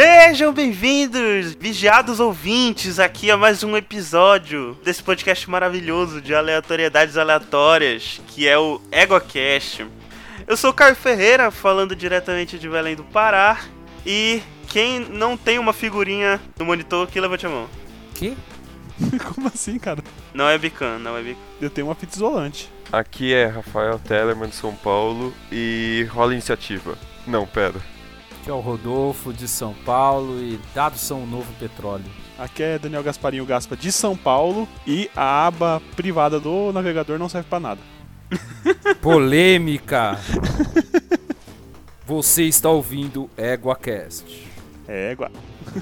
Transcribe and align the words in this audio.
Sejam 0.00 0.52
bem-vindos, 0.52 1.54
vigiados 1.58 2.20
ouvintes, 2.20 3.00
aqui 3.00 3.32
a 3.32 3.36
mais 3.36 3.64
um 3.64 3.76
episódio 3.76 4.78
desse 4.84 5.02
podcast 5.02 5.50
maravilhoso 5.50 6.20
de 6.20 6.32
aleatoriedades 6.32 7.16
aleatórias, 7.16 8.20
que 8.28 8.46
é 8.46 8.56
o 8.56 8.80
EgoCast. 8.92 9.88
Eu 10.46 10.56
sou 10.56 10.70
o 10.70 10.72
Caio 10.72 10.94
Ferreira, 10.94 11.50
falando 11.50 11.96
diretamente 11.96 12.60
de 12.60 12.68
Belém 12.68 12.94
do 12.94 13.02
Pará, 13.02 13.60
e 14.06 14.40
quem 14.68 15.00
não 15.00 15.36
tem 15.36 15.58
uma 15.58 15.72
figurinha 15.72 16.40
no 16.56 16.64
monitor 16.64 17.08
aqui, 17.08 17.20
levante 17.20 17.46
a 17.46 17.50
mão. 17.50 17.68
Que? 18.14 18.36
Como 19.34 19.48
assim, 19.48 19.80
cara? 19.80 20.04
Não 20.32 20.48
é 20.48 20.56
bican, 20.56 21.00
não 21.00 21.16
é 21.16 21.22
bican. 21.24 21.40
Eu 21.60 21.70
tenho 21.70 21.88
uma 21.88 21.96
fita 21.96 22.14
isolante. 22.14 22.70
Aqui 22.92 23.34
é 23.34 23.46
Rafael 23.46 23.98
Tellerman 23.98 24.48
de 24.48 24.54
São 24.54 24.76
Paulo 24.76 25.34
e 25.50 26.06
rola 26.08 26.34
iniciativa. 26.34 26.96
Não, 27.26 27.44
pera. 27.44 27.97
Aqui 28.48 28.52
é 28.52 28.54
o 28.54 28.60
Rodolfo 28.60 29.30
de 29.30 29.46
São 29.46 29.74
Paulo 29.84 30.40
e 30.40 30.58
dados 30.74 31.02
são 31.02 31.22
o 31.22 31.26
novo 31.26 31.52
petróleo. 31.60 32.06
Aqui 32.38 32.62
é 32.62 32.78
Daniel 32.78 33.02
Gasparinho 33.02 33.44
Gaspa 33.44 33.76
de 33.76 33.92
São 33.92 34.16
Paulo 34.16 34.66
e 34.86 35.10
a 35.14 35.48
aba 35.48 35.82
privada 35.94 36.40
do 36.40 36.72
navegador 36.72 37.18
não 37.18 37.28
serve 37.28 37.46
pra 37.46 37.60
nada. 37.60 37.80
Polêmica! 39.02 40.18
Você 42.06 42.44
está 42.44 42.70
ouvindo 42.70 43.28
EguaCast. 43.36 44.48
É, 44.88 45.12
igual. 45.12 45.30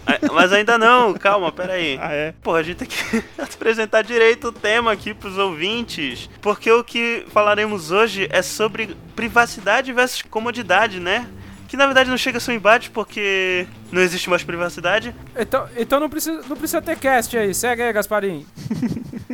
Ah, 0.05 0.19
Mas 0.35 0.53
ainda 0.53 0.77
não, 0.77 1.15
calma, 1.15 1.53
pera 1.53 1.75
aí. 1.75 1.97
Ah, 2.03 2.13
é. 2.13 2.35
Pô, 2.43 2.57
a 2.57 2.65
gente 2.65 2.79
tem 2.79 2.89
que 2.89 3.23
apresentar 3.41 4.03
direito 4.03 4.49
o 4.49 4.53
tema 4.53 4.91
aqui 4.91 5.15
pros 5.15 5.39
ouvintes, 5.39 6.29
porque 6.41 6.69
o 6.73 6.83
que 6.83 7.25
falaremos 7.29 7.93
hoje 7.93 8.27
é 8.29 8.43
sobre 8.43 8.97
privacidade 9.15 9.93
versus 9.93 10.23
comodidade, 10.23 10.99
né? 10.99 11.29
Que 11.69 11.77
na 11.77 11.87
verdade 11.87 12.11
não 12.11 12.17
chega 12.17 12.39
a 12.39 12.41
ser 12.41 12.53
um 12.53 12.55
embate 12.55 12.91
porque 12.91 13.67
não 13.91 14.01
existe 14.01 14.31
mais 14.31 14.43
privacidade. 14.43 15.15
Então, 15.37 15.69
então 15.77 16.01
não, 16.01 16.09
precisa, 16.09 16.43
não 16.49 16.57
precisa 16.57 16.81
ter 16.83 16.97
cast 16.97 17.37
aí. 17.37 17.55
Segue 17.55 17.83
aí, 17.83 17.93
Gasparim. 17.93 18.47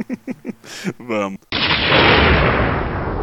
Vamos. 0.98 1.38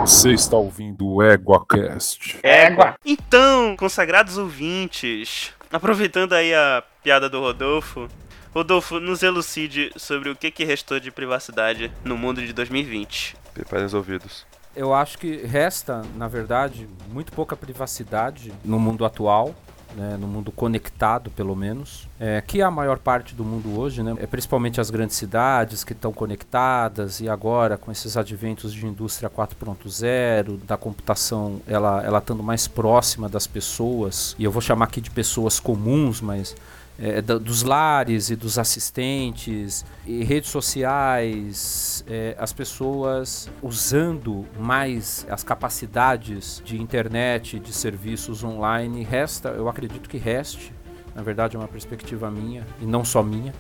Você 0.02 0.32
está 0.32 0.56
ouvindo 0.56 1.08
o 1.08 1.24
EguaCast. 1.24 2.40
Égua! 2.42 2.96
Então, 3.06 3.76
consagrados 3.76 4.38
ouvintes, 4.38 5.54
aproveitando 5.72 6.34
aí 6.34 6.54
a 6.54 6.84
piada 7.04 7.30
do 7.30 7.40
Rodolfo, 7.40 8.08
Rodolfo, 8.54 9.00
nos 9.00 9.22
elucide 9.22 9.92
sobre 9.96 10.30
o 10.30 10.36
que, 10.36 10.50
que 10.50 10.64
restou 10.64 11.00
de 11.00 11.12
privacidade 11.12 11.92
no 12.04 12.18
mundo 12.18 12.42
de 12.42 12.52
2020. 12.54 13.36
Preparem 13.54 13.86
os 13.86 13.94
ouvidos. 13.94 14.46
Eu 14.80 14.94
acho 14.94 15.18
que 15.18 15.46
resta, 15.46 16.04
na 16.16 16.30
verdade, 16.30 16.88
muito 17.12 17.34
pouca 17.34 17.54
privacidade 17.54 18.54
no 18.64 18.80
mundo 18.80 19.04
atual. 19.04 19.54
né, 19.96 20.18
no 20.18 20.28
mundo 20.28 20.52
conectado, 20.52 21.32
pelo 21.32 21.56
menos, 21.56 22.08
é, 22.20 22.42
que 22.46 22.62
é 22.62 22.64
a 22.64 22.70
maior 22.70 23.00
parte 23.00 23.34
do 23.34 23.44
mundo 23.44 23.80
hoje, 23.80 24.04
né, 24.04 24.16
é 24.20 24.28
principalmente 24.28 24.80
as 24.80 24.92
grandes 24.92 25.16
cidades 25.16 25.84
que 25.84 25.94
estão 25.94 26.14
conectadas 26.14 27.20
e 27.20 27.28
agora 27.28 27.76
com 27.76 27.92
esses 27.92 28.16
adventos 28.16 28.72
de 28.72 28.86
indústria 28.86 29.30
4.0, 29.32 30.60
da 30.64 30.78
computação, 30.78 31.60
ela 31.66 32.04
ela 32.04 32.20
estando 32.20 32.44
mais 32.44 32.68
próxima 32.68 33.28
das 33.28 33.48
pessoas, 33.48 34.36
e 34.38 34.44
eu 34.44 34.52
vou 34.52 34.62
chamar 34.62 34.86
aqui 34.86 35.02
de 35.02 35.10
pessoas 35.10 35.60
comuns, 35.60 36.22
mas 36.22 36.56
é, 37.02 37.22
da- 37.22 37.38
dos 37.38 37.64
lares 37.64 38.30
e 38.30 38.36
dos 38.36 38.60
assistentes, 38.60 39.86
e 40.06 40.24
redes 40.24 40.50
sociais, 40.50 42.04
é, 42.08 42.36
as 42.38 42.52
pessoas 42.52 43.50
usando 43.62 44.46
mais 44.60 45.26
as 45.30 45.44
capacidades 45.44 46.62
de 46.66 46.80
internet, 46.82 47.60
de 47.60 47.74
serviços 47.74 48.44
online, 48.44 49.04
resta, 49.04 49.50
eu 49.50 49.70
acredito 49.70 50.10
que 50.10 50.18
reste, 50.18 50.74
na 51.16 51.22
verdade 51.22 51.56
é 51.56 51.60
uma 51.60 51.68
perspectiva 51.68 52.30
minha, 52.30 52.66
e 52.82 52.86
não 52.86 53.06
só 53.06 53.24
minha, 53.24 53.54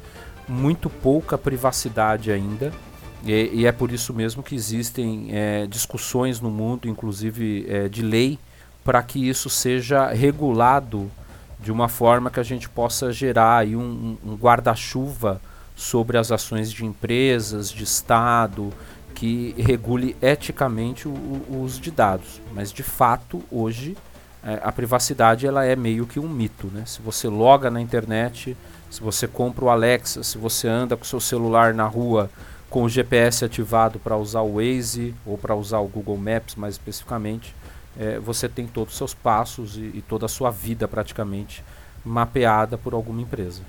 muito 0.47 0.89
pouca 0.89 1.37
privacidade 1.37 2.31
ainda. 2.31 2.73
E, 3.25 3.49
e 3.53 3.65
é 3.65 3.71
por 3.71 3.91
isso 3.91 4.13
mesmo 4.13 4.41
que 4.41 4.55
existem 4.55 5.27
é, 5.31 5.67
discussões 5.67 6.39
no 6.39 6.49
mundo, 6.49 6.87
inclusive 6.87 7.65
é, 7.67 7.89
de 7.89 8.01
lei, 8.01 8.39
para 8.83 9.03
que 9.03 9.27
isso 9.27 9.49
seja 9.49 10.07
regulado 10.07 11.11
de 11.59 11.71
uma 11.71 11.87
forma 11.87 12.29
que 12.29 12.39
a 12.39 12.43
gente 12.43 12.69
possa 12.69 13.11
gerar 13.11 13.57
aí 13.57 13.75
um, 13.75 14.17
um 14.25 14.35
guarda-chuva 14.35 15.41
sobre 15.75 16.17
as 16.17 16.31
ações 16.31 16.71
de 16.71 16.85
empresas, 16.85 17.69
de 17.69 17.83
Estado, 17.83 18.73
que 19.13 19.53
regule 19.57 20.15
eticamente 20.21 21.07
o, 21.07 21.11
o 21.11 21.61
uso 21.63 21.81
de 21.81 21.91
dados. 21.91 22.41
Mas 22.53 22.71
de 22.71 22.83
fato, 22.83 23.43
hoje, 23.51 23.97
eh, 24.43 24.59
a 24.63 24.71
privacidade 24.71 25.45
ela 25.45 25.65
é 25.65 25.75
meio 25.75 26.05
que 26.05 26.19
um 26.19 26.29
mito. 26.29 26.67
Né? 26.67 26.83
Se 26.85 27.01
você 27.01 27.27
loga 27.27 27.69
na 27.69 27.81
internet, 27.81 28.55
se 28.89 29.01
você 29.01 29.27
compra 29.27 29.65
o 29.65 29.69
Alexa, 29.69 30.23
se 30.23 30.37
você 30.37 30.67
anda 30.67 30.95
com 30.95 31.03
seu 31.03 31.19
celular 31.19 31.73
na 31.73 31.85
rua 31.85 32.29
com 32.69 32.83
o 32.83 32.89
GPS 32.89 33.43
ativado 33.43 33.99
para 33.99 34.15
usar 34.15 34.41
o 34.41 34.55
Waze 34.55 35.15
ou 35.25 35.37
para 35.37 35.55
usar 35.55 35.79
o 35.79 35.87
Google 35.87 36.17
Maps 36.17 36.55
mais 36.55 36.75
especificamente, 36.75 37.55
eh, 37.99 38.17
você 38.17 38.47
tem 38.47 38.65
todos 38.65 38.93
os 38.93 38.97
seus 38.97 39.13
passos 39.13 39.75
e, 39.75 39.81
e 39.95 40.03
toda 40.07 40.25
a 40.25 40.29
sua 40.29 40.49
vida 40.49 40.87
praticamente 40.87 41.63
mapeada 42.03 42.77
por 42.77 42.93
alguma 42.93 43.21
empresa. 43.21 43.61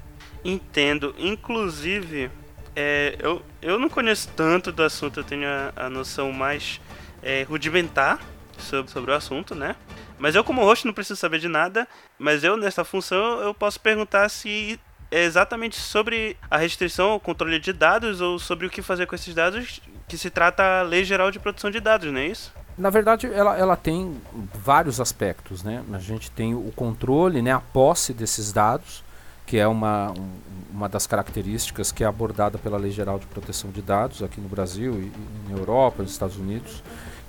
Entendo. 0.45 1.15
Inclusive, 1.19 2.31
é, 2.77 3.17
eu, 3.19 3.43
eu 3.61 3.79
não 3.79 3.89
conheço 3.89 4.29
tanto 4.37 4.71
do 4.71 4.85
assunto, 4.85 5.21
eu 5.21 5.25
tenho 5.25 5.49
a, 5.49 5.73
a 5.87 5.91
noção 5.91 6.33
mais 6.33 6.81
é, 7.23 7.43
rudimentar 7.43 8.21
sobre, 8.57 8.93
sobre 8.93 9.11
o 9.11 9.15
assunto, 9.15 9.55
né? 9.55 9.75
Mas 10.19 10.35
eu, 10.35 10.45
como 10.45 10.63
host, 10.63 10.87
não 10.87 10.93
preciso 10.95 11.19
saber 11.19 11.41
de 11.41 11.49
nada. 11.49 11.89
Mas 12.19 12.45
eu, 12.45 12.57
nessa 12.57 12.85
função, 12.85 13.41
eu 13.41 13.53
posso 13.53 13.81
perguntar 13.81 14.29
se 14.29 14.79
é 15.11 15.25
exatamente 15.25 15.77
sobre 15.77 16.37
a 16.49 16.57
restrição 16.57 17.11
ao 17.11 17.21
controle 17.21 17.59
de 17.59 17.73
dados 17.73 18.21
ou 18.21 18.39
sobre 18.39 18.67
o 18.67 18.71
que 18.71 18.81
fazer 18.81 19.07
com 19.07 19.15
esses 19.15 19.35
dados 19.35 19.81
que 20.07 20.17
se 20.17 20.31
trata 20.31 20.63
a 20.63 20.83
Lei 20.83 21.05
Geral 21.05 21.31
de 21.31 21.41
Proteção 21.41 21.71
de 21.71 21.81
Dados, 21.81 22.13
não 22.13 22.21
é 22.21 22.27
isso? 22.27 22.53
Na 22.81 22.89
verdade, 22.91 23.27
ela, 23.27 23.57
ela 23.59 23.77
tem 23.77 24.17
vários 24.65 25.01
aspectos, 25.01 25.63
né? 25.63 25.83
A 25.93 25.99
gente 25.99 26.31
tem 26.31 26.55
o 26.55 26.73
controle, 26.75 27.43
né, 27.43 27.53
a 27.53 27.61
posse 27.61 28.13
desses 28.15 28.53
dados, 28.53 29.05
que 29.47 29.59
é 29.59 29.69
uma, 29.69 30.13
um- 30.13 30.31
uma 30.73 30.89
das 30.89 31.07
características 31.07 31.93
que 31.93 32.03
é 32.03 32.07
abordada 32.07 32.57
pela 32.57 32.79
Lei 32.79 32.91
Geral 32.91 33.19
de 33.19 33.27
Proteção 33.27 33.71
de 33.71 33.83
Dados 33.83 34.23
aqui 34.23 34.41
no 34.41 34.49
Brasil 34.49 34.95
e, 34.95 35.05
e 35.07 35.53
na 35.53 35.59
Europa, 35.59 36.03
nos 36.03 36.13
Estados 36.13 36.37
Unidos, 36.39 36.83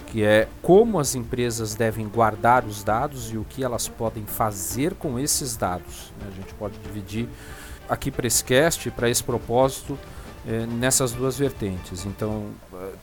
que 0.07 0.23
é 0.23 0.47
como 0.61 0.99
as 0.99 1.15
empresas 1.15 1.75
devem 1.75 2.07
guardar 2.07 2.63
os 2.63 2.83
dados 2.83 3.31
e 3.31 3.37
o 3.37 3.43
que 3.43 3.63
elas 3.63 3.87
podem 3.87 4.25
fazer 4.25 4.93
com 4.95 5.19
esses 5.19 5.57
dados. 5.57 6.11
né? 6.19 6.27
A 6.31 6.35
gente 6.35 6.53
pode 6.53 6.77
dividir 6.79 7.27
aqui 7.89 8.09
para 8.11 8.25
esse 8.27 8.43
cast, 8.43 8.89
para 8.91 9.09
esse 9.09 9.23
propósito, 9.23 9.97
eh, 10.47 10.65
nessas 10.65 11.11
duas 11.11 11.37
vertentes. 11.37 12.05
Então, 12.05 12.45
eh, 12.73 12.93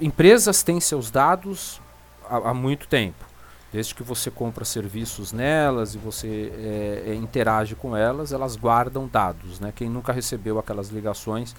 empresas 0.00 0.62
têm 0.62 0.80
seus 0.80 1.10
dados 1.10 1.80
há, 2.28 2.50
há 2.50 2.54
muito 2.54 2.86
tempo. 2.88 3.24
Desde 3.70 3.94
que 3.94 4.02
você 4.02 4.30
compra 4.30 4.64
serviços 4.64 5.30
nelas 5.30 5.94
e 5.94 5.98
você 5.98 6.52
eh, 6.56 7.14
interage 7.14 7.74
com 7.74 7.94
elas, 7.94 8.32
elas 8.32 8.56
guardam 8.56 9.06
dados. 9.06 9.60
Né? 9.60 9.72
Quem 9.76 9.90
nunca 9.90 10.10
recebeu 10.10 10.58
aquelas 10.58 10.88
ligações, 10.88 11.54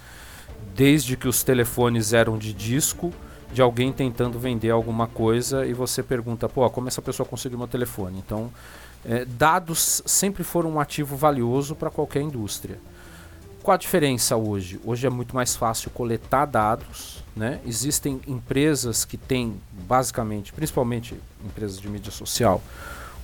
desde 0.74 1.16
que 1.16 1.28
os 1.28 1.44
telefones 1.44 2.12
eram 2.12 2.36
de 2.36 2.52
disco, 2.52 3.14
de 3.54 3.62
alguém 3.62 3.92
tentando 3.94 4.40
vender 4.40 4.72
alguma 4.72 5.06
coisa 5.06 5.68
e 5.68 5.74
você 5.74 6.02
pergunta, 6.02 6.50
pô, 6.50 6.68
como 6.72 6.88
essa 6.88 7.02
pessoa 7.02 7.28
conseguiu 7.28 7.60
meu 7.60 7.68
telefone? 7.68 8.18
Então, 8.26 8.50
eh, 9.06 9.26
dados 9.26 10.02
sempre 10.04 10.44
foram 10.44 10.72
um 10.72 10.80
ativo 10.80 11.16
valioso 11.16 11.76
para 11.76 11.92
qualquer 11.92 12.22
indústria. 12.22 12.80
Qual 13.62 13.76
a 13.76 13.78
diferença 13.78 14.36
hoje? 14.36 14.80
Hoje 14.86 15.06
é 15.06 15.10
muito 15.10 15.36
mais 15.36 15.56
fácil 15.56 15.92
coletar 15.92 16.46
dados. 16.46 17.24
Né? 17.40 17.62
Existem 17.66 18.20
empresas 18.28 19.06
que 19.06 19.16
têm, 19.16 19.62
basicamente, 19.88 20.52
principalmente 20.52 21.18
empresas 21.42 21.80
de 21.80 21.88
mídia 21.88 22.12
social, 22.12 22.62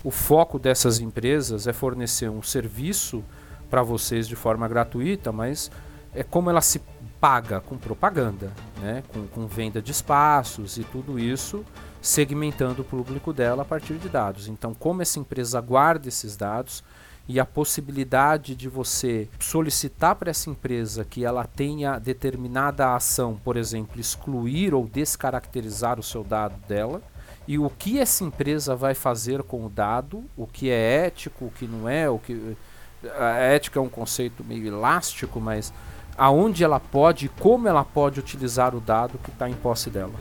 o 0.02 0.10
foco 0.10 0.58
dessas 0.58 1.00
empresas 1.00 1.66
é 1.66 1.72
fornecer 1.74 2.30
um 2.30 2.42
serviço 2.42 3.22
para 3.68 3.82
vocês 3.82 4.26
de 4.26 4.34
forma 4.34 4.66
gratuita, 4.66 5.30
mas 5.30 5.70
é 6.14 6.22
como 6.22 6.48
ela 6.48 6.62
se 6.62 6.80
paga 7.20 7.60
com 7.60 7.76
propaganda, 7.76 8.50
né? 8.80 9.02
com, 9.12 9.26
com 9.26 9.46
venda 9.46 9.82
de 9.82 9.92
espaços 9.92 10.78
e 10.78 10.84
tudo 10.84 11.18
isso, 11.18 11.62
segmentando 12.00 12.80
o 12.80 12.84
público 12.86 13.34
dela 13.34 13.60
a 13.60 13.66
partir 13.66 13.98
de 13.98 14.08
dados. 14.08 14.48
Então, 14.48 14.72
como 14.72 15.02
essa 15.02 15.18
empresa 15.18 15.60
guarda 15.60 16.08
esses 16.08 16.38
dados, 16.38 16.82
e 17.28 17.40
a 17.40 17.44
possibilidade 17.44 18.54
de 18.54 18.68
você 18.68 19.28
solicitar 19.40 20.14
para 20.14 20.30
essa 20.30 20.48
empresa 20.48 21.04
que 21.04 21.24
ela 21.24 21.44
tenha 21.44 21.98
determinada 21.98 22.94
ação, 22.94 23.38
por 23.42 23.56
exemplo, 23.56 24.00
excluir 24.00 24.72
ou 24.74 24.86
descaracterizar 24.86 25.98
o 25.98 26.02
seu 26.02 26.22
dado 26.22 26.56
dela, 26.68 27.02
e 27.48 27.58
o 27.58 27.70
que 27.70 27.98
essa 27.98 28.24
empresa 28.24 28.74
vai 28.74 28.94
fazer 28.94 29.42
com 29.42 29.64
o 29.64 29.68
dado, 29.68 30.24
o 30.36 30.46
que 30.46 30.70
é 30.70 31.06
ético, 31.06 31.46
o 31.46 31.50
que 31.50 31.66
não 31.66 31.88
é, 31.88 32.08
o 32.08 32.18
que 32.18 32.56
a 33.18 33.34
ética 33.34 33.78
é 33.78 33.82
um 33.82 33.88
conceito 33.88 34.42
meio 34.44 34.66
elástico, 34.66 35.40
mas 35.40 35.72
aonde 36.16 36.64
ela 36.64 36.80
pode, 36.80 37.28
como 37.28 37.68
ela 37.68 37.84
pode 37.84 38.18
utilizar 38.18 38.74
o 38.74 38.80
dado 38.80 39.18
que 39.18 39.30
está 39.30 39.48
em 39.48 39.54
posse 39.54 39.90
dela. 39.90 40.14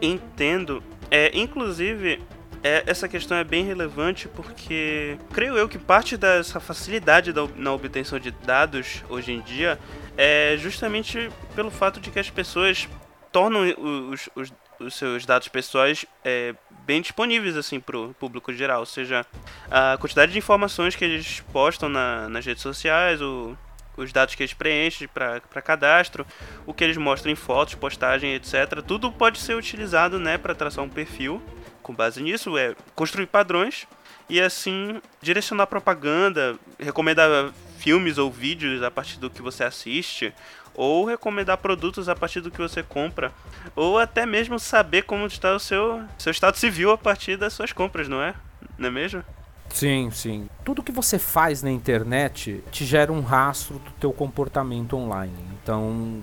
Entendo. 0.00 0.82
É, 1.10 1.38
inclusive, 1.38 2.20
é, 2.62 2.84
essa 2.86 3.08
questão 3.08 3.36
é 3.36 3.44
bem 3.44 3.64
relevante 3.64 4.28
porque 4.28 5.18
creio 5.32 5.56
eu 5.56 5.68
que 5.68 5.78
parte 5.78 6.16
dessa 6.16 6.60
facilidade 6.60 7.32
da, 7.32 7.46
na 7.56 7.72
obtenção 7.72 8.18
de 8.18 8.30
dados 8.30 9.02
hoje 9.08 9.32
em 9.32 9.40
dia 9.40 9.78
é 10.16 10.56
justamente 10.58 11.30
pelo 11.54 11.70
fato 11.70 12.00
de 12.00 12.10
que 12.10 12.18
as 12.18 12.30
pessoas 12.30 12.88
tornam 13.32 13.62
os, 14.10 14.28
os, 14.36 14.52
os 14.78 14.94
seus 14.94 15.26
dados 15.26 15.48
pessoais 15.48 16.06
é, 16.24 16.54
bem 16.84 17.00
disponíveis 17.00 17.56
assim 17.56 17.80
para 17.80 17.98
o 17.98 18.14
público 18.14 18.52
geral, 18.52 18.80
ou 18.80 18.86
seja, 18.86 19.26
a 19.70 19.96
quantidade 19.98 20.32
de 20.32 20.38
informações 20.38 20.94
que 20.94 21.04
eles 21.04 21.40
postam 21.52 21.88
na, 21.88 22.28
nas 22.28 22.44
redes 22.44 22.62
sociais, 22.62 23.20
o, 23.20 23.56
os 23.96 24.12
dados 24.12 24.34
que 24.34 24.42
eles 24.42 24.54
preenchem 24.54 25.08
para 25.08 25.40
cadastro, 25.40 26.26
o 26.66 26.74
que 26.74 26.84
eles 26.84 26.96
mostram 26.96 27.32
em 27.32 27.36
fotos, 27.36 27.74
postagem, 27.74 28.34
etc. 28.34 28.82
Tudo 28.86 29.10
pode 29.10 29.38
ser 29.38 29.54
utilizado 29.54 30.18
né, 30.18 30.38
para 30.38 30.54
traçar 30.54 30.84
um 30.84 30.88
perfil. 30.88 31.42
Com 31.82 31.94
base 31.94 32.22
nisso, 32.22 32.56
é 32.56 32.74
construir 32.94 33.26
padrões 33.26 33.86
e 34.28 34.40
assim 34.40 35.00
direcionar 35.20 35.66
propaganda, 35.66 36.56
recomendar 36.78 37.52
filmes 37.78 38.18
ou 38.18 38.30
vídeos 38.30 38.82
a 38.82 38.90
partir 38.90 39.18
do 39.18 39.28
que 39.28 39.42
você 39.42 39.64
assiste, 39.64 40.32
ou 40.74 41.04
recomendar 41.04 41.58
produtos 41.58 42.08
a 42.08 42.14
partir 42.14 42.40
do 42.40 42.50
que 42.50 42.58
você 42.58 42.82
compra, 42.82 43.32
ou 43.74 43.98
até 43.98 44.24
mesmo 44.24 44.58
saber 44.58 45.02
como 45.02 45.26
está 45.26 45.54
o 45.54 45.58
seu, 45.58 46.02
seu 46.16 46.30
estado 46.30 46.56
civil 46.56 46.90
a 46.92 46.98
partir 46.98 47.36
das 47.36 47.52
suas 47.52 47.72
compras, 47.72 48.08
não 48.08 48.22
é? 48.22 48.34
Não 48.78 48.88
é 48.88 48.90
mesmo? 48.90 49.24
Sim, 49.68 50.10
sim. 50.10 50.48
Tudo 50.64 50.82
que 50.82 50.92
você 50.92 51.18
faz 51.18 51.62
na 51.62 51.70
internet 51.70 52.62
te 52.70 52.84
gera 52.84 53.12
um 53.12 53.22
rastro 53.22 53.78
do 53.78 53.90
teu 53.92 54.12
comportamento 54.12 54.96
online. 54.96 55.36
Então, 55.62 56.22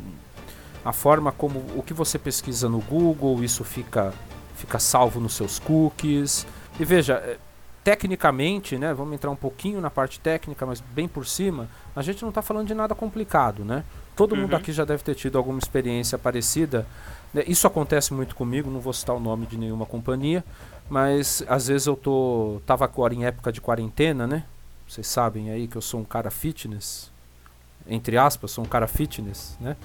a 0.85 0.93
forma 0.93 1.31
como 1.31 1.65
o 1.75 1.83
que 1.83 1.93
você 1.93 2.17
pesquisa 2.17 2.69
no 2.69 2.79
Google, 2.79 3.43
isso 3.43 3.63
fica 3.63 4.13
fica 4.59 4.79
salvo 4.79 5.19
nos 5.19 5.33
seus 5.33 5.57
cookies. 5.59 6.45
E 6.79 6.85
veja, 6.85 7.15
eh, 7.15 7.37
tecnicamente, 7.83 8.77
né, 8.77 8.93
vamos 8.93 9.13
entrar 9.13 9.31
um 9.31 9.35
pouquinho 9.35 9.81
na 9.81 9.89
parte 9.89 10.19
técnica, 10.19 10.65
mas 10.65 10.79
bem 10.79 11.07
por 11.07 11.25
cima, 11.25 11.67
a 11.95 12.01
gente 12.01 12.21
não 12.21 12.29
está 12.29 12.41
falando 12.41 12.67
de 12.67 12.73
nada 12.73 12.93
complicado, 12.93 13.63
né? 13.63 13.83
Todo 14.15 14.35
uhum. 14.35 14.41
mundo 14.41 14.55
aqui 14.55 14.71
já 14.71 14.83
deve 14.83 15.01
ter 15.01 15.15
tido 15.15 15.37
alguma 15.37 15.59
experiência 15.59 16.17
parecida. 16.17 16.85
Né? 17.33 17.43
Isso 17.47 17.65
acontece 17.65 18.13
muito 18.13 18.35
comigo, 18.35 18.69
não 18.69 18.79
vou 18.79 18.93
citar 18.93 19.15
o 19.15 19.19
nome 19.19 19.45
de 19.45 19.57
nenhuma 19.57 19.85
companhia, 19.85 20.43
mas 20.89 21.43
às 21.47 21.67
vezes 21.67 21.87
eu 21.87 21.95
tô 21.95 22.61
tava 22.65 22.83
agora 22.83 23.13
em 23.13 23.25
época 23.25 23.51
de 23.51 23.61
quarentena, 23.61 24.27
né? 24.27 24.43
Vocês 24.87 25.07
sabem 25.07 25.51
aí 25.51 25.67
que 25.67 25.75
eu 25.75 25.81
sou 25.81 25.99
um 25.99 26.03
cara 26.03 26.29
fitness, 26.29 27.08
entre 27.87 28.17
aspas, 28.17 28.51
sou 28.51 28.63
um 28.63 28.67
cara 28.67 28.87
fitness, 28.87 29.57
né? 29.59 29.75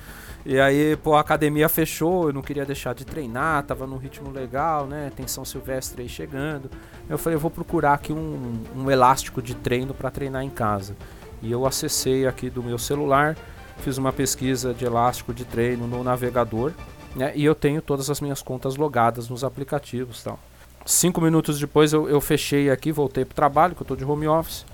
E 0.46 0.61
aí, 0.61 0.94
pô, 0.96 1.14
a 1.14 1.20
academia 1.20 1.69
fechou, 1.70 2.29
eu 2.29 2.32
não 2.32 2.43
queria 2.43 2.67
deixar 2.67 2.94
de 2.94 3.05
treinar, 3.05 3.62
tava 3.62 3.87
num 3.87 3.96
ritmo 3.96 4.31
legal, 4.31 4.87
né? 4.87 5.11
Tensão 5.17 5.44
silvestre 5.44 6.02
aí 6.02 6.08
chegando. 6.08 6.70
Eu 7.08 7.17
falei, 7.17 7.37
eu 7.37 7.41
vou 7.41 7.50
procurar 7.50 7.94
aqui 7.94 8.12
um, 8.12 8.62
um 8.76 8.91
elástico 8.91 9.41
de 9.41 9.55
treino 9.55 9.94
para 9.94 10.11
treinar 10.11 10.43
em 10.43 10.50
casa. 10.50 10.94
E 11.41 11.50
eu 11.50 11.67
acessei 11.67 12.26
aqui 12.26 12.50
do 12.50 12.62
meu 12.62 12.79
celular, 12.79 13.37
fiz 13.79 13.96
uma 13.96 14.12
pesquisa 14.12 14.75
de 14.75 14.85
elástico 14.85 15.32
de 15.32 15.44
treino 15.44 15.87
no 15.87 16.05
navegador, 16.05 16.73
né? 17.17 17.32
E 17.35 17.43
eu 17.44 17.55
tenho 17.55 17.81
todas 17.81 18.11
as 18.11 18.20
minhas 18.20 18.43
contas 18.43 18.76
logadas 18.76 19.29
nos 19.31 19.44
aplicativos, 19.44 20.23
tal. 20.23 20.38
Cinco 20.85 21.23
minutos 21.23 21.58
depois 21.58 21.94
eu, 21.94 22.06
eu 22.06 22.20
fechei 22.20 22.70
aqui, 22.70 22.93
voltei 22.93 23.25
pro 23.25 23.35
trabalho, 23.35 23.75
que 23.75 23.81
eu 23.81 23.85
estou 23.85 23.96
de 23.96 24.05
home 24.05 24.29
office, 24.29 24.67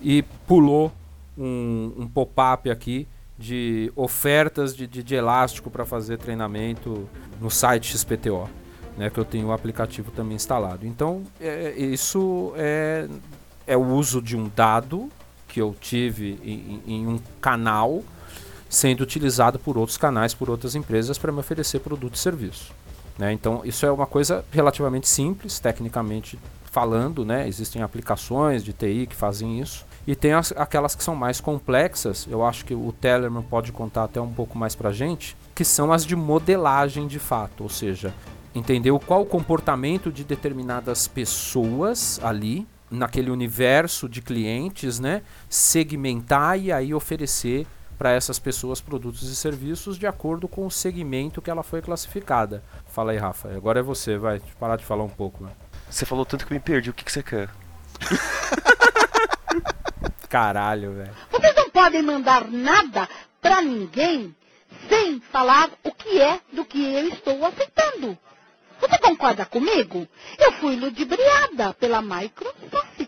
e 0.00 0.22
pulou 0.46 0.90
um, 1.38 1.94
um 1.96 2.08
pop-up 2.08 2.70
aqui 2.70 3.06
de 3.38 3.92
ofertas 3.94 4.74
de, 4.74 4.86
de, 4.86 5.02
de 5.02 5.14
elástico 5.14 5.70
para 5.70 5.84
fazer 5.84 6.18
treinamento 6.18 7.08
no 7.40 7.50
site 7.50 7.96
XPTO, 7.96 8.48
né, 8.96 9.08
que 9.08 9.18
eu 9.18 9.24
tenho 9.24 9.46
o 9.46 9.52
aplicativo 9.52 10.10
também 10.10 10.34
instalado. 10.34 10.84
Então, 10.84 11.22
é, 11.40 11.72
isso 11.76 12.52
é, 12.56 13.08
é 13.66 13.76
o 13.76 13.86
uso 13.86 14.20
de 14.20 14.36
um 14.36 14.50
dado 14.54 15.08
que 15.46 15.60
eu 15.60 15.74
tive 15.80 16.38
em, 16.42 16.82
em 16.86 17.06
um 17.06 17.18
canal 17.40 18.02
sendo 18.68 19.00
utilizado 19.00 19.58
por 19.58 19.78
outros 19.78 19.96
canais, 19.96 20.34
por 20.34 20.50
outras 20.50 20.74
empresas 20.74 21.16
para 21.16 21.32
me 21.32 21.38
oferecer 21.38 21.80
produto 21.80 22.16
e 22.16 22.18
serviço. 22.18 22.72
Né? 23.18 23.32
Então, 23.32 23.62
isso 23.64 23.86
é 23.86 23.90
uma 23.90 24.06
coisa 24.06 24.44
relativamente 24.52 25.08
simples, 25.08 25.58
tecnicamente 25.58 26.38
falando. 26.70 27.24
Né? 27.24 27.48
Existem 27.48 27.82
aplicações 27.82 28.62
de 28.62 28.72
TI 28.72 29.06
que 29.08 29.16
fazem 29.16 29.60
isso. 29.60 29.86
E 30.08 30.16
tem 30.16 30.32
as, 30.32 30.52
aquelas 30.52 30.94
que 30.94 31.04
são 31.04 31.14
mais 31.14 31.38
complexas, 31.38 32.26
eu 32.30 32.42
acho 32.42 32.64
que 32.64 32.72
o 32.72 32.94
Tellerman 32.98 33.42
pode 33.42 33.72
contar 33.72 34.04
até 34.04 34.18
um 34.18 34.32
pouco 34.32 34.56
mais 34.56 34.74
para 34.74 34.90
gente, 34.90 35.36
que 35.54 35.62
são 35.66 35.92
as 35.92 36.02
de 36.02 36.16
modelagem 36.16 37.06
de 37.06 37.18
fato, 37.18 37.64
ou 37.64 37.68
seja, 37.68 38.14
entender 38.54 38.90
qual 39.00 39.20
o 39.20 39.26
comportamento 39.26 40.10
de 40.10 40.24
determinadas 40.24 41.06
pessoas 41.06 42.18
ali, 42.22 42.66
naquele 42.90 43.30
universo 43.30 44.08
de 44.08 44.22
clientes, 44.22 44.98
né? 44.98 45.20
segmentar 45.46 46.58
e 46.58 46.72
aí 46.72 46.94
oferecer 46.94 47.66
para 47.98 48.10
essas 48.10 48.38
pessoas 48.38 48.80
produtos 48.80 49.28
e 49.28 49.36
serviços 49.36 49.98
de 49.98 50.06
acordo 50.06 50.48
com 50.48 50.64
o 50.64 50.70
segmento 50.70 51.42
que 51.42 51.50
ela 51.50 51.62
foi 51.62 51.82
classificada. 51.82 52.62
Fala 52.86 53.12
aí, 53.12 53.18
Rafa. 53.18 53.54
Agora 53.54 53.80
é 53.80 53.82
você, 53.82 54.16
vai 54.16 54.40
parar 54.58 54.76
de 54.76 54.86
falar 54.86 55.04
um 55.04 55.10
pouco. 55.10 55.44
Né? 55.44 55.50
Você 55.90 56.06
falou 56.06 56.24
tanto 56.24 56.46
que 56.46 56.52
eu 56.54 56.56
me 56.56 56.62
perdi. 56.62 56.88
O 56.88 56.94
que, 56.94 57.04
que 57.04 57.12
você 57.12 57.22
quer? 57.22 57.50
Caralho, 60.28 60.92
velho. 60.92 61.14
Vocês 61.30 61.54
não 61.54 61.70
podem 61.70 62.02
mandar 62.02 62.48
nada 62.48 63.08
para 63.40 63.62
ninguém 63.62 64.34
sem 64.88 65.20
falar 65.20 65.70
o 65.82 65.92
que 65.92 66.20
é 66.20 66.40
do 66.52 66.64
que 66.64 66.94
eu 66.94 67.08
estou 67.08 67.44
aceitando. 67.44 68.16
Você 68.80 68.98
concorda 68.98 69.44
comigo? 69.44 70.06
Eu 70.38 70.52
fui 70.52 70.76
ludibriada 70.76 71.74
pela 71.74 72.00
Microsoft 72.00 72.98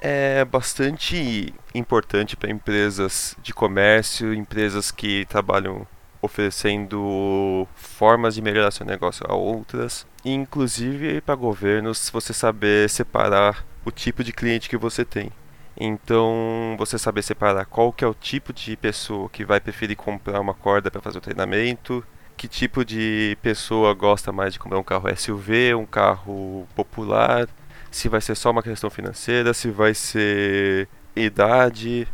é 0.00 0.44
bastante 0.44 1.52
importante 1.74 2.36
para 2.36 2.50
empresas 2.50 3.36
de 3.42 3.52
comércio, 3.52 4.32
empresas 4.32 4.92
que 4.92 5.26
trabalham 5.26 5.86
oferecendo 6.22 7.66
formas 7.74 8.34
de 8.34 8.42
melhorar 8.42 8.70
seu 8.70 8.86
negócio 8.86 9.26
a 9.28 9.34
outras, 9.34 10.06
inclusive 10.24 11.20
para 11.20 11.34
governos, 11.34 12.10
você 12.10 12.32
saber 12.32 12.88
separar 12.88 13.64
o 13.84 13.90
tipo 13.90 14.22
de 14.22 14.32
cliente 14.32 14.68
que 14.68 14.76
você 14.76 15.04
tem. 15.04 15.32
Então, 15.80 16.74
você 16.76 16.98
saber 16.98 17.22
separar 17.22 17.64
qual 17.64 17.92
que 17.92 18.04
é 18.04 18.08
o 18.08 18.14
tipo 18.14 18.52
de 18.52 18.76
pessoa 18.76 19.28
que 19.28 19.44
vai 19.44 19.60
preferir 19.60 19.96
comprar 19.96 20.40
uma 20.40 20.52
corda 20.52 20.90
para 20.90 21.00
fazer 21.00 21.18
o 21.18 21.20
treinamento, 21.20 22.04
que 22.36 22.48
tipo 22.48 22.84
de 22.84 23.38
pessoa 23.42 23.94
gosta 23.94 24.32
mais 24.32 24.52
de 24.52 24.58
comprar 24.58 24.78
um 24.78 24.82
carro 24.82 25.08
SUV, 25.16 25.74
um 25.74 25.86
carro 25.86 26.66
popular, 26.74 27.48
se 27.90 28.08
vai 28.08 28.20
ser 28.20 28.34
só 28.34 28.50
uma 28.50 28.62
questão 28.62 28.90
financeira, 28.90 29.54
se 29.54 29.70
vai 29.70 29.94
ser 29.94 30.88
idade, 31.14 32.08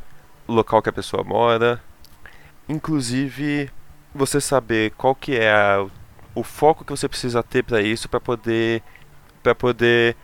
local 0.46 0.82
que 0.82 0.90
a 0.90 0.92
pessoa 0.92 1.24
mora. 1.24 1.80
Inclusive, 2.68 3.70
você 4.14 4.40
saber 4.40 4.92
qual 4.92 5.14
que 5.14 5.36
é 5.36 5.52
a, 5.52 5.86
o 6.34 6.42
foco 6.42 6.84
que 6.84 6.90
você 6.90 7.08
precisa 7.08 7.42
ter 7.42 7.62
para 7.64 7.80
isso 7.80 8.08
para 8.08 8.20
poder 8.20 8.82
para 9.42 9.54
poder 9.54 10.16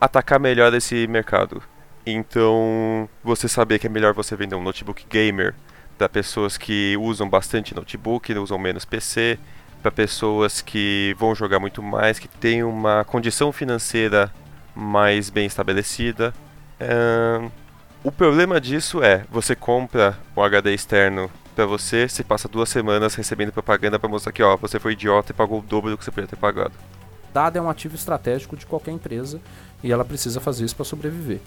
atacar 0.00 0.38
melhor 0.38 0.72
esse 0.74 1.06
mercado. 1.08 1.62
Então, 2.06 3.08
você 3.22 3.48
saber 3.48 3.78
que 3.78 3.86
é 3.86 3.90
melhor 3.90 4.14
você 4.14 4.34
vender 4.34 4.54
um 4.54 4.62
notebook 4.62 5.06
gamer 5.08 5.54
para 5.98 6.08
pessoas 6.08 6.56
que 6.56 6.96
usam 6.98 7.28
bastante 7.28 7.74
notebook, 7.74 8.32
usam 8.34 8.58
menos 8.58 8.84
PC, 8.84 9.38
para 9.82 9.90
pessoas 9.90 10.60
que 10.60 11.14
vão 11.18 11.34
jogar 11.34 11.58
muito 11.58 11.82
mais, 11.82 12.18
que 12.18 12.28
têm 12.28 12.62
uma 12.62 13.04
condição 13.04 13.52
financeira 13.52 14.32
mais 14.74 15.28
bem 15.28 15.46
estabelecida. 15.46 16.32
o 18.04 18.12
problema 18.12 18.60
disso 18.60 19.02
é, 19.02 19.24
você 19.30 19.54
compra 19.56 20.16
um 20.36 20.42
HD 20.42 20.72
externo 20.72 21.30
para 21.54 21.66
você, 21.66 22.08
você 22.08 22.22
passa 22.22 22.48
duas 22.48 22.68
semanas 22.68 23.16
recebendo 23.16 23.50
propaganda 23.50 23.98
para 23.98 24.08
mostrar 24.08 24.30
que 24.30 24.42
ó, 24.42 24.56
você 24.56 24.78
foi 24.78 24.92
idiota 24.92 25.32
e 25.32 25.34
pagou 25.34 25.58
o 25.58 25.62
dobro 25.62 25.90
do 25.90 25.98
que 25.98 26.04
você 26.04 26.10
podia 26.12 26.28
ter 26.28 26.36
pagado. 26.36 26.72
Dado 27.34 27.58
é 27.58 27.60
um 27.60 27.68
ativo 27.68 27.96
estratégico 27.96 28.56
de 28.56 28.64
qualquer 28.64 28.92
empresa 28.92 29.40
e 29.82 29.92
ela 29.92 30.04
precisa 30.04 30.40
fazer 30.40 30.64
isso 30.64 30.76
para 30.76 30.84
sobreviver. 30.84 31.40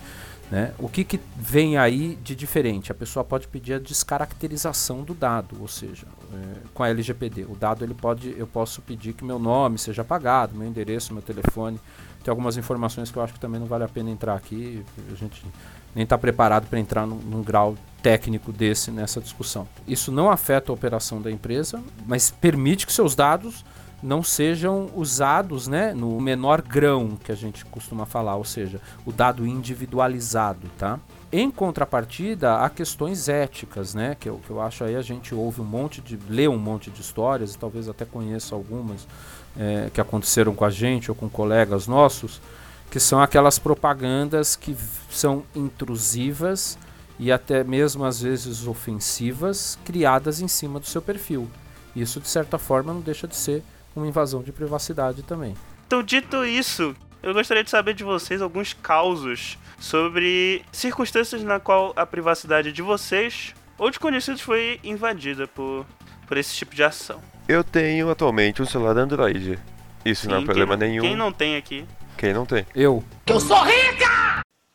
Né? 0.52 0.74
O 0.78 0.90
que, 0.90 1.06
que 1.06 1.18
vem 1.38 1.78
aí 1.78 2.20
de 2.22 2.36
diferente? 2.36 2.92
A 2.92 2.96
pessoa 2.96 3.24
pode 3.24 3.48
pedir 3.48 3.74
a 3.76 3.80
descaracterização 3.80 5.02
do 5.02 5.14
dado, 5.14 5.56
ou 5.62 5.68
seja, 5.68 6.06
é, 6.34 6.68
com 6.74 6.84
a 6.84 6.90
LGPD. 6.90 7.46
O 7.46 7.56
dado 7.56 7.86
ele 7.86 7.94
pode, 7.94 8.36
eu 8.38 8.46
posso 8.46 8.82
pedir 8.82 9.14
que 9.14 9.24
meu 9.24 9.40
nome 9.40 9.78
seja 9.78 10.02
apagado, 10.02 10.54
meu 10.54 10.68
endereço, 10.68 11.14
meu 11.14 11.22
telefone 11.22 11.80
tem 12.24 12.32
algumas 12.32 12.56
informações 12.58 13.10
que 13.10 13.18
eu 13.18 13.24
acho 13.24 13.34
que 13.34 13.40
também 13.40 13.60
não 13.60 13.68
vale 13.68 13.84
a 13.84 13.88
pena 13.88 14.10
entrar 14.10 14.36
aqui. 14.36 14.84
A 15.12 15.16
gente 15.16 15.44
nem 15.96 16.04
está 16.04 16.18
preparado 16.18 16.68
para 16.68 16.80
entrar 16.80 17.08
num, 17.08 17.16
num, 17.16 17.42
grau 17.42 17.76
técnico 18.02 18.52
desse 18.52 18.92
nessa 18.92 19.20
discussão. 19.20 19.68
Isso 19.88 20.12
não 20.12 20.30
afeta 20.30 20.72
a 20.72 20.76
operação 20.76 21.22
da 21.22 21.32
empresa, 21.32 21.82
mas 22.06 22.30
permite 22.30 22.86
que 22.86 22.94
seus 22.94 23.16
dados 23.16 23.66
não 24.02 24.24
sejam 24.24 24.90
usados 24.96 25.68
né, 25.68 25.94
no 25.94 26.20
menor 26.20 26.62
grão 26.62 27.18
que 27.24 27.32
a 27.32 27.36
gente 27.36 27.64
costuma 27.66 28.06
falar, 28.06 28.36
ou 28.36 28.44
seja, 28.44 28.82
o 29.06 29.12
dado 29.12 29.46
individualizado, 29.46 30.70
tá? 30.78 31.00
Em 31.32 31.50
contrapartida, 31.50 32.58
há 32.58 32.70
questões 32.70 33.30
éticas, 33.30 33.94
né? 33.94 34.18
Que 34.20 34.28
eu, 34.28 34.42
que 34.46 34.50
eu 34.50 34.60
acho 34.60 34.84
aí 34.84 34.98
a 34.98 35.02
gente 35.02 35.34
ouve 35.34 35.62
um 35.62 35.66
monte 35.66 36.02
de. 36.02 36.20
lê 36.30 36.46
um 36.46 36.58
monte 36.58 36.92
de 36.92 37.00
histórias, 37.00 37.54
e 37.54 37.58
talvez 37.58 37.88
até 37.88 38.04
conheça 38.04 38.54
algumas 38.54 39.08
é, 39.58 39.90
que 39.94 40.02
aconteceram 40.02 40.54
com 40.54 40.66
a 40.66 40.70
gente 40.70 41.10
ou 41.10 41.16
com 41.16 41.30
colegas 41.30 41.88
nossos, 41.88 42.42
que 42.90 43.00
são 43.00 43.22
aquelas 43.22 43.58
propagandas 43.58 44.58
que 44.58 44.76
são 45.10 45.44
intrusivas 45.56 46.78
e 47.18 47.32
até 47.32 47.64
mesmo 47.64 48.04
às 48.04 48.22
vezes 48.22 48.68
ofensivas, 48.68 49.78
criadas 49.86 50.42
em 50.42 50.48
cima 50.48 50.80
do 50.80 50.86
seu 50.86 51.02
perfil. 51.02 51.48
Isso 51.96 52.20
de 52.20 52.28
certa 52.28 52.58
forma 52.58 52.94
não 52.94 53.00
deixa 53.00 53.28
de 53.28 53.36
ser 53.36 53.64
uma 53.96 54.08
invasão 54.08 54.42
de 54.42 54.52
privacidade 54.52 55.24
também. 55.24 55.56
Então, 55.88 56.02
dito 56.02 56.46
isso, 56.46 56.96
eu 57.22 57.34
gostaria 57.34 57.64
de 57.64 57.70
saber 57.70 57.94
de 57.94 58.04
vocês 58.04 58.42
alguns 58.42 58.74
causos 58.74 59.58
sobre 59.80 60.64
circunstâncias 60.72 61.44
na 61.44 61.60
qual 61.60 61.94
a 61.96 62.06
privacidade 62.06 62.72
de 62.72 62.82
vocês 62.82 63.54
ou 63.78 63.90
de 63.90 64.00
conhecidos 64.00 64.42
foi 64.42 64.80
invadida 64.84 65.48
por, 65.48 65.86
por 66.28 66.38
esse 66.38 66.56
tipo 66.56 66.76
de 66.76 66.84
ação. 66.84 67.22
Eu 67.48 67.64
tenho 67.64 68.10
atualmente 68.10 68.62
um 68.62 68.66
celular 68.66 68.98
Android. 68.98 69.60
Isso 70.06 70.30
não 70.30 70.38
é 70.38 70.40
Sim, 70.40 70.46
problema 70.46 70.78
quem, 70.78 70.88
nenhum. 70.88 71.02
Quem 71.02 71.16
não 71.16 71.32
tem 71.32 71.58
aqui? 71.58 71.86
Quem 72.18 72.34
não 72.34 72.46
tem? 72.46 72.66
Eu, 72.76 73.04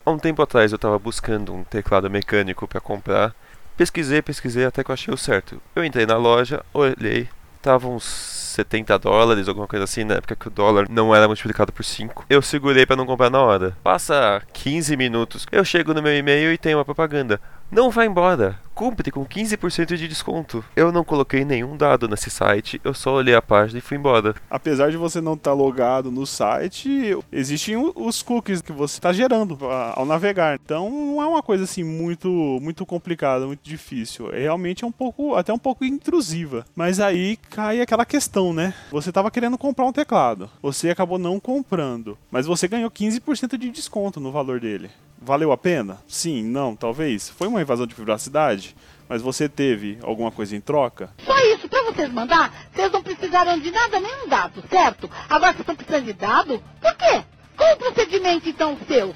Há 0.04 0.11
um 0.11 0.18
tempo 0.18 0.42
atrás 0.42 0.70
eu 0.70 0.78
tava 0.78 0.99
buscando 0.99 1.52
um 1.52 1.64
teclado 1.64 2.08
mecânico 2.11 2.68
pra 2.68 2.80
comprar. 2.80 3.35
Pesquisei, 3.76 4.23
pesquisei 4.23 4.64
até 4.64 4.85
que 4.85 4.90
eu 4.90 4.94
achei 4.94 5.12
o 5.12 5.16
certo. 5.16 5.61
Eu 5.75 5.85
entrei 5.85 6.06
na 6.06 6.16
loja, 6.16 6.64
olhei, 6.73 7.28
tava 7.61 7.88
uns 7.88 8.46
70 8.56 8.98
dólares, 8.98 9.48
alguma 9.48 9.66
coisa 9.66 9.84
assim, 9.84 10.02
na 10.02 10.14
época 10.14 10.34
que 10.34 10.48
o 10.48 10.50
dólar 10.50 10.86
não 10.88 11.14
era 11.14 11.26
multiplicado 11.26 11.72
por 11.72 11.84
5. 11.84 12.25
Eu 12.28 12.40
segurei 12.40 12.86
pra 12.86 12.96
não 12.96 13.04
comprar 13.04 13.28
na 13.28 13.40
hora. 13.40 13.76
Passa 13.82 14.42
15 14.52 14.96
minutos, 14.96 15.46
eu 15.52 15.64
chego 15.64 15.92
no 15.92 16.02
meu 16.02 16.16
e-mail 16.16 16.52
e 16.52 16.58
tem 16.58 16.75
uma 16.75 16.84
propaganda. 16.84 17.40
Não 17.70 17.90
vá 17.90 18.06
embora, 18.06 18.58
compre 18.76 19.11
com 19.11 19.26
15% 19.26 19.96
de 19.96 20.06
desconto. 20.06 20.64
Eu 20.76 20.92
não 20.92 21.02
coloquei 21.02 21.44
nenhum 21.44 21.76
dado 21.76 22.06
nesse 22.06 22.30
site, 22.30 22.80
eu 22.85 22.94
só 22.94 23.14
olhei 23.14 23.35
a 23.35 23.42
página 23.42 23.78
e 23.78 23.82
fui 23.82 23.96
embora. 23.96 24.37
Apesar 24.49 24.90
de 24.90 24.96
você 24.96 25.20
não 25.20 25.35
estar 25.35 25.52
logado 25.52 26.11
no 26.11 26.26
site, 26.26 27.18
existem 27.32 27.76
os 27.76 28.23
cookies 28.23 28.62
que 28.62 28.73
você 28.73 28.99
está 28.99 29.12
gerando 29.12 29.58
ao 29.94 30.06
navegar. 30.06 30.58
Então 30.62 30.88
não 30.88 31.20
é 31.20 31.26
uma 31.26 31.42
coisa 31.42 31.64
assim 31.64 31.82
muito 31.82 32.28
muito 32.62 32.87
complicada, 32.87 33.46
muito 33.46 33.62
difícil. 33.62 34.32
É 34.32 34.40
realmente 34.40 34.85
é 34.85 34.87
um 34.87 34.92
pouco 34.92 35.35
até 35.35 35.52
um 35.52 35.58
pouco 35.58 35.85
intrusiva. 35.85 36.64
Mas 36.75 37.00
aí 37.00 37.37
cai 37.50 37.80
aquela 37.80 38.06
questão, 38.06 38.52
né? 38.52 38.75
Você 38.92 39.08
estava 39.08 39.30
querendo 39.30 39.58
comprar 39.58 39.87
um 39.87 39.92
teclado, 39.92 40.49
você 40.62 40.90
acabou 40.90 41.18
não 41.18 41.40
comprando, 41.40 42.16
mas 42.30 42.46
você 42.46 42.68
ganhou 42.68 42.90
15% 42.90 43.58
de 43.58 43.70
desconto 43.70 44.20
no 44.20 44.30
valor 44.30 44.61
dele. 44.61 44.88
Valeu 45.26 45.50
a 45.50 45.56
pena? 45.59 45.99
Sim, 46.06 46.45
não, 46.45 46.76
talvez. 46.76 47.28
Foi 47.28 47.49
uma 47.49 47.61
invasão 47.61 47.85
de 47.85 47.97
privacidade, 47.97 48.76
mas 49.09 49.21
você 49.21 49.49
teve 49.49 49.99
alguma 50.00 50.30
coisa 50.30 50.54
em 50.54 50.61
troca? 50.61 51.11
Só 51.25 51.37
isso, 51.52 51.68
pra 51.68 51.83
vocês 51.83 52.12
mandar, 52.12 52.54
vocês 52.73 52.92
não 52.92 53.02
precisaram 53.02 53.59
de 53.59 53.73
nada, 53.73 53.99
nenhum 53.99 54.28
dado, 54.28 54.62
certo? 54.71 55.11
Agora 55.28 55.50
vocês 55.50 55.61
estão 55.62 55.75
precisando 55.75 56.04
de 56.04 56.12
dado? 56.12 56.62
Por 56.80 56.95
quê? 56.95 57.25
Qual 57.56 57.75
o 57.75 57.76
procedimento, 57.76 58.49
então, 58.49 58.78
seu? 58.87 59.12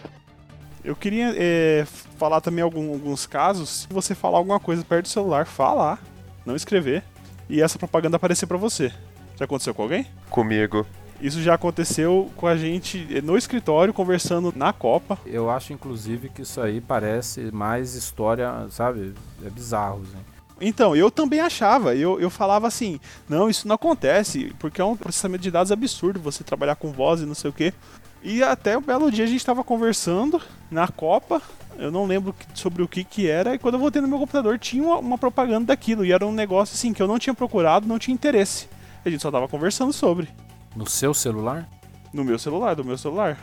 Eu 0.83 0.97
queria 0.97 1.33
é, 1.37 1.87
falar 2.19 2.41
também 2.41 2.65
algum- 2.65 2.93
alguns 2.93 3.25
casos. 3.25 3.87
Se 3.89 3.89
você 3.95 4.13
falar 4.13 4.39
alguma 4.39 4.59
coisa 4.59 4.85
perto 4.85 5.05
do 5.05 5.09
celular, 5.11 5.47
falar, 5.47 6.03
não 6.45 6.57
escrever, 6.57 7.05
e 7.49 7.63
essa 7.63 7.79
propaganda 7.79 8.17
aparecer 8.17 8.47
pra 8.49 8.57
você. 8.57 8.93
Já 9.39 9.45
aconteceu 9.45 9.73
com 9.75 9.83
alguém? 9.83 10.05
Comigo. 10.29 10.85
Isso 11.21 11.43
já 11.43 11.55
aconteceu 11.55 12.31
com 12.37 12.47
a 12.47 12.57
gente 12.57 13.21
no 13.23 13.37
escritório, 13.37 13.93
conversando 13.93 14.53
na 14.57 14.73
Copa. 14.73 15.19
eu 15.27 15.51
acho 15.51 15.73
inclusive 15.73 16.31
que 16.31 16.43
isso 16.43 16.61
aí 16.61 16.81
parece 16.81 17.51
mais 17.53 17.95
história, 17.95 18.67
sabe? 18.71 19.13
É 19.45 19.51
bizarro, 19.51 20.03
assim. 20.03 20.25
Então, 20.61 20.95
eu 20.95 21.11
também 21.11 21.41
achava, 21.41 21.95
eu, 21.95 22.21
eu 22.21 22.29
falava 22.29 22.67
assim, 22.67 23.01
não, 23.27 23.49
isso 23.49 23.67
não 23.67 23.77
acontece, 23.77 24.53
porque 24.59 24.81
é 24.81 24.85
um 24.85 24.97
processamento 24.97 25.43
de 25.43 25.51
dados 25.51 25.73
absurdo, 25.73 26.21
você 26.21 26.45
trabalhar 26.45 26.77
com 26.77 26.93
voz 26.93 27.23
e 27.23 27.27
não 27.27 27.35
sei 27.35 27.51
o 27.51 27.53
quê. 27.53 27.73
E 28.23 28.43
até 28.43 28.77
um 28.77 28.83
belo 28.83 29.11
dia 29.11 29.25
a 29.25 29.27
gente 29.27 29.39
estava 29.39 29.65
conversando 29.65 30.41
na 30.71 30.87
Copa, 30.87 31.41
eu 31.79 31.91
não 31.91 32.05
lembro 32.05 32.35
sobre 32.53 32.83
o 32.83 32.89
que 32.89 33.03
que 33.05 33.27
era, 33.27 33.55
e 33.55 33.59
quando 33.59 33.75
eu 33.75 33.81
voltei 33.81 34.03
no 34.03 34.09
meu 34.09 34.19
computador 34.19 34.59
tinha 34.59 34.83
uma, 34.83 34.99
uma 34.99 35.19
propaganda 35.19 35.67
daquilo, 35.67 36.05
e 36.05 36.13
era 36.13 36.27
um 36.27 36.33
negócio 36.33 36.75
assim 36.75 36.93
que 36.93 37.03
eu 37.03 37.09
não 37.09 37.19
tinha 37.19 37.33
procurado, 37.33 37.89
não 37.89 37.99
tinha 37.99 38.15
interesse. 38.15 38.69
A 39.03 39.09
gente 39.09 39.23
só 39.23 39.31
tava 39.31 39.49
conversando 39.49 39.95
sobre, 39.95 40.29
No 40.75 40.87
seu 40.89 41.13
celular? 41.15 41.69
no 42.13 42.25
meu 42.25 42.39
celular, 42.41 42.75
do 42.75 42.85
meu 42.85 42.99
celular. 42.99 43.39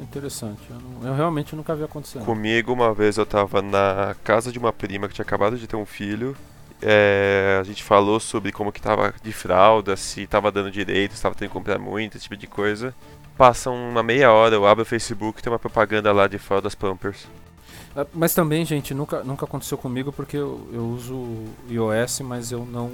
Interessante. 0.00 0.60
Eu, 0.70 0.76
não- 0.80 1.08
eu 1.08 1.14
realmente 1.14 1.54
nunca 1.54 1.74
vi 1.74 1.84
acontecendo. 1.84 2.24
Comigo, 2.24 2.72
uma 2.72 2.92
vez 2.92 3.16
eu 3.16 3.24
tava 3.24 3.62
na 3.62 4.16
casa 4.24 4.50
de 4.50 4.58
uma 4.58 4.72
prima 4.72 5.06
que 5.08 5.14
tinha 5.14 5.24
acabado 5.24 5.56
de 5.56 5.66
ter 5.68 5.76
um 5.76 5.86
filho. 5.86 6.36
É, 6.82 7.58
a 7.60 7.64
gente 7.64 7.82
falou 7.82 8.18
sobre 8.20 8.50
como 8.52 8.72
que 8.72 8.80
tava 8.80 9.12
de 9.22 9.32
fralda, 9.32 9.96
se 9.96 10.26
tava 10.26 10.50
dando 10.50 10.70
direito, 10.70 11.14
se 11.14 11.22
tava 11.22 11.34
tendo 11.34 11.48
que 11.48 11.54
comprar 11.54 11.78
muito, 11.78 12.16
esse 12.16 12.24
tipo 12.24 12.36
de 12.36 12.46
coisa. 12.48 12.92
Passa 13.36 13.70
uma 13.70 14.02
meia 14.02 14.32
hora, 14.32 14.54
eu 14.56 14.66
abro 14.66 14.82
o 14.82 14.86
Facebook 14.86 15.38
e 15.38 15.42
tem 15.42 15.52
uma 15.52 15.58
propaganda 15.60 16.12
lá 16.12 16.26
de 16.26 16.38
fraldas 16.38 16.74
Pampers. 16.74 17.26
Ah, 17.96 18.04
Mas 18.12 18.34
também, 18.34 18.64
gente, 18.64 18.92
nunca, 18.94 19.22
nunca 19.22 19.44
aconteceu 19.44 19.78
comigo 19.78 20.12
porque 20.12 20.36
eu, 20.36 20.68
eu 20.72 20.84
uso 20.88 21.44
iOS, 21.68 22.20
mas 22.20 22.50
eu 22.52 22.64
não 22.64 22.90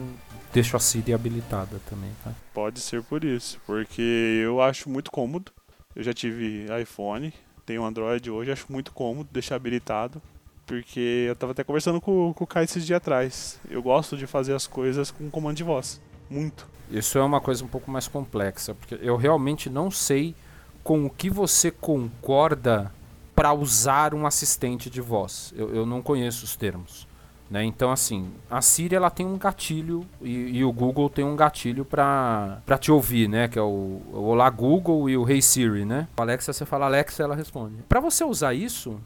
deixo 0.55 0.77
a 0.77 0.81
Siri 0.81 1.13
habilitada 1.13 1.81
também, 1.91 2.11
tá? 2.23 2.33
Pode 2.55 2.81
ser 2.81 3.03
por 3.03 3.25
isso, 3.25 3.61
porque 3.67 4.41
eu 4.43 4.63
acho 4.63 4.89
muito 4.89 5.11
cômodo. 5.11 5.51
Eu 5.97 6.03
já 6.05 6.15
tive 6.15 6.67
iPhone, 6.81 7.35
tenho 7.67 7.85
Android 7.85 8.31
hoje, 8.31 8.53
acho 8.53 8.67
muito 8.71 8.93
cômodo 8.93 9.29
deixar 9.33 9.57
habilitado. 9.57 10.23
Porque 10.65 11.27
eu 11.29 11.37
tava 11.37 11.53
até 11.53 11.63
conversando 11.63 12.01
com, 12.01 12.33
com 12.33 12.45
o 12.45 12.47
Kai 12.47 12.65
esses 12.65 12.87
dias 12.87 12.97
atrás. 12.97 13.61
Eu 13.69 13.83
gosto 13.83 14.17
de 14.17 14.27
fazer 14.27 14.55
as 14.55 14.67
coisas 14.67 15.11
com 15.11 15.29
comando 15.29 15.57
de 15.57 15.65
voz. 15.65 16.01
Muito. 16.31 16.67
Isso 16.91 17.19
é 17.19 17.23
uma 17.23 17.41
coisa 17.41 17.63
um 17.63 17.69
pouco 17.69 17.91
mais 17.91 18.09
complexa, 18.09 18.75
porque 18.75 18.99
eu 19.03 19.17
realmente 19.17 19.69
não 19.69 19.91
sei 19.91 20.35
com 20.83 21.05
o 21.05 21.11
que 21.11 21.29
você 21.29 21.71
concorda 21.71 22.93
para 23.35 23.53
usar 23.53 24.15
um 24.15 24.27
assistente 24.27 24.89
de 24.89 25.01
voz. 25.01 25.53
Eu, 25.57 25.75
eu 25.75 25.85
não 25.85 26.01
conheço 26.01 26.45
os 26.45 26.57
termos. 26.57 27.07
Né? 27.51 27.65
Então, 27.65 27.93
assim, 27.93 28.33
a 28.51 28.61
Siri 28.61 28.97
ela 28.97 29.11
tem 29.11 29.27
um 29.27 29.37
gatilho 29.37 30.05
e, 30.21 30.59
e 30.59 30.65
o 30.65 30.73
Google 30.73 31.11
tem 31.11 31.25
um 31.25 31.37
gatilho 31.37 31.85
para 31.85 32.61
te 32.81 32.91
ouvir, 32.91 33.29
né? 33.29 33.49
Que 33.49 33.59
é 33.59 33.63
o, 33.63 34.01
o 34.13 34.23
Olá 34.25 34.49
Google 34.49 35.09
e 35.11 35.17
o 35.17 35.29
Hey 35.29 35.43
Siri, 35.43 35.85
né? 35.85 36.09
O 36.17 36.23
Alexa, 36.23 36.53
você 36.53 36.65
fala 36.65 36.87
Alexa, 36.87 37.23
ela 37.23 37.37
responde. 37.37 37.77
Para 37.89 38.01
você 38.01 38.25
usar 38.25 38.55
isso, 38.55 38.99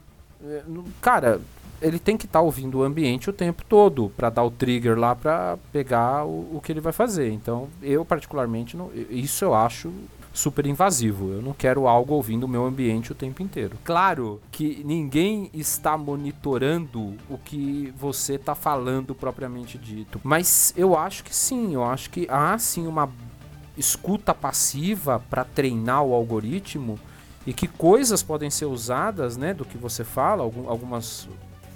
é, 0.43 0.63
cara, 1.01 1.41
ele 1.81 1.99
tem 1.99 2.17
que 2.17 2.25
estar 2.25 2.41
ouvindo 2.41 2.79
o 2.79 2.83
ambiente 2.83 3.29
o 3.29 3.33
tempo 3.33 3.63
todo 3.67 4.11
para 4.15 4.29
dar 4.29 4.43
o 4.43 4.51
trigger 4.51 4.97
lá 4.97 5.15
para 5.15 5.57
pegar 5.71 6.25
o, 6.25 6.55
o 6.55 6.61
que 6.63 6.71
ele 6.71 6.81
vai 6.81 6.93
fazer. 6.93 7.31
Então, 7.31 7.67
eu 7.81 8.03
particularmente 8.03 8.75
não, 8.75 8.89
isso 9.09 9.43
eu 9.43 9.53
acho 9.53 9.91
super 10.33 10.65
invasivo. 10.65 11.31
Eu 11.31 11.41
não 11.41 11.53
quero 11.53 11.87
algo 11.87 12.13
ouvindo 12.13 12.43
o 12.43 12.47
meu 12.47 12.65
ambiente 12.65 13.11
o 13.11 13.15
tempo 13.15 13.41
inteiro. 13.41 13.77
Claro 13.83 14.41
que 14.51 14.81
ninguém 14.85 15.49
está 15.53 15.97
monitorando 15.97 17.15
o 17.29 17.37
que 17.37 17.93
você 17.97 18.35
está 18.35 18.55
falando 18.55 19.13
propriamente 19.15 19.77
dito, 19.77 20.19
mas 20.23 20.73
eu 20.77 20.97
acho 20.97 21.23
que 21.23 21.35
sim, 21.35 21.73
eu 21.73 21.83
acho 21.83 22.09
que 22.09 22.27
há 22.29 22.57
sim 22.57 22.87
uma 22.87 23.09
escuta 23.77 24.33
passiva 24.33 25.23
para 25.29 25.43
treinar 25.43 26.03
o 26.03 26.13
algoritmo 26.13 26.99
e 27.47 27.53
que 27.53 27.67
coisas 27.67 28.21
podem 28.21 28.49
ser 28.49 28.65
usadas, 28.65 29.37
né, 29.37 29.53
do 29.53 29.63
que 29.63 29.77
você 29.77 30.03
fala, 30.03 30.43
algum- 30.43 30.69
algumas 30.69 31.27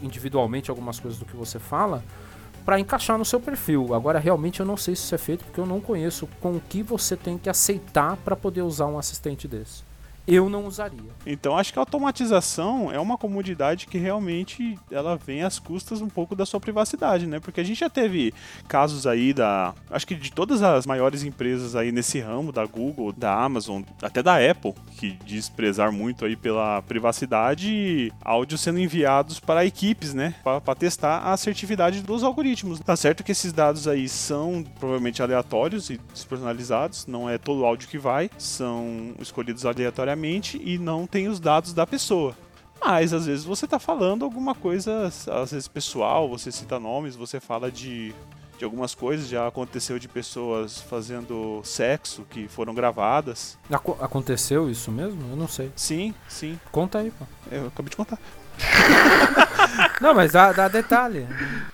individualmente 0.02 0.70
algumas 0.70 1.00
coisas 1.00 1.18
do 1.18 1.26
que 1.26 1.36
você 1.36 1.58
fala 1.60 2.04
para 2.66 2.80
encaixar 2.80 3.18
no 3.18 3.26
seu 3.26 3.40
perfil. 3.40 3.94
Agora 3.94 4.20
realmente 4.20 4.60
eu 4.60 4.66
não 4.66 4.78
sei 4.78 4.96
se 4.96 5.04
isso 5.04 5.16
é 5.16 5.18
feito 5.18 5.46
porque 5.46 5.60
eu 5.60 5.66
não 5.66 5.82
conheço 5.82 6.28
com 6.40 6.52
o 6.54 6.62
que 6.62 6.82
você 6.82 7.16
tem 7.16 7.38
que 7.38 7.50
aceitar 7.50 8.18
para 8.18 8.36
poder 8.36 8.62
usar 8.62 8.88
um 8.88 8.98
assistente 8.98 9.48
desse. 9.48 9.84
Eu 10.26 10.50
não 10.50 10.66
usaria. 10.66 11.12
Então 11.26 11.58
acho 11.58 11.74
que 11.74 11.80
a 11.80 11.82
automatização 11.82 12.92
é 12.92 13.00
uma 13.00 13.18
comodidade 13.18 13.88
que 13.88 13.98
realmente 13.98 14.80
ela 14.90 15.18
vem 15.18 15.44
às 15.44 15.60
custas 15.60 16.02
um 16.02 16.08
pouco 16.08 16.36
da 16.36 16.46
sua 16.46 16.60
privacidade, 16.60 17.28
né? 17.28 17.40
Porque 17.40 17.60
a 17.60 17.64
gente 17.64 17.80
já 17.80 17.90
teve 17.90 18.34
casos 18.68 19.06
aí 19.06 19.34
da, 19.34 19.74
acho 19.92 20.08
que 20.08 20.16
de 20.16 20.32
todas 20.32 20.64
as 20.64 20.86
maiores 20.86 21.24
empresas 21.24 21.76
aí 21.76 21.92
nesse 21.92 22.20
ramo, 22.20 22.52
da 22.54 22.66
Google, 22.66 23.12
da 23.12 23.34
Amazon, 23.34 23.82
até 24.02 24.24
da 24.24 24.36
Apple, 24.36 24.74
que 24.98 25.18
diz 25.26 25.50
prezar 25.50 25.92
muito 25.92 26.24
aí 26.24 26.38
pela 26.38 26.82
privacidade, 26.84 28.12
áudios 28.24 28.62
sendo 28.62 28.80
enviados 28.80 29.42
para 29.42 29.66
equipes, 29.66 30.14
né? 30.14 30.36
Para 30.42 30.76
testar 30.76 31.18
a 31.18 31.34
assertividade 31.34 32.02
dos 32.02 32.24
algoritmos. 32.24 32.80
Tá 32.80 32.96
certo 32.96 33.24
que 33.24 33.34
esses 33.34 33.52
dados 33.52 33.90
aí 33.90 34.08
são 34.08 34.64
provavelmente 34.80 35.22
aleatórios 35.22 35.90
e 35.90 36.00
despersonalizados, 36.14 37.08
não 37.08 37.30
é 37.30 37.38
todo 37.38 37.62
o 37.62 37.66
áudio 37.66 37.90
que 37.90 37.98
vai, 37.98 38.30
são 38.38 39.14
escolhidos 39.20 39.66
aleatoriamente 39.66 40.13
e 40.64 40.78
não 40.78 41.06
tem 41.08 41.28
os 41.28 41.40
dados 41.40 41.74
da 41.74 41.86
pessoa. 41.88 42.36
Mas 42.84 43.14
às 43.14 43.26
vezes 43.26 43.46
você 43.46 43.66
tá 43.66 43.80
falando 43.80 44.26
alguma 44.26 44.54
coisa, 44.54 45.08
às 45.08 45.52
vezes 45.52 45.68
pessoal, 45.68 46.28
você 46.28 46.52
cita 46.52 46.80
nomes, 46.80 47.16
você 47.16 47.40
fala 47.40 47.72
de, 47.72 48.14
de 48.58 48.66
algumas 48.66 48.94
coisas, 48.94 49.28
já 49.30 49.48
aconteceu 49.48 49.98
de 49.98 50.08
pessoas 50.10 50.82
fazendo 50.82 51.62
sexo 51.64 52.26
que 52.30 52.48
foram 52.50 52.74
gravadas. 52.74 53.58
Aco- 53.72 53.98
aconteceu 54.02 54.70
isso 54.70 54.92
mesmo? 54.92 55.22
Eu 55.32 55.36
não 55.38 55.48
sei. 55.48 55.72
Sim, 55.78 56.14
sim, 56.28 56.60
Conta 56.74 57.00
aí, 57.00 57.12
pô. 57.12 57.26
eu 57.52 57.68
acabei 57.68 57.90
de 57.90 57.96
contar. 57.96 58.20
Não, 60.00 60.14
mas 60.14 60.32
dá, 60.34 60.52
dá 60.52 60.68
detalhe. 60.68 61.28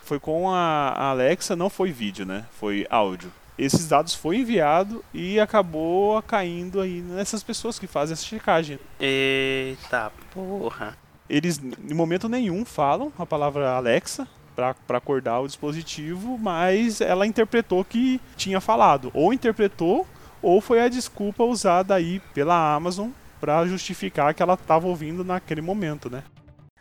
Foi 0.03 0.19
com 0.19 0.49
a 0.51 1.09
Alexa, 1.09 1.55
não 1.55 1.69
foi 1.69 1.91
vídeo, 1.91 2.25
né? 2.25 2.45
Foi 2.59 2.85
áudio. 2.89 3.31
Esses 3.59 3.87
dados 3.87 4.15
foi 4.15 4.37
enviado 4.37 5.03
e 5.13 5.39
acabou 5.39 6.21
caindo 6.23 6.79
aí 6.79 7.01
nessas 7.01 7.43
pessoas 7.43 7.77
que 7.77 7.87
fazem 7.87 8.13
essa 8.13 8.23
checagem. 8.23 8.79
Eita 8.99 10.11
porra. 10.33 10.97
Eles, 11.29 11.59
em 11.59 11.93
momento 11.93 12.29
nenhum, 12.29 12.63
falam 12.63 13.11
a 13.19 13.25
palavra 13.25 13.71
Alexa 13.71 14.27
para 14.55 14.97
acordar 14.97 15.39
o 15.39 15.47
dispositivo, 15.47 16.37
mas 16.37 17.01
ela 17.01 17.27
interpretou 17.27 17.83
que 17.85 18.19
tinha 18.35 18.59
falado. 18.59 19.11
Ou 19.13 19.33
interpretou, 19.33 20.07
ou 20.41 20.59
foi 20.59 20.81
a 20.81 20.89
desculpa 20.89 21.43
usada 21.43 21.93
aí 21.93 22.19
pela 22.33 22.73
Amazon 22.73 23.09
para 23.39 23.65
justificar 23.65 24.33
que 24.33 24.41
ela 24.41 24.55
estava 24.55 24.87
ouvindo 24.87 25.23
naquele 25.23 25.61
momento, 25.61 26.09
né? 26.09 26.23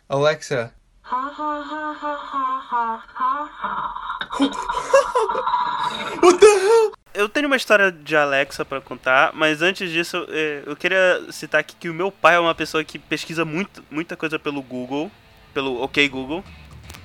Alexa. 0.07 0.73
What 6.21 6.39
the 6.39 6.45
hell? 6.45 6.91
Eu 7.15 7.27
tenho 7.27 7.47
uma 7.47 7.55
história 7.55 7.91
de 7.91 8.15
Alexa 8.15 8.63
para 8.63 8.79
contar, 8.79 9.31
mas 9.33 9.63
antes 9.63 9.89
disso, 9.89 10.23
é, 10.29 10.61
eu 10.67 10.75
queria 10.75 11.23
citar 11.31 11.61
aqui 11.61 11.75
que 11.75 11.89
o 11.89 11.93
meu 11.95 12.11
pai 12.11 12.35
é 12.35 12.39
uma 12.39 12.53
pessoa 12.53 12.83
que 12.83 12.99
pesquisa 12.99 13.43
muito, 13.43 13.83
muita 13.89 14.15
coisa 14.15 14.37
pelo 14.37 14.61
Google, 14.61 15.11
pelo 15.51 15.81
OK 15.81 16.07
Google. 16.07 16.43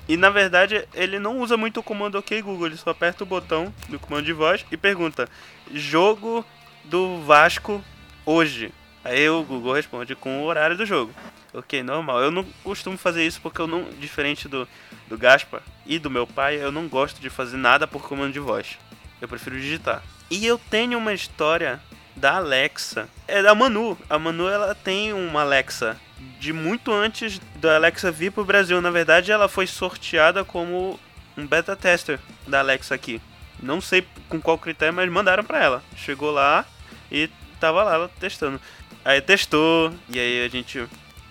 E 0.07 0.15
na 0.15 0.29
verdade, 0.29 0.87
ele 0.93 1.17
não 1.17 1.39
usa 1.39 1.57
muito 1.57 1.79
o 1.79 1.83
comando 1.83 2.19
OK 2.19 2.39
Google, 2.43 2.67
ele 2.67 2.77
só 2.77 2.91
aperta 2.91 3.23
o 3.23 3.27
botão 3.27 3.73
do 3.89 3.97
comando 3.97 4.25
de 4.25 4.33
voz 4.33 4.63
e 4.71 4.77
pergunta: 4.77 5.27
"Jogo 5.73 6.45
do 6.83 7.23
Vasco 7.23 7.83
hoje". 8.23 8.71
Aí 9.03 9.27
o 9.27 9.43
Google 9.43 9.73
responde 9.73 10.15
com 10.15 10.43
o 10.43 10.45
horário 10.45 10.77
do 10.77 10.85
jogo. 10.85 11.11
Ok, 11.55 11.81
normal. 11.83 12.21
Eu 12.21 12.31
não 12.31 12.43
costumo 12.63 12.97
fazer 12.97 13.25
isso 13.25 13.39
porque 13.41 13.61
eu 13.61 13.67
não, 13.67 13.85
diferente 13.99 14.47
do, 14.47 14.67
do 15.07 15.17
Gaspar 15.17 15.61
e 15.85 15.97
do 15.97 16.09
meu 16.09 16.27
pai, 16.27 16.61
eu 16.61 16.71
não 16.71 16.87
gosto 16.87 17.21
de 17.21 17.29
fazer 17.29 17.55
nada 17.55 17.87
por 17.87 18.05
comando 18.07 18.33
de 18.33 18.39
voz. 18.39 18.77
Eu 19.21 19.27
prefiro 19.27 19.59
digitar. 19.59 20.03
E 20.29 20.45
eu 20.45 20.57
tenho 20.57 20.97
uma 20.97 21.13
história 21.13 21.79
da 22.15 22.35
Alexa. 22.35 23.07
É 23.27 23.41
da 23.41 23.55
Manu. 23.55 23.97
A 24.09 24.19
Manu 24.19 24.49
ela 24.49 24.75
tem 24.75 25.13
uma 25.13 25.41
Alexa 25.41 25.97
de 26.39 26.51
muito 26.51 26.91
antes 26.91 27.39
da 27.55 27.75
Alexa 27.75 28.11
vir 28.11 28.31
pro 28.31 28.43
Brasil. 28.43 28.81
Na 28.81 28.89
verdade, 28.89 29.31
ela 29.31 29.47
foi 29.47 29.65
sorteada 29.65 30.43
como 30.43 30.99
um 31.37 31.47
beta 31.47 31.75
tester 31.75 32.19
da 32.45 32.59
Alexa 32.59 32.93
aqui. 32.93 33.21
Não 33.61 33.79
sei 33.79 34.05
com 34.27 34.41
qual 34.41 34.57
critério, 34.57 34.93
mas 34.93 35.09
mandaram 35.09 35.43
para 35.43 35.63
ela. 35.63 35.83
Chegou 35.95 36.31
lá 36.31 36.65
e 37.09 37.29
tava 37.59 37.83
lá 37.83 37.93
ela 37.93 38.11
testando. 38.19 38.59
Aí 39.05 39.21
testou 39.21 39.93
e 40.09 40.19
aí 40.19 40.45
a 40.45 40.49
gente 40.49 40.85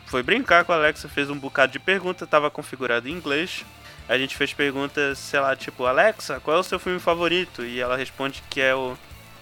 foi 0.06 0.22
brincar 0.22 0.64
com 0.64 0.72
a 0.72 0.76
Alexa, 0.76 1.08
fez 1.08 1.30
um 1.30 1.38
bocado 1.38 1.72
de 1.72 1.78
perguntas, 1.78 2.28
tava 2.28 2.50
configurado 2.50 3.08
em 3.08 3.12
inglês. 3.12 3.64
A 4.08 4.18
gente 4.18 4.36
fez 4.36 4.52
perguntas, 4.52 5.18
sei 5.18 5.40
lá, 5.40 5.56
tipo, 5.56 5.86
Alexa, 5.86 6.38
qual 6.40 6.56
é 6.56 6.60
o 6.60 6.64
seu 6.64 6.78
filme 6.78 7.00
favorito? 7.00 7.64
E 7.64 7.80
ela 7.80 7.96
responde 7.96 8.42
que 8.50 8.60
é 8.60 8.74
o. 8.74 8.96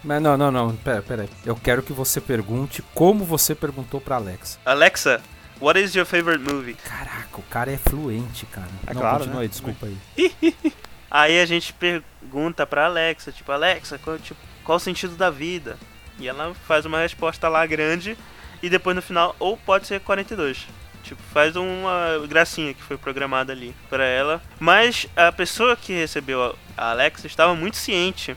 Mas 0.04 0.23
não, 0.23 0.37
não, 0.37 0.50
não, 0.50 0.76
pera, 0.76 1.02
pera 1.02 1.23
aí. 1.23 1.28
Eu 1.45 1.57
quero 1.57 1.83
que 1.83 1.92
você 1.92 2.21
pergunte 2.21 2.83
como 2.95 3.25
você 3.25 3.54
perguntou 3.54 4.00
pra 4.00 4.16
Alexa. 4.16 4.59
Alexa, 4.64 5.21
what 5.61 5.81
is 5.81 5.95
your 5.95 6.07
favorite 6.07 6.42
movie? 6.42 6.75
Caraca, 6.75 7.38
o 7.38 7.42
cara 7.42 7.73
é 7.73 7.76
fluente, 7.76 8.47
cara. 8.47 8.69
É 8.87 8.95
não, 8.95 9.00
claro, 9.00 9.19
continua 9.19 9.40
né? 9.40 9.42
aí, 9.42 9.49
desculpa 9.49 9.87
aí. 9.87 10.52
Aí 11.14 11.38
a 11.38 11.45
gente 11.45 11.75
pergunta 11.75 12.66
pra 12.66 12.87
Alexa, 12.87 13.31
tipo, 13.31 13.52
Alexa, 13.52 13.99
qual, 13.99 14.19
tipo, 14.19 14.40
qual 14.64 14.76
o 14.76 14.81
sentido 14.81 15.14
da 15.14 15.28
vida? 15.28 15.76
E 16.19 16.26
ela 16.26 16.54
faz 16.66 16.87
uma 16.87 17.00
resposta 17.00 17.50
lá 17.50 17.66
grande 17.66 18.16
e 18.62 18.71
depois 18.71 18.95
no 18.95 19.02
final, 19.02 19.35
ou 19.38 19.57
pode 19.57 19.87
ser 19.87 20.00
42. 20.00 20.66
Tipo, 21.02 21.21
faz 21.33 21.57
uma 21.57 22.25
gracinha 22.28 22.73
que 22.73 22.83
foi 22.83 22.97
programada 22.97 23.52
ali 23.52 23.75
para 23.90 24.04
ela. 24.04 24.40
Mas 24.61 25.07
a 25.16 25.33
pessoa 25.33 25.76
que 25.76 25.92
recebeu 25.92 26.57
a 26.76 26.90
Alexa 26.90 27.26
estava 27.26 27.54
muito 27.54 27.76
ciente 27.76 28.37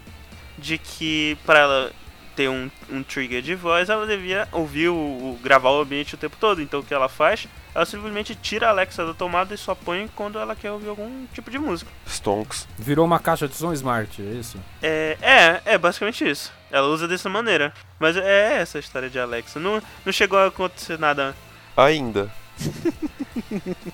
de 0.58 0.77
que 0.77 1.38
para 1.46 1.60
ela 1.60 1.91
ter 2.36 2.50
um, 2.50 2.70
um 2.89 3.03
trigger 3.03 3.41
de 3.41 3.55
voz, 3.55 3.89
ela 3.89 4.05
devia 4.05 4.48
ouvir 4.51 4.89
o, 4.89 4.96
o, 4.96 5.39
gravar 5.41 5.70
o 5.72 5.82
ambiente 5.82 6.15
o 6.15 6.17
tempo 6.17 6.36
todo. 6.39 6.62
Então 6.62 6.79
o 6.79 6.84
que 6.84 6.94
ela 6.94 7.08
faz? 7.08 7.48
Ela 7.75 7.86
simplesmente 7.86 8.34
tira 8.36 8.67
a 8.67 8.70
Alexa 8.70 9.05
da 9.05 9.13
tomada 9.13 9.53
e 9.53 9.58
só 9.58 9.75
põe 9.75 10.08
quando 10.15 10.39
ela 10.39 10.55
quer 10.55 10.72
ouvir 10.72 10.88
algum 10.88 11.27
tipo 11.34 11.51
de 11.51 11.60
música. 11.60 11.91
Stonks. 12.08 12.66
Virou 12.79 13.05
uma 13.05 13.20
caixa 13.20 13.50
de 13.50 13.55
som 13.55 13.74
smart, 13.74 14.22
é 14.22 14.25
isso? 14.25 14.57
É, 14.81 15.18
é, 15.22 15.74
é 15.74 15.77
basicamente 15.77 16.25
isso. 16.25 16.53
Ela 16.72 16.88
usa 16.88 17.05
dessa 17.05 17.27
maneira. 17.27 17.74
Mas 18.00 18.16
é 18.16 18.61
essa 18.61 18.77
a 18.77 18.79
história 18.79 19.09
de 19.09 19.20
Alexa. 19.20 19.59
Não, 19.59 19.81
não 20.05 20.14
chegou 20.14 20.40
a 20.40 20.48
acontecer 20.48 20.98
nada. 20.98 21.35
Ainda. 21.75 22.31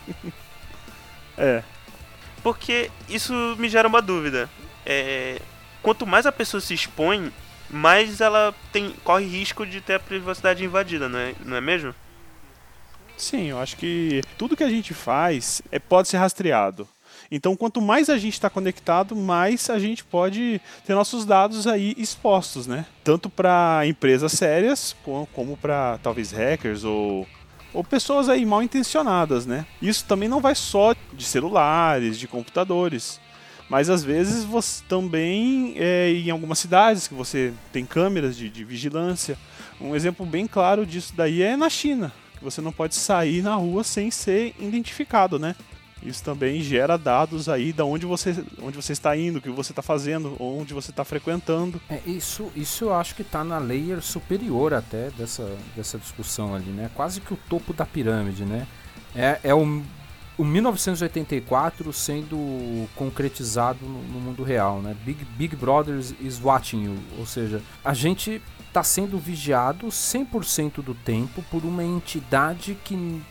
É. 1.38 1.64
Porque 2.44 2.92
isso 3.10 3.34
me 3.58 3.68
gera 3.68 3.88
uma 3.88 4.02
dúvida. 4.02 4.48
É, 4.86 5.42
quanto 5.82 6.06
mais 6.06 6.28
a 6.28 6.32
pessoa 6.32 6.62
se 6.62 6.74
expõe, 6.74 7.32
mais 7.68 8.22
ela 8.22 8.54
tem, 8.72 8.92
corre 9.04 9.26
risco 9.26 9.66
de 9.66 9.82
ter 9.82 9.96
a 9.96 10.00
privacidade 10.00 10.64
invadida, 10.64 11.10
não 11.10 11.18
é, 11.18 11.34
não 11.44 11.58
é 11.58 11.62
mesmo? 11.62 11.96
Sim, 13.22 13.52
eu 13.52 13.60
acho 13.60 13.78
que 13.78 14.24
tudo 14.36 14.58
que 14.58 14.64
a 14.64 14.70
gente 14.70 14.96
faz 14.96 15.62
é, 15.72 15.78
pode 15.78 16.08
ser 16.08 16.18
rastreado. 16.18 16.88
Então, 17.30 17.56
quanto 17.56 17.80
mais 17.80 18.10
a 18.10 18.18
gente 18.18 18.34
está 18.34 18.50
conectado, 18.50 19.16
mais 19.16 19.70
a 19.70 19.78
gente 19.78 20.04
pode 20.04 20.60
ter 20.88 20.96
nossos 20.96 21.24
dados 21.24 21.68
aí 21.68 21.94
expostos, 22.00 22.66
né? 22.66 22.84
Tanto 23.04 23.30
para 23.30 23.84
empresas 23.86 24.32
sérias, 24.32 24.96
como 25.34 25.56
para 25.56 26.00
talvez 26.02 26.32
hackers 26.32 26.84
ou, 26.84 27.28
ou 27.72 27.84
pessoas 27.84 28.28
aí 28.28 28.44
mal 28.44 28.64
intencionadas, 28.64 29.46
né? 29.46 29.68
Isso 29.80 30.04
também 30.06 30.28
não 30.28 30.42
vai 30.42 30.56
só 30.56 30.96
de 31.14 31.24
celulares, 31.24 32.18
de 32.18 32.28
computadores. 32.28 33.22
Mas 33.70 33.88
às 33.88 34.04
vezes 34.04 34.44
você 34.44 34.84
também 34.90 35.76
é, 35.78 36.10
em 36.10 36.32
algumas 36.32 36.58
cidades 36.58 37.08
que 37.08 37.14
você 37.14 37.54
tem 37.72 37.86
câmeras 37.86 38.36
de, 38.36 38.50
de 38.50 38.64
vigilância. 38.64 39.38
Um 39.80 39.96
exemplo 39.96 40.26
bem 40.26 40.48
claro 40.48 40.88
disso 40.88 41.14
daí 41.16 41.44
é 41.44 41.56
na 41.56 41.70
China, 41.70 42.12
você 42.42 42.62
não 42.62 42.72
pode 42.72 42.96
sair 42.96 43.42
na 43.42 43.56
rua 43.56 43.84
sem 43.84 44.10
ser 44.12 44.56
identificado, 44.60 45.38
né? 45.38 45.56
Isso 46.04 46.24
também 46.24 46.62
gera 46.62 46.98
dados 46.98 47.48
aí 47.48 47.72
da 47.72 47.86
onde 47.86 48.06
você, 48.06 48.44
onde 48.62 48.76
você 48.76 48.92
está 48.92 49.16
indo, 49.16 49.38
o 49.38 49.42
que 49.42 49.50
você 49.50 49.72
está 49.72 49.84
fazendo, 49.84 50.36
onde 50.40 50.74
você 50.74 50.90
está 50.90 51.06
frequentando. 51.06 51.80
É, 51.88 52.00
isso, 52.08 52.52
isso 52.56 52.86
eu 52.86 52.94
acho 52.94 53.14
que 53.14 53.22
está 53.22 53.44
na 53.44 53.60
layer 53.60 54.02
superior 54.02 54.74
até 54.74 55.12
dessa, 55.12 55.56
dessa 55.76 56.00
discussão 56.00 56.56
ali, 56.56 56.72
né? 56.72 56.90
Quase 56.96 57.22
que 57.22 57.34
o 57.34 57.38
topo 57.48 57.72
da 57.72 57.86
pirâmide, 57.86 58.46
né? 58.46 58.66
É, 59.16 59.40
é 59.44 59.54
o, 59.54 59.84
o 60.38 60.44
1984 60.44 61.94
sendo 61.94 62.88
concretizado 62.96 63.86
no, 63.86 64.02
no 64.02 64.20
mundo 64.20 64.44
real, 64.44 64.82
né? 64.82 64.96
Big, 65.06 65.24
Big 65.38 65.56
Brother 65.56 65.98
is 65.98 66.42
watching 66.42 66.86
you, 66.86 66.98
ou 67.20 67.28
seja, 67.28 67.62
a 67.86 67.94
gente 67.94 68.42
está 68.72 68.82
sendo 68.84 69.20
vigiado 69.20 69.88
100% 69.88 70.82
do 70.82 70.96
tempo 70.96 71.44
por 71.52 71.66
uma 71.66 71.84
entidade 71.84 72.78
que 72.86 73.22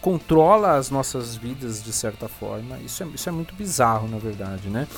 controla 0.00 0.76
as 0.76 0.90
nossas 0.90 1.36
vidas 1.36 1.82
de 1.84 1.92
certa 1.92 2.28
forma. 2.28 2.78
Isso 2.78 3.02
é, 3.02 3.06
isso 3.08 3.28
é 3.28 3.32
muito 3.32 3.54
bizarro, 3.54 4.08
na 4.08 4.16
verdade, 4.18 4.68
né? 4.68 4.88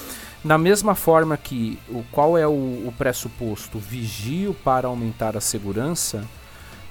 Na 0.43 0.57
mesma 0.57 0.95
forma 0.95 1.37
que 1.37 1.79
o 1.89 2.05
qual 2.13 2.39
é 2.39 2.47
o, 2.47 2.51
o 2.51 2.95
pressuposto 2.97 3.79
vigio 3.79 4.55
para 4.55 4.87
aumentar 4.87 5.37
a 5.37 5.41
segurança, 5.41 6.25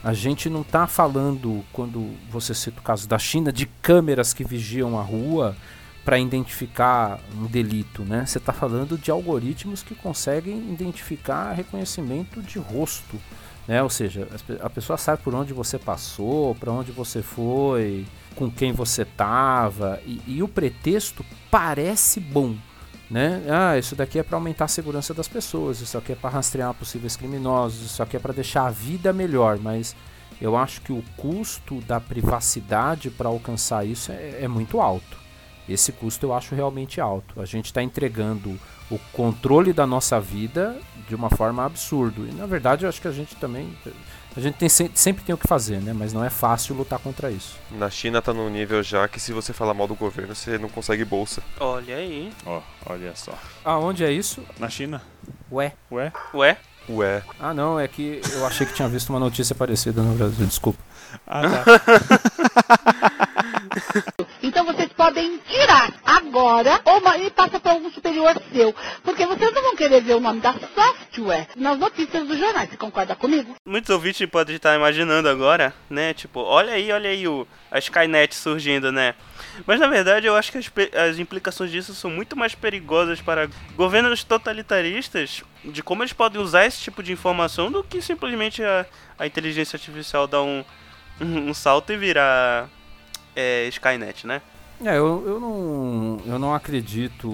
a 0.03 0.13
gente 0.13 0.49
não 0.49 0.61
está 0.61 0.85
falando, 0.85 1.63
quando 1.71 2.13
você 2.29 2.53
cita 2.53 2.81
o 2.81 2.83
caso 2.83 3.07
da 3.07 3.17
China, 3.17 3.53
de 3.53 3.65
câmeras 3.81 4.33
que 4.33 4.43
vigiam 4.43 4.99
a 4.99 5.01
rua 5.01 5.55
para 6.03 6.19
identificar 6.19 7.19
um 7.37 7.45
delito, 7.45 8.03
né? 8.03 8.25
Você 8.25 8.37
está 8.37 8.51
falando 8.51 8.97
de 8.97 9.09
algoritmos 9.09 9.81
que 9.81 9.95
conseguem 9.95 10.57
identificar 10.71 11.53
reconhecimento 11.53 12.41
de 12.41 12.59
rosto, 12.59 13.19
né? 13.67 13.81
Ou 13.81 13.89
seja, 13.89 14.27
a 14.61 14.69
pessoa 14.69 14.97
sabe 14.97 15.21
por 15.23 15.33
onde 15.33 15.53
você 15.53 15.79
passou, 15.79 16.55
para 16.55 16.71
onde 16.71 16.91
você 16.91 17.21
foi, 17.21 18.05
com 18.35 18.51
quem 18.51 18.73
você 18.73 19.03
estava, 19.03 20.01
e, 20.05 20.21
e, 20.27 20.43
o 20.43 20.47
pretexto 20.47 21.25
parece 21.49 22.19
bom. 22.19 22.55
Né? 23.09 23.43
Ah, 23.47 23.77
isso 23.77 23.95
daqui 23.95 24.17
é 24.17 24.23
para 24.23 24.37
aumentar 24.37 24.65
a 24.65 24.67
segurança 24.67 25.13
das 25.13 25.27
pessoas, 25.27 25.81
isso 25.81 25.97
aqui 25.97 26.13
é 26.13 26.15
para 26.15 26.31
rastrear 26.31 26.73
possíveis 26.73 27.15
criminosos, 27.15 27.85
isso 27.85 28.01
aqui 28.01 28.17
é 28.17 28.19
para 28.19 28.33
deixar 28.33 28.65
a 28.65 28.71
vida 28.71 29.13
melhor, 29.13 29.59
mas 29.59 29.95
eu 30.41 30.57
acho 30.57 30.81
que 30.81 30.91
o 30.91 31.03
custo 31.15 31.79
da 31.81 31.99
privacidade 31.99 33.11
para 33.11 33.29
alcançar 33.29 33.85
isso 33.85 34.11
é, 34.11 34.39
é 34.41 34.47
muito 34.47 34.81
alto. 34.81 35.22
Esse 35.67 35.91
custo 35.91 36.25
eu 36.25 36.33
acho 36.33 36.55
realmente 36.55 36.99
alto. 36.99 37.41
A 37.41 37.45
gente 37.45 37.65
está 37.65 37.81
entregando 37.81 38.59
o 38.91 38.99
controle 39.11 39.73
da 39.73 39.87
nossa 39.87 40.19
vida 40.19 40.77
de 41.07 41.15
uma 41.15 41.29
forma 41.29 41.65
absurda. 41.65 42.21
E 42.21 42.33
na 42.33 42.45
verdade 42.45 42.85
eu 42.85 42.89
acho 42.89 43.01
que 43.01 43.07
a 43.07 43.11
gente 43.11 43.35
também. 43.35 43.75
A 44.35 44.39
gente 44.39 44.55
tem, 44.55 44.67
sempre 44.67 45.23
tem 45.23 45.33
o 45.33 45.37
que 45.37 45.47
fazer, 45.47 45.79
né? 45.79 45.93
Mas 45.93 46.11
não 46.11 46.23
é 46.23 46.29
fácil 46.29 46.75
lutar 46.75 46.97
contra 46.99 47.29
isso. 47.29 47.55
Na 47.71 47.89
China 47.89 48.21
tá 48.21 48.33
num 48.33 48.49
nível 48.49 48.81
já 48.81 49.07
que 49.07 49.19
se 49.19 49.31
você 49.31 49.53
falar 49.53 49.73
mal 49.75 49.87
do 49.87 49.95
governo, 49.95 50.33
você 50.33 50.57
não 50.57 50.69
consegue 50.69 51.05
bolsa. 51.05 51.43
Olha 51.59 51.95
aí. 51.95 52.31
Ó, 52.45 52.61
olha 52.87 53.15
só. 53.15 53.37
Aonde 53.63 54.03
é 54.03 54.11
isso? 54.11 54.41
Na 54.59 54.69
China. 54.69 55.01
Ué. 55.51 55.73
Ué? 55.91 56.11
Ué? 56.33 56.57
Ué. 56.89 57.23
Ah 57.39 57.53
não, 57.53 57.79
é 57.79 57.87
que 57.87 58.21
eu 58.33 58.45
achei 58.45 58.65
que 58.65 58.73
tinha 58.73 58.89
visto 58.89 59.09
uma 59.11 59.19
notícia 59.19 59.55
parecida 59.55 60.01
no 60.01 60.15
Brasil, 60.15 60.45
desculpa. 60.45 60.79
Ah, 61.27 61.41
tá. 61.43 61.63
Então 64.43 64.65
vocês 64.65 64.91
podem 64.91 65.37
tirar 65.47 65.93
agora 66.05 66.81
ou 66.83 67.01
e 67.15 67.29
passa 67.31 67.59
para 67.59 67.71
algum 67.71 67.89
superior 67.89 68.35
seu. 68.51 68.75
Porque 69.01 69.25
vocês 69.25 69.53
não 69.53 69.61
vão 69.61 69.75
querer 69.75 70.01
ver 70.01 70.15
o 70.15 70.19
nome 70.19 70.41
da 70.41 70.53
software 70.53 71.47
nas 71.55 71.79
notícias 71.79 72.27
dos 72.27 72.37
jornais. 72.37 72.69
Você 72.69 72.77
concorda 72.77 73.15
comigo? 73.15 73.55
Muitos 73.65 73.89
ouvintes 73.89 74.29
podem 74.29 74.57
estar 74.57 74.75
imaginando 74.75 75.29
agora, 75.29 75.73
né? 75.89 76.13
Tipo, 76.13 76.41
olha 76.41 76.73
aí, 76.73 76.91
olha 76.91 77.09
aí 77.09 77.25
o, 77.25 77.47
a 77.71 77.79
Skynet 77.79 78.35
surgindo, 78.35 78.91
né? 78.91 79.15
Mas 79.65 79.79
na 79.79 79.87
verdade 79.87 80.27
eu 80.27 80.35
acho 80.35 80.51
que 80.51 80.57
as, 80.57 80.71
as 81.09 81.19
implicações 81.19 81.71
disso 81.71 81.95
são 81.95 82.11
muito 82.11 82.35
mais 82.35 82.53
perigosas 82.53 83.21
para 83.21 83.47
governos 83.75 84.23
totalitaristas 84.23 85.41
de 85.63 85.81
como 85.81 86.03
eles 86.03 86.13
podem 86.13 86.41
usar 86.41 86.65
esse 86.65 86.79
tipo 86.79 87.01
de 87.01 87.13
informação 87.13 87.71
do 87.71 87.83
que 87.83 88.01
simplesmente 88.01 88.61
a, 88.63 88.85
a 89.17 89.25
inteligência 89.25 89.77
artificial 89.77 90.27
dar 90.27 90.41
um, 90.41 90.65
um, 91.21 91.37
um 91.49 91.53
salto 91.53 91.93
e 91.93 91.97
virar 91.97 92.69
é, 93.35 93.67
Skynet, 93.67 94.25
né? 94.25 94.41
É, 94.85 94.97
eu, 94.97 95.23
eu, 95.25 95.39
não, 95.39 96.19
eu 96.25 96.39
não 96.39 96.53
acredito 96.53 97.31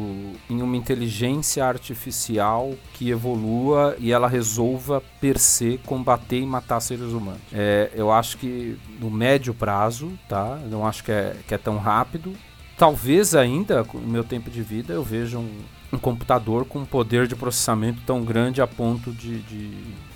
em 0.50 0.62
uma 0.62 0.78
inteligência 0.78 1.66
artificial 1.66 2.76
que 2.94 3.10
evolua 3.10 3.96
e 3.98 4.12
ela 4.12 4.28
resolva 4.28 5.02
per 5.20 5.40
se 5.40 5.80
combater 5.86 6.40
e 6.40 6.46
matar 6.46 6.80
seres 6.80 7.12
humanos. 7.12 7.42
É, 7.52 7.90
eu 7.96 8.12
acho 8.12 8.38
que 8.38 8.78
no 9.00 9.10
médio 9.10 9.54
prazo, 9.54 10.12
tá? 10.28 10.60
Eu 10.62 10.70
não 10.70 10.86
acho 10.86 11.04
que 11.04 11.12
é, 11.12 11.36
que 11.48 11.54
é 11.54 11.58
tão 11.58 11.78
rápido. 11.78 12.34
Talvez 12.78 13.34
ainda, 13.34 13.84
no 13.94 14.02
meu 14.02 14.24
tempo 14.24 14.50
de 14.50 14.62
vida, 14.62 14.94
eu 14.94 15.04
veja 15.04 15.40
um, 15.40 15.50
um 15.92 15.98
computador 15.98 16.66
com 16.66 16.80
um 16.80 16.86
poder 16.86 17.26
de 17.26 17.36
processamento 17.36 18.02
tão 18.06 18.24
grande 18.24 18.62
a 18.62 18.68
ponto 18.68 19.12
de, 19.12 19.40
de 19.40 19.74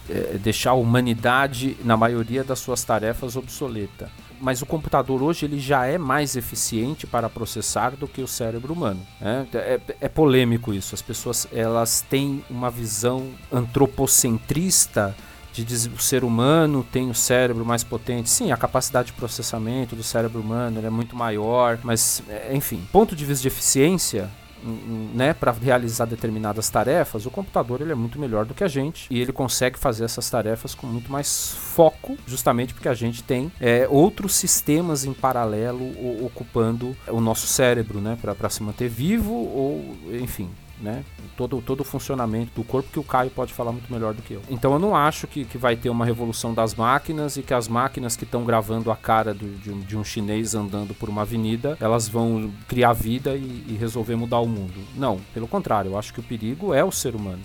é, 0.10 0.38
deixar 0.38 0.72
a 0.72 0.76
humanidade, 0.76 1.76
na 1.84 1.98
maioria 1.98 2.44
das 2.44 2.60
suas 2.60 2.84
tarefas, 2.84 3.36
obsoleta 3.36 4.10
mas 4.44 4.62
o 4.62 4.66
computador 4.66 5.24
hoje 5.24 5.46
ele 5.46 5.58
já 5.58 5.86
é 5.86 5.98
mais 5.98 6.36
eficiente 6.36 7.08
para 7.08 7.30
processar 7.30 7.92
do 7.92 8.10
que 8.10 8.22
o 8.22 8.28
cérebro 8.28 8.74
humano. 8.74 9.00
né? 9.22 9.48
É, 9.54 9.80
é 10.02 10.10
polêmico 10.10 10.74
isso. 10.74 10.94
As 10.94 11.02
pessoas 11.02 11.48
elas 11.50 12.02
têm 12.02 12.44
uma 12.50 12.70
visão 12.70 13.30
antropocentrista 13.50 15.16
de 15.54 15.64
dizer 15.64 15.92
o 15.94 16.00
ser 16.00 16.26
humano 16.26 16.86
tem 16.92 17.10
o 17.10 17.16
cérebro 17.16 17.64
mais 17.64 17.86
potente. 17.86 18.30
Sim, 18.30 18.52
a 18.52 18.58
capacidade 18.58 19.08
de 19.08 19.14
processamento 19.14 19.96
do 19.96 20.04
cérebro 20.04 20.42
humano 20.42 20.86
é 20.86 20.90
muito 20.90 21.16
maior, 21.16 21.80
mas 21.82 22.22
é, 22.28 22.54
enfim, 22.54 22.86
ponto 22.92 23.16
de 23.16 23.24
vista 23.24 23.44
de 23.44 23.48
eficiência, 23.48 24.30
né, 24.64 25.34
para 25.34 25.52
realizar 25.52 26.06
determinadas 26.06 26.70
tarefas, 26.70 27.26
o 27.26 27.32
computador 27.32 27.82
ele 27.82 27.92
é 27.92 27.96
muito 27.96 28.20
melhor 28.20 28.46
do 28.46 28.54
que 28.54 28.64
a 28.64 28.68
gente 28.68 29.08
e 29.10 29.22
ele 29.22 29.32
consegue 29.32 29.78
fazer 29.78 30.06
essas 30.06 30.30
tarefas 30.30 30.74
com 30.74 30.88
muito 30.88 31.12
mais 31.12 31.52
foco, 31.52 32.18
justamente 32.26 32.74
porque 32.74 32.90
a 32.90 32.94
gente 32.94 33.24
tem 33.24 33.52
é, 33.60 33.88
outros 33.90 34.36
sistemas 34.36 35.06
em 35.06 35.14
paralelo 35.14 35.84
ocupando 36.26 36.96
o 37.08 37.20
nosso 37.20 37.48
cérebro, 37.48 38.00
né, 38.00 38.18
para 38.22 38.50
se 38.50 38.64
manter 38.64 38.90
vivo 38.90 39.34
ou, 39.34 39.96
enfim, 40.12 40.50
né? 40.84 41.04
Todo, 41.38 41.62
todo 41.62 41.82
o 41.82 41.84
funcionamento 41.84 42.52
do 42.54 42.64
corpo 42.64 42.90
que 42.92 43.00
o 43.00 43.04
Caio 43.04 43.32
pode 43.32 43.54
falar 43.54 43.72
muito 43.72 43.92
melhor 43.92 44.14
do 44.14 44.22
que 44.22 44.34
eu. 44.34 44.42
Então 44.50 44.74
eu 44.74 44.80
não 44.80 44.96
acho 44.96 45.26
que, 45.26 45.46
que 45.46 45.58
vai 45.58 45.76
ter 45.76 45.90
uma 45.90 46.06
revolução 46.06 46.54
das 46.54 46.76
máquinas 46.76 47.38
e 47.38 47.42
que 47.42 47.54
as 47.54 47.68
máquinas 47.68 48.16
que 48.16 48.26
estão 48.26 48.44
gravando 48.44 48.92
a 48.92 48.96
cara 48.96 49.34
do, 49.34 49.48
de, 49.60 49.72
um, 49.72 49.80
de, 49.80 49.98
um, 49.98 50.04
chinês 50.04 50.54
andando 50.54 50.94
por 50.94 51.10
uma 51.10 51.22
avenida, 51.22 51.78
elas 51.80 52.08
vão 52.08 52.52
criar 52.68 52.94
vida 52.94 53.36
e, 53.36 53.66
e 53.70 53.78
resolver 53.80 54.16
mudar 54.16 54.40
o 54.40 54.48
mundo. 54.48 54.80
Não, 54.96 55.20
pelo 55.34 55.48
contrário, 55.48 55.92
eu 55.92 55.98
acho 55.98 56.14
que 56.14 56.20
o 56.20 56.24
perigo 56.24 56.74
é 56.74 56.84
o 56.84 56.92
ser 56.92 57.16
humano. 57.16 57.42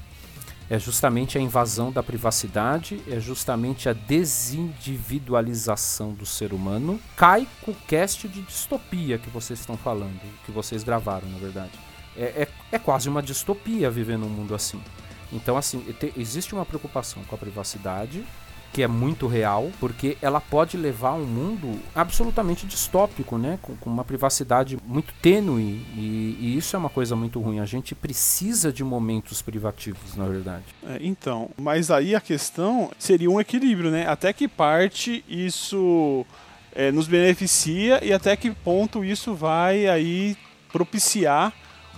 É 0.70 0.78
justamente 0.78 1.38
a 1.38 1.40
invasão 1.40 1.90
da 1.90 2.02
privacidade, 2.02 3.00
é 3.08 3.18
justamente 3.18 3.88
a 3.88 3.94
desindividualização 3.94 6.12
do 6.12 6.26
ser 6.26 6.52
humano. 6.52 7.00
Cai 7.16 7.48
com 7.62 7.70
o 7.70 7.76
cast 7.86 8.28
de 8.28 8.42
distopia 8.42 9.16
que 9.16 9.30
vocês 9.30 9.60
estão 9.60 9.78
falando, 9.78 10.20
que 10.44 10.52
vocês 10.52 10.84
gravaram, 10.84 11.26
na 11.30 11.38
verdade. 11.38 11.87
É, 12.18 12.42
é, 12.42 12.48
é, 12.72 12.78
quase 12.78 13.08
uma 13.08 13.22
distopia 13.22 13.88
viver 13.90 14.18
num 14.18 14.28
mundo 14.28 14.54
assim. 14.54 14.80
Então, 15.32 15.56
assim, 15.56 15.78
te, 15.98 16.12
existe 16.16 16.52
uma 16.52 16.66
preocupação 16.66 17.22
com 17.22 17.34
a 17.34 17.38
privacidade, 17.38 18.24
que 18.72 18.82
é 18.82 18.88
muito 18.88 19.26
real, 19.26 19.70
porque 19.78 20.18
ela 20.20 20.40
pode 20.40 20.76
levar 20.76 21.10
a 21.10 21.14
um 21.14 21.24
mundo 21.24 21.80
absolutamente 21.94 22.66
distópico, 22.66 23.38
né? 23.38 23.58
Com, 23.62 23.76
com 23.76 23.88
uma 23.88 24.04
privacidade 24.04 24.76
muito 24.84 25.14
tênue, 25.22 25.86
e, 25.94 26.36
e, 26.40 26.56
isso 26.56 26.74
é 26.74 26.78
uma 26.78 26.90
coisa 26.90 27.14
muito 27.14 27.40
ruim. 27.40 27.60
A 27.60 27.64
gente 27.64 27.94
precisa 27.94 28.72
de 28.72 28.82
momentos 28.82 29.40
privativos, 29.40 30.16
na 30.16 30.26
verdade. 30.26 30.64
É, 30.86 30.98
então, 31.00 31.50
mas 31.56 31.90
aí 31.90 32.14
a 32.14 32.20
questão 32.20 32.90
seria 32.98 33.30
um 33.30 33.40
equilíbrio, 33.40 33.90
né? 33.90 34.08
Até 34.08 34.32
que 34.32 34.48
parte 34.48 35.24
isso 35.28 36.26
é, 36.74 36.90
nos 36.90 37.06
beneficia 37.06 38.04
e 38.04 38.12
até 38.12 38.36
que 38.36 38.50
ponto 38.50 39.04
isso 39.04 39.34
vai 39.34 39.86
aí 39.86 40.36
propiciar 40.72 41.52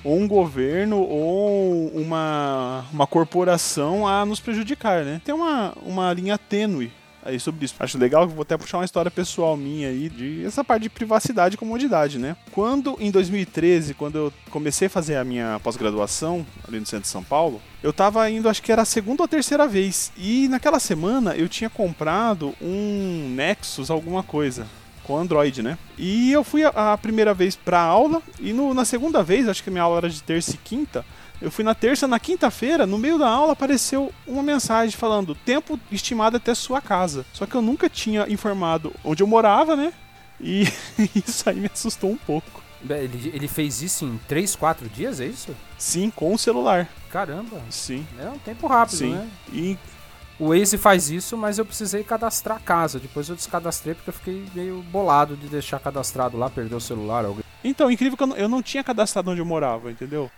ou 0.05 0.19
um 0.19 0.27
governo 0.27 0.99
ou 0.99 1.89
uma, 1.89 2.85
uma 2.93 3.07
corporação 3.07 4.07
a 4.07 4.25
nos 4.25 4.41
prejudicar, 4.41 5.05
né? 5.05 5.21
Tem 5.25 5.35
uma, 5.35 5.73
uma 5.85 6.13
linha 6.13 6.39
tênue 6.39 6.93
aí 7.23 7.39
sobre 7.39 7.65
isso. 7.65 7.75
Acho 7.79 7.99
legal 7.99 8.27
que 8.27 8.35
vou 8.35 8.43
até 8.43 8.57
puxar 8.57 8.79
uma 8.79 8.85
história 8.85 9.11
pessoal 9.11 9.57
minha 9.57 9.89
aí 9.89 10.09
de 10.09 10.45
essa 10.45 10.65
parte 10.65 10.83
de 10.83 10.91
privacidade 10.91 11.55
e 11.55 11.59
comodidade, 11.59 12.19
né? 12.19 12.37
Quando 12.53 12.97
em 12.99 13.11
2013, 13.11 13.95
quando 13.95 14.17
eu 14.17 14.33
comecei 14.51 14.87
a 14.87 14.91
fazer 14.91 15.17
a 15.17 15.25
minha 15.25 15.61
pós-graduação 15.63 16.47
ali 16.67 16.81
no 16.81 16.87
centro 16.87 17.03
de 17.03 17.09
São 17.09 17.23
Paulo, 17.23 17.61
eu 17.83 17.93
tava 17.93 18.29
indo, 18.31 18.49
acho 18.49 18.63
que 18.63 18.73
era 18.73 18.83
a 18.83 18.87
segunda 18.87 19.23
ou 19.23 19.29
terceira 19.29 19.67
vez. 19.67 20.13
E 20.17 20.49
naquela 20.49 20.81
semana 20.81 21.35
eu 21.35 21.49
tinha 21.49 21.71
comprado 21.71 22.55
um 22.61 23.33
Nexus 23.35 23.91
alguma 23.91 24.23
coisa 24.23 24.67
com 25.11 25.18
Android, 25.18 25.61
né? 25.61 25.77
E 25.99 26.31
eu 26.31 26.44
fui 26.44 26.62
a, 26.62 26.92
a 26.92 26.96
primeira 26.96 27.35
vez 27.35 27.57
pra 27.57 27.81
aula 27.81 28.23
e 28.38 28.53
no, 28.53 28.73
na 28.73 28.85
segunda 28.85 29.25
vez, 29.25 29.49
acho 29.49 29.61
que 29.61 29.68
a 29.68 29.73
minha 29.73 29.83
aula 29.83 29.99
era 29.99 30.09
de 30.09 30.23
terça 30.23 30.53
e 30.53 30.57
quinta, 30.57 31.05
eu 31.42 31.51
fui 31.51 31.64
na 31.64 31.75
terça, 31.75 32.07
na 32.07 32.20
quinta-feira, 32.20 32.87
no 32.87 32.96
meio 32.96 33.18
da 33.18 33.29
aula 33.29 33.55
apareceu 33.55 34.12
uma 34.25 34.42
mensagem 34.42 34.96
falando 34.96 35.35
tempo 35.35 35.81
estimado 35.90 36.37
até 36.37 36.55
sua 36.55 36.81
casa. 36.81 37.27
Só 37.33 37.44
que 37.44 37.57
eu 37.57 37.62
nunca 37.62 37.88
tinha 37.88 38.25
informado 38.29 38.92
onde 39.03 39.23
eu 39.23 39.27
morava, 39.27 39.75
né? 39.75 39.92
E 40.40 40.68
isso 41.27 41.49
aí 41.51 41.59
me 41.59 41.70
assustou 41.73 42.11
um 42.11 42.16
pouco. 42.16 42.62
Ele, 42.88 43.33
ele 43.35 43.49
fez 43.49 43.83
isso 43.83 44.05
em 44.05 44.18
3, 44.29 44.55
4 44.55 44.88
dias, 44.88 45.20
é 45.20 45.27
isso? 45.27 45.57
Sim, 45.77 46.09
com 46.11 46.33
o 46.33 46.38
celular. 46.38 46.88
Caramba. 47.11 47.61
Sim. 47.68 48.07
É 48.18 48.29
um 48.29 48.38
tempo 48.38 48.68
rápido, 48.68 48.99
Sim. 48.99 49.14
né? 49.14 49.29
E 49.53 49.77
o 50.40 50.48
Waze 50.48 50.79
faz 50.79 51.11
isso, 51.11 51.37
mas 51.37 51.59
eu 51.59 51.66
precisei 51.66 52.03
cadastrar 52.03 52.57
a 52.57 52.61
casa. 52.61 52.98
Depois 52.98 53.29
eu 53.29 53.37
descadastrei 53.37 53.94
porque 53.94 54.09
eu 54.09 54.14
fiquei 54.14 54.42
meio 54.55 54.83
bolado 54.85 55.37
de 55.37 55.46
deixar 55.48 55.79
cadastrado 55.79 56.38
lá, 56.38 56.48
perder 56.48 56.74
o 56.74 56.81
celular. 56.81 57.26
Alguém... 57.26 57.44
Então, 57.62 57.90
incrível 57.90 58.16
que 58.16 58.22
eu 58.22 58.26
não, 58.26 58.37
eu 58.37 58.48
não 58.48 58.62
tinha 58.62 58.83
cadastrado 58.83 59.31
onde 59.31 59.40
eu 59.42 59.44
morava, 59.44 59.90
entendeu? 59.90 60.31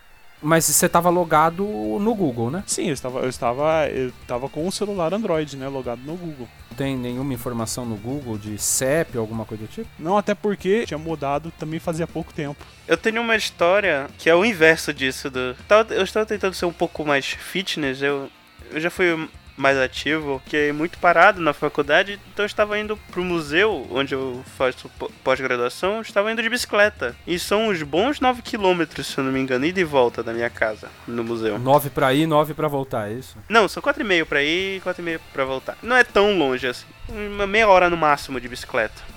Mas 0.42 0.64
você 0.64 0.86
estava 0.86 1.08
logado 1.08 1.64
no 1.64 2.14
Google, 2.16 2.50
né? 2.50 2.64
Sim, 2.66 2.88
eu 2.88 2.94
estava, 2.94 3.20
eu 3.20 3.28
estava, 3.28 3.88
eu 3.90 4.08
estava 4.08 4.48
com 4.48 4.66
o 4.66 4.72
celular 4.72 5.14
Android, 5.14 5.56
né, 5.56 5.68
logado 5.68 6.00
no 6.00 6.16
Google. 6.16 6.48
Não 6.68 6.76
tem 6.76 6.96
nenhuma 6.96 7.32
informação 7.32 7.86
no 7.86 7.94
Google 7.94 8.36
de 8.36 8.58
CEP 8.58 9.16
ou 9.16 9.20
alguma 9.20 9.44
coisa 9.44 9.62
do 9.62 9.68
tipo? 9.68 9.88
Não, 10.00 10.18
até 10.18 10.34
porque 10.34 10.84
tinha 10.84 10.98
mudado 10.98 11.52
também 11.56 11.78
fazia 11.78 12.08
pouco 12.08 12.34
tempo. 12.34 12.66
Eu 12.88 12.96
tenho 12.96 13.22
uma 13.22 13.36
história 13.36 14.10
que 14.18 14.28
é 14.28 14.34
o 14.34 14.44
inverso 14.44 14.92
disso. 14.92 15.30
Do... 15.30 15.54
Eu 15.90 16.02
estava 16.02 16.26
tentando 16.26 16.54
ser 16.54 16.66
um 16.66 16.72
pouco 16.72 17.04
mais 17.04 17.24
fitness, 17.24 18.02
eu, 18.02 18.28
eu 18.72 18.80
já 18.80 18.90
fui 18.90 19.28
mais 19.56 19.76
ativo, 19.78 20.40
fiquei 20.44 20.72
muito 20.72 20.98
parado 20.98 21.40
na 21.40 21.52
faculdade, 21.52 22.18
então 22.32 22.44
eu 22.44 22.46
estava 22.46 22.78
indo 22.78 22.96
pro 23.10 23.24
museu 23.24 23.86
onde 23.90 24.14
eu 24.14 24.42
faço 24.56 24.90
pós-graduação, 25.22 26.00
estava 26.00 26.32
indo 26.32 26.42
de 26.42 26.48
bicicleta. 26.48 27.14
E 27.26 27.38
são 27.38 27.68
uns 27.68 27.82
bons 27.82 28.20
9 28.20 28.42
quilômetros, 28.42 29.06
se 29.06 29.18
eu 29.18 29.24
não 29.24 29.32
me 29.32 29.40
engano, 29.40 29.64
ida 29.66 29.80
e 29.80 29.84
volta 29.84 30.22
da 30.22 30.32
minha 30.32 30.50
casa 30.50 30.88
no 31.06 31.22
museu. 31.22 31.58
9 31.58 31.90
pra 31.90 32.12
ir, 32.14 32.26
9 32.26 32.54
pra 32.54 32.68
voltar, 32.68 33.10
é 33.10 33.14
isso? 33.14 33.36
Não, 33.48 33.68
são 33.68 33.82
4,5 33.82 34.24
pra 34.24 34.42
ir 34.42 34.78
e 34.78 34.80
4,5 34.80 35.20
pra 35.32 35.44
voltar. 35.44 35.76
Não 35.82 35.96
é 35.96 36.04
tão 36.04 36.36
longe 36.38 36.66
assim. 36.66 36.86
Uma 37.08 37.46
meia 37.46 37.68
hora 37.68 37.90
no 37.90 37.96
máximo 37.96 38.40
de 38.40 38.48
bicicleta. 38.48 39.11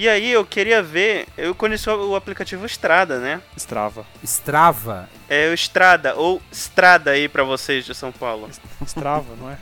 E 0.00 0.08
aí 0.08 0.30
eu 0.30 0.46
queria 0.46 0.80
ver, 0.80 1.26
eu 1.36 1.52
conheci 1.56 1.90
o 1.90 2.14
aplicativo 2.14 2.64
Estrada, 2.64 3.18
né? 3.18 3.42
Strava. 3.56 4.06
Strava? 4.22 5.08
É 5.28 5.48
o 5.50 5.52
Estrada, 5.54 6.14
ou 6.14 6.40
Estrada 6.52 7.10
aí 7.10 7.28
pra 7.28 7.42
vocês 7.42 7.84
de 7.84 7.92
São 7.96 8.12
Paulo. 8.12 8.48
Strava, 8.86 9.34
não 9.34 9.50
é? 9.50 9.58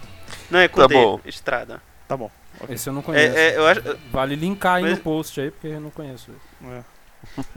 Não 0.51 0.59
é 0.61 0.69
com 0.69 0.83
Tá 0.83 0.89
D, 0.89 0.95
bom. 0.95 1.19
Estrada. 1.25 1.81
Tá 2.07 2.19
bom. 2.19 2.31
ok. 2.61 2.75
Esse 2.75 2.87
eu 2.87 2.93
não 2.93 3.01
conheço. 3.01 3.35
É, 3.35 3.49
é, 3.55 3.57
eu 3.57 3.67
acho, 3.67 3.81
Vale 4.13 4.37
linkar 4.37 4.75
aí 4.75 4.83
Mas- 4.83 4.99
no 4.99 4.99
post 4.99 5.41
aí, 5.41 5.51
porque 5.51 5.69
eu 5.69 5.81
não 5.81 5.91
conheço. 5.91 6.31
É. 6.65 6.83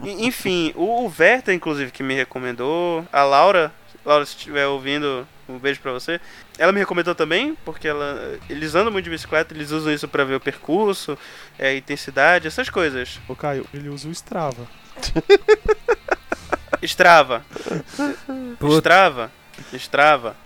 Enfim, 0.02 0.72
o, 0.74 1.04
o 1.04 1.08
Verta, 1.10 1.52
inclusive, 1.52 1.90
que 1.92 2.02
me 2.02 2.14
recomendou, 2.14 3.06
a 3.12 3.22
Laura, 3.24 3.70
Laura, 4.10 4.26
se 4.26 4.34
estiver 4.34 4.66
ouvindo, 4.66 5.24
um 5.48 5.56
beijo 5.56 5.80
pra 5.80 5.92
você. 5.92 6.20
Ela 6.58 6.72
me 6.72 6.80
recomendou 6.80 7.14
também, 7.14 7.56
porque 7.64 7.86
ela, 7.86 8.36
eles 8.48 8.74
andam 8.74 8.90
muito 8.90 9.04
de 9.04 9.10
bicicleta, 9.10 9.54
eles 9.54 9.70
usam 9.70 9.92
isso 9.92 10.08
pra 10.08 10.24
ver 10.24 10.34
o 10.34 10.40
percurso, 10.40 11.16
é, 11.56 11.76
intensidade, 11.76 12.48
essas 12.48 12.68
coisas. 12.68 13.20
Ô 13.28 13.36
Caio, 13.36 13.64
ele 13.72 13.88
usa 13.88 14.08
o 14.08 14.10
Strava. 14.10 14.66
Strava, 16.82 17.44
Puta. 18.58 18.78
Strava, 18.78 19.32
Strava. 19.74 20.36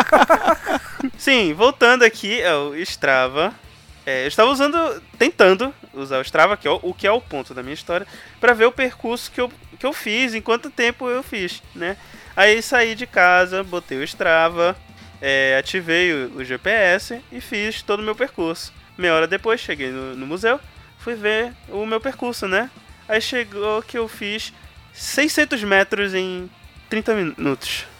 Sim, 1.18 1.52
voltando 1.52 2.02
aqui 2.02 2.42
ao 2.42 2.74
Strava. 2.76 3.52
É, 4.04 4.24
eu 4.24 4.28
estava 4.28 4.50
usando, 4.50 5.02
tentando 5.16 5.72
usar 5.94 6.18
o 6.18 6.22
Strava, 6.22 6.56
que 6.56 6.66
é 6.66 6.70
o, 6.70 6.80
o 6.82 6.94
que 6.94 7.06
é 7.06 7.12
o 7.12 7.20
ponto 7.20 7.54
da 7.54 7.62
minha 7.62 7.74
história, 7.74 8.06
para 8.40 8.52
ver 8.52 8.66
o 8.66 8.72
percurso 8.72 9.30
que 9.30 9.40
eu, 9.40 9.50
que 9.78 9.86
eu 9.86 9.92
fiz, 9.92 10.34
em 10.34 10.40
quanto 10.40 10.70
tempo 10.70 11.08
eu 11.08 11.22
fiz, 11.22 11.62
né? 11.74 11.96
Aí 12.34 12.60
saí 12.62 12.94
de 12.94 13.06
casa, 13.06 13.62
botei 13.62 13.98
o 13.98 14.02
Strava, 14.02 14.76
é, 15.20 15.56
ativei 15.58 16.12
o, 16.12 16.38
o, 16.38 16.44
GPS 16.44 17.22
e 17.30 17.40
fiz 17.40 17.82
todo 17.82 18.00
o 18.00 18.02
meu 18.02 18.16
percurso. 18.16 18.72
Meia 18.98 19.14
hora 19.14 19.26
depois 19.28 19.60
cheguei 19.60 19.90
no, 19.90 20.16
no 20.16 20.26
museu, 20.26 20.58
fui 20.98 21.14
ver 21.14 21.52
o 21.68 21.86
meu 21.86 22.00
percurso, 22.00 22.48
né? 22.48 22.70
Aí 23.08 23.20
chegou 23.20 23.82
que 23.82 23.96
eu 23.96 24.08
fiz 24.08 24.52
600 24.92 25.62
metros 25.62 26.14
em 26.14 26.50
30 26.88 27.14
minutos. 27.14 27.91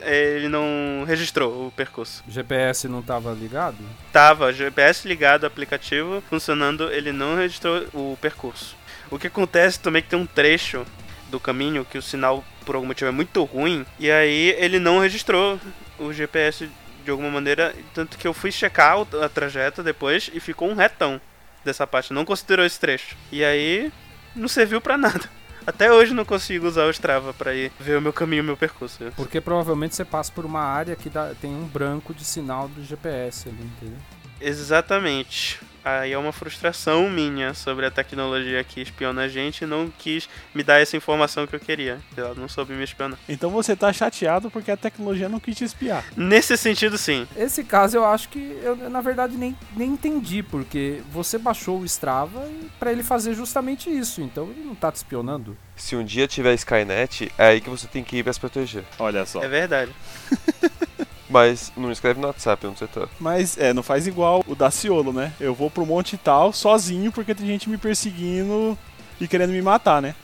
É, 0.00 0.36
ele 0.36 0.48
não 0.48 1.04
registrou 1.06 1.66
o 1.66 1.70
percurso. 1.70 2.22
O 2.26 2.30
GPS 2.30 2.88
não 2.88 3.00
estava 3.00 3.32
ligado? 3.32 3.78
Tava, 4.12 4.52
GPS 4.52 5.06
ligado, 5.06 5.44
aplicativo 5.44 6.22
funcionando, 6.28 6.90
ele 6.90 7.12
não 7.12 7.36
registrou 7.36 7.86
o 7.92 8.18
percurso. 8.20 8.76
O 9.10 9.18
que 9.18 9.26
acontece 9.26 9.80
também 9.80 10.00
é 10.00 10.02
que 10.02 10.08
tem 10.08 10.18
um 10.18 10.26
trecho 10.26 10.86
do 11.30 11.40
caminho 11.40 11.84
que 11.84 11.98
o 11.98 12.02
sinal 12.02 12.44
por 12.64 12.74
algum 12.74 12.86
motivo 12.86 13.08
é 13.08 13.12
muito 13.12 13.42
ruim 13.44 13.86
e 13.98 14.10
aí 14.10 14.54
ele 14.58 14.78
não 14.78 15.00
registrou 15.00 15.58
o 15.98 16.12
GPS 16.12 16.68
de 17.04 17.10
alguma 17.10 17.30
maneira, 17.30 17.74
tanto 17.94 18.18
que 18.18 18.26
eu 18.26 18.34
fui 18.34 18.52
checar 18.52 18.96
a 19.22 19.28
trajeto 19.28 19.82
depois 19.82 20.30
e 20.32 20.40
ficou 20.40 20.68
um 20.68 20.74
retão 20.74 21.20
dessa 21.64 21.86
parte, 21.86 22.12
não 22.12 22.24
considerou 22.24 22.64
esse 22.64 22.78
trecho. 22.78 23.16
E 23.32 23.44
aí 23.44 23.92
não 24.34 24.48
serviu 24.48 24.80
para 24.80 24.96
nada. 24.96 25.28
Até 25.70 25.92
hoje 25.92 26.12
não 26.12 26.24
consigo 26.24 26.66
usar 26.66 26.86
o 26.86 26.90
Strava 26.90 27.32
para 27.32 27.54
ir 27.54 27.70
ver 27.78 27.96
o 27.96 28.02
meu 28.02 28.12
caminho, 28.12 28.42
o 28.42 28.46
meu 28.46 28.56
percurso. 28.56 29.04
Porque 29.14 29.40
provavelmente 29.40 29.94
você 29.94 30.04
passa 30.04 30.32
por 30.32 30.44
uma 30.44 30.62
área 30.62 30.96
que 30.96 31.08
dá, 31.08 31.32
tem 31.40 31.54
um 31.54 31.64
branco 31.64 32.12
de 32.12 32.24
sinal 32.24 32.66
do 32.66 32.82
GPS 32.82 33.48
ali, 33.48 33.62
entendeu? 33.62 33.98
Exatamente. 34.40 35.60
Aí 35.84 36.12
é 36.12 36.18
uma 36.18 36.32
frustração 36.32 37.08
minha 37.08 37.54
sobre 37.54 37.86
a 37.86 37.90
tecnologia 37.90 38.62
que 38.62 38.80
espiona 38.80 39.22
a 39.22 39.28
gente 39.28 39.62
e 39.62 39.66
não 39.66 39.90
quis 39.98 40.28
me 40.54 40.62
dar 40.62 40.80
essa 40.80 40.96
informação 40.96 41.46
que 41.46 41.56
eu 41.56 41.60
queria. 41.60 41.98
Ela 42.16 42.34
não 42.34 42.48
soube 42.48 42.74
me 42.74 42.84
espionar. 42.84 43.18
Então 43.28 43.50
você 43.50 43.74
tá 43.74 43.92
chateado 43.92 44.50
porque 44.50 44.70
a 44.70 44.76
tecnologia 44.76 45.28
não 45.28 45.40
quis 45.40 45.56
te 45.56 45.64
espiar. 45.64 46.04
Nesse 46.16 46.56
sentido, 46.56 46.98
sim. 46.98 47.26
Esse 47.36 47.64
caso 47.64 47.96
eu 47.96 48.04
acho 48.04 48.28
que 48.28 48.58
eu, 48.62 48.76
na 48.90 49.00
verdade, 49.00 49.36
nem, 49.36 49.56
nem 49.76 49.90
entendi, 49.90 50.42
porque 50.42 51.00
você 51.10 51.38
baixou 51.38 51.80
o 51.80 51.84
Strava 51.84 52.48
para 52.78 52.92
ele 52.92 53.02
fazer 53.02 53.34
justamente 53.34 53.90
isso. 53.90 54.20
Então 54.20 54.50
ele 54.50 54.64
não 54.64 54.74
tá 54.74 54.92
te 54.92 54.96
espionando. 54.96 55.56
Se 55.76 55.96
um 55.96 56.04
dia 56.04 56.28
tiver 56.28 56.54
Skynet, 56.54 57.32
é 57.38 57.46
aí 57.46 57.60
que 57.60 57.70
você 57.70 57.86
tem 57.86 58.04
que 58.04 58.18
ir 58.18 58.22
pra 58.22 58.32
se 58.32 58.40
proteger. 58.40 58.84
Olha 58.98 59.24
só. 59.24 59.42
É 59.42 59.48
verdade. 59.48 59.92
Mas 61.30 61.72
não 61.76 61.92
escreve 61.92 62.20
no 62.20 62.26
WhatsApp 62.26 62.66
onde 62.66 62.80
você 62.80 62.88
tá. 62.88 63.08
Mas 63.20 63.56
é, 63.56 63.72
não 63.72 63.84
faz 63.84 64.08
igual 64.08 64.42
o 64.48 64.56
Daciolo, 64.56 65.12
né? 65.12 65.32
Eu 65.38 65.54
vou 65.54 65.70
pro 65.70 65.86
monte 65.86 66.18
tal 66.18 66.52
sozinho 66.52 67.12
porque 67.12 67.34
tem 67.34 67.46
gente 67.46 67.70
me 67.70 67.78
perseguindo 67.78 68.76
e 69.20 69.28
querendo 69.28 69.52
me 69.52 69.62
matar, 69.62 70.02
né? 70.02 70.16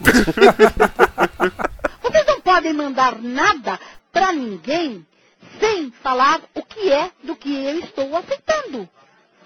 Vocês 2.02 2.26
não 2.26 2.40
podem 2.40 2.72
mandar 2.72 3.20
nada 3.20 3.78
pra 4.10 4.32
ninguém 4.32 5.06
sem 5.60 5.92
falar 6.02 6.40
o 6.54 6.62
que 6.62 6.90
é 6.90 7.10
do 7.22 7.36
que 7.36 7.54
eu 7.54 7.80
estou 7.80 8.16
aceitando. 8.16 8.88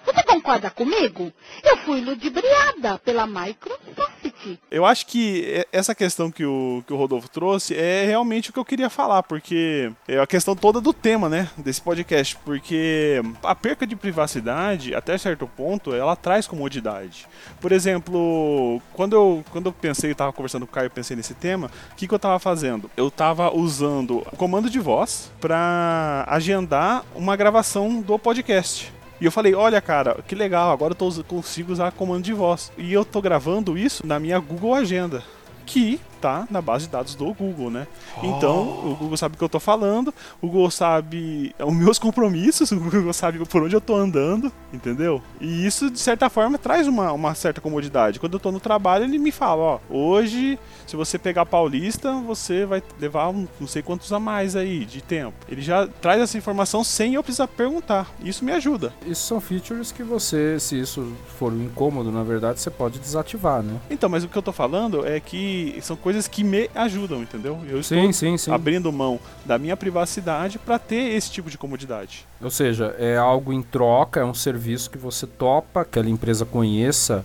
Você 0.05 0.23
concorda 0.23 0.71
comigo? 0.71 1.33
Eu 1.63 1.77
fui 1.79 2.01
ludibriada 2.01 2.99
pela 2.99 3.27
Microsoft. 3.27 4.59
Eu 4.71 4.85
acho 4.87 5.07
que 5.07 5.67
essa 5.73 5.95
questão 5.95 6.31
que 6.31 6.45
o, 6.45 6.83
que 6.87 6.93
o 6.93 6.97
Rodolfo 6.97 7.29
trouxe 7.29 7.75
é 7.75 8.05
realmente 8.07 8.51
o 8.51 8.53
que 8.53 8.59
eu 8.59 8.65
queria 8.65 8.89
falar, 8.89 9.23
porque 9.23 9.93
é 10.07 10.19
a 10.19 10.27
questão 10.27 10.55
toda 10.55 10.81
do 10.81 10.93
tema, 10.93 11.29
né, 11.29 11.51
desse 11.57 11.81
podcast, 11.81 12.37
porque 12.45 13.21
a 13.43 13.55
perca 13.55 13.87
de 13.87 13.97
privacidade, 13.97 14.95
até 14.95 15.19
certo 15.19 15.47
ponto, 15.47 15.95
ela 15.95 16.17
traz 16.17 16.47
comodidade. 16.47 17.27
Por 17.61 17.73
exemplo, 17.73 18.81
quando 18.95 19.15
eu, 19.15 19.45
quando 19.51 19.67
eu 19.67 19.73
pensei, 19.73 20.13
estava 20.13 20.33
conversando 20.33 20.67
com 20.67 20.73
o 20.73 20.75
Caio, 20.75 20.91
pensei 20.91 21.17
nesse 21.17 21.35
tema, 21.35 21.71
o 21.93 21.97
que, 21.97 22.07
que 22.07 22.15
eu 22.15 22.17
estava 22.17 22.39
fazendo? 22.39 22.91
Eu 22.97 23.09
estava 23.09 23.55
usando 23.55 24.19
o 24.19 24.37
comando 24.37 24.71
de 24.71 24.79
voz 24.79 25.31
para 25.41 26.25
agendar 26.29 27.05
uma 27.15 27.37
gravação 27.37 28.01
do 28.01 28.19
podcast. 28.19 28.98
E 29.21 29.25
eu 29.25 29.33
falei, 29.33 29.55
olha 29.55 29.81
cara, 29.81 30.23
que 30.27 30.35
legal, 30.35 30.71
agora 30.71 30.93
eu 30.93 30.97
tô, 30.97 31.11
consigo 31.25 31.73
usar 31.73 31.93
comando 31.93 32.25
de 32.25 32.33
voz. 32.33 32.71
E 32.79 32.93
eu 32.93 33.05
tô 33.05 33.21
gravando 33.21 33.77
isso 33.77 34.07
na 34.07 34.19
minha 34.19 34.39
Google 34.39 34.75
Agenda. 34.75 35.23
Que 35.67 36.01
tá 36.21 36.47
na 36.51 36.61
base 36.61 36.87
de 36.87 36.93
dados 36.93 37.15
do 37.15 37.33
Google, 37.33 37.71
né? 37.71 37.87
Oh. 38.23 38.27
Então, 38.27 38.63
o 38.85 38.97
Google 38.97 39.17
sabe 39.17 39.35
o 39.35 39.39
que 39.39 39.45
eu 39.45 39.49
tô 39.49 39.61
falando, 39.61 40.13
o 40.41 40.47
Google 40.47 40.71
sabe 40.71 41.55
os 41.59 41.75
meus 41.75 41.99
compromissos, 42.01 42.71
o 42.73 42.81
Google 42.81 43.13
sabe 43.13 43.45
por 43.45 43.63
onde 43.63 43.75
eu 43.75 43.81
tô 43.81 43.95
andando, 43.95 44.53
entendeu? 44.73 45.23
E 45.41 45.67
isso, 45.67 45.91
de 45.91 45.99
certa 45.99 46.29
forma, 46.29 46.59
traz 46.59 46.87
uma, 46.87 47.13
uma 47.13 47.35
certa 47.35 47.61
comodidade. 47.61 48.21
Quando 48.21 48.35
eu 48.35 48.41
tô 48.41 48.53
no 48.53 48.61
trabalho, 48.61 49.05
ele 49.05 49.19
me 49.19 49.31
fala, 49.31 49.63
ó, 49.63 49.79
hoje, 49.89 50.59
se 50.87 50.97
você 50.97 51.19
pegar 51.19 51.47
Paulista, 51.47 52.13
você 52.13 52.65
vai 52.65 52.83
levar 53.01 53.29
um, 53.29 53.47
não 53.61 53.67
sei 53.67 53.83
quantos 53.83 54.13
a 54.13 54.19
mais 54.19 54.57
aí 54.57 54.85
de 54.85 55.03
tempo. 55.03 55.37
Ele 55.49 55.63
já 55.63 55.87
traz 55.87 56.21
essa 56.21 56.39
informação 56.39 56.83
sem 56.83 57.15
eu 57.15 57.23
precisar 57.23 57.49
perguntar. 57.49 58.11
Isso 58.23 58.45
me 58.45 58.53
ajuda. 58.53 58.93
Isso 59.07 59.27
são 59.27 59.41
features 59.41 59.93
que 59.93 60.03
você, 60.03 60.59
se 60.59 60.81
isso 60.81 61.13
for 61.39 61.53
um 61.53 61.63
incômodo, 61.63 62.11
na 62.11 62.23
verdade, 62.23 62.61
você 62.61 62.71
pode 62.71 62.99
desativar, 62.99 63.63
né? 63.63 63.79
Então, 63.91 64.09
mas 64.09 64.25
o 64.25 64.29
que 64.29 64.37
eu 64.37 64.43
tô 64.43 64.53
falando 64.53 65.07
é 65.07 65.21
que 65.21 65.79
são 65.83 65.97
coisas 65.97 66.08
que 66.29 66.45
me 66.45 66.71
ajudam, 66.75 67.23
entendeu? 67.23 67.59
Eu 67.69 67.81
estou 67.81 67.99
sim, 67.99 68.13
sim, 68.13 68.39
sim. 68.39 68.53
abrindo 68.53 68.91
mão 68.93 69.21
da 69.45 69.59
minha 69.59 69.77
privacidade 69.77 70.59
para 70.59 70.79
ter 70.79 71.15
esse 71.15 71.31
tipo 71.31 71.51
de 71.51 71.59
comodidade. 71.59 72.27
Ou 72.41 72.51
seja, 72.51 72.95
é 72.99 73.17
algo 73.17 73.53
em 73.53 73.63
troca, 73.63 74.21
é 74.21 74.25
um 74.25 74.35
serviço 74.35 74.91
que 74.91 74.99
você 74.99 75.27
topa, 75.27 75.85
que 75.85 75.99
aquela 75.99 76.09
empresa 76.09 76.47
conheça 76.47 77.25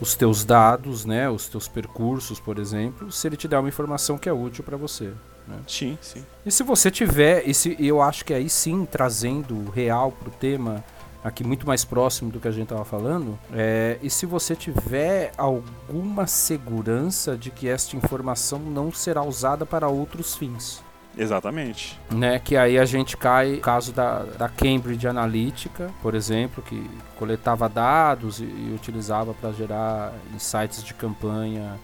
os 0.00 0.14
teus 0.14 0.44
dados, 0.44 1.04
né, 1.04 1.28
os 1.28 1.48
teus 1.48 1.66
percursos, 1.66 2.38
por 2.38 2.58
exemplo, 2.58 3.10
se 3.10 3.26
ele 3.26 3.36
te 3.36 3.48
der 3.48 3.58
uma 3.58 3.68
informação 3.68 4.16
que 4.16 4.28
é 4.28 4.32
útil 4.32 4.62
para 4.62 4.76
você. 4.76 5.12
Né? 5.46 5.56
Sim, 5.66 5.98
sim. 6.00 6.24
E 6.44 6.50
se 6.50 6.62
você 6.62 6.90
tiver, 6.90 7.48
e 7.48 7.54
se, 7.54 7.76
eu 7.80 8.02
acho 8.02 8.24
que 8.24 8.34
aí 8.34 8.48
sim, 8.48 8.84
trazendo 8.84 9.70
real 9.70 10.12
para 10.12 10.28
o 10.28 10.32
tema, 10.32 10.84
aqui 11.22 11.44
muito 11.44 11.66
mais 11.66 11.84
próximo 11.84 12.30
do 12.30 12.40
que 12.40 12.48
a 12.48 12.50
gente 12.50 12.64
estava 12.64 12.84
falando. 12.84 13.38
É, 13.52 13.98
e 14.02 14.10
se 14.10 14.26
você 14.26 14.54
tiver 14.54 15.32
alguma 15.36 16.26
segurança 16.26 17.36
de 17.36 17.50
que 17.50 17.68
esta 17.68 17.96
informação 17.96 18.58
não 18.58 18.92
será 18.92 19.22
usada 19.22 19.66
para 19.66 19.88
outros 19.88 20.36
fins. 20.36 20.82
Exatamente. 21.16 21.98
Né, 22.10 22.38
que 22.38 22.56
aí 22.56 22.78
a 22.78 22.84
gente 22.84 23.16
cai 23.16 23.56
no 23.56 23.60
caso 23.60 23.92
da, 23.92 24.22
da 24.22 24.48
Cambridge 24.48 25.06
Analytica, 25.08 25.90
por 26.00 26.14
exemplo, 26.14 26.62
que 26.62 26.88
coletava 27.16 27.68
dados 27.68 28.38
e, 28.40 28.44
e 28.44 28.72
utilizava 28.72 29.34
para 29.34 29.50
gerar 29.50 30.12
insights 30.32 30.82
de 30.84 30.94
campanha 30.94 31.76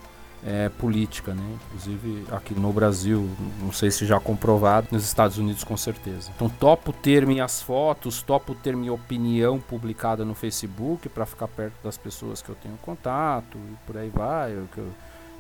é, 0.46 0.68
política, 0.68 1.34
né? 1.34 1.58
Inclusive 1.66 2.26
aqui 2.30 2.54
no 2.54 2.72
Brasil, 2.72 3.28
não 3.60 3.72
sei 3.72 3.90
se 3.90 4.04
já 4.04 4.20
comprovado, 4.20 4.88
nos 4.90 5.04
Estados 5.04 5.38
Unidos 5.38 5.64
com 5.64 5.76
certeza. 5.76 6.30
Então 6.36 6.48
topo 6.48 6.92
ter 6.92 7.26
minhas 7.26 7.62
fotos, 7.62 8.22
topo 8.22 8.54
ter 8.54 8.76
minha 8.76 8.92
opinião 8.92 9.58
publicada 9.58 10.24
no 10.24 10.34
Facebook 10.34 11.08
para 11.08 11.24
ficar 11.24 11.48
perto 11.48 11.74
das 11.82 11.96
pessoas 11.96 12.42
que 12.42 12.50
eu 12.50 12.54
tenho 12.54 12.76
contato 12.78 13.56
e 13.56 13.86
por 13.86 13.96
aí 13.96 14.10
vai. 14.10 14.52
Eu, 14.52 14.68
eu, 14.76 14.88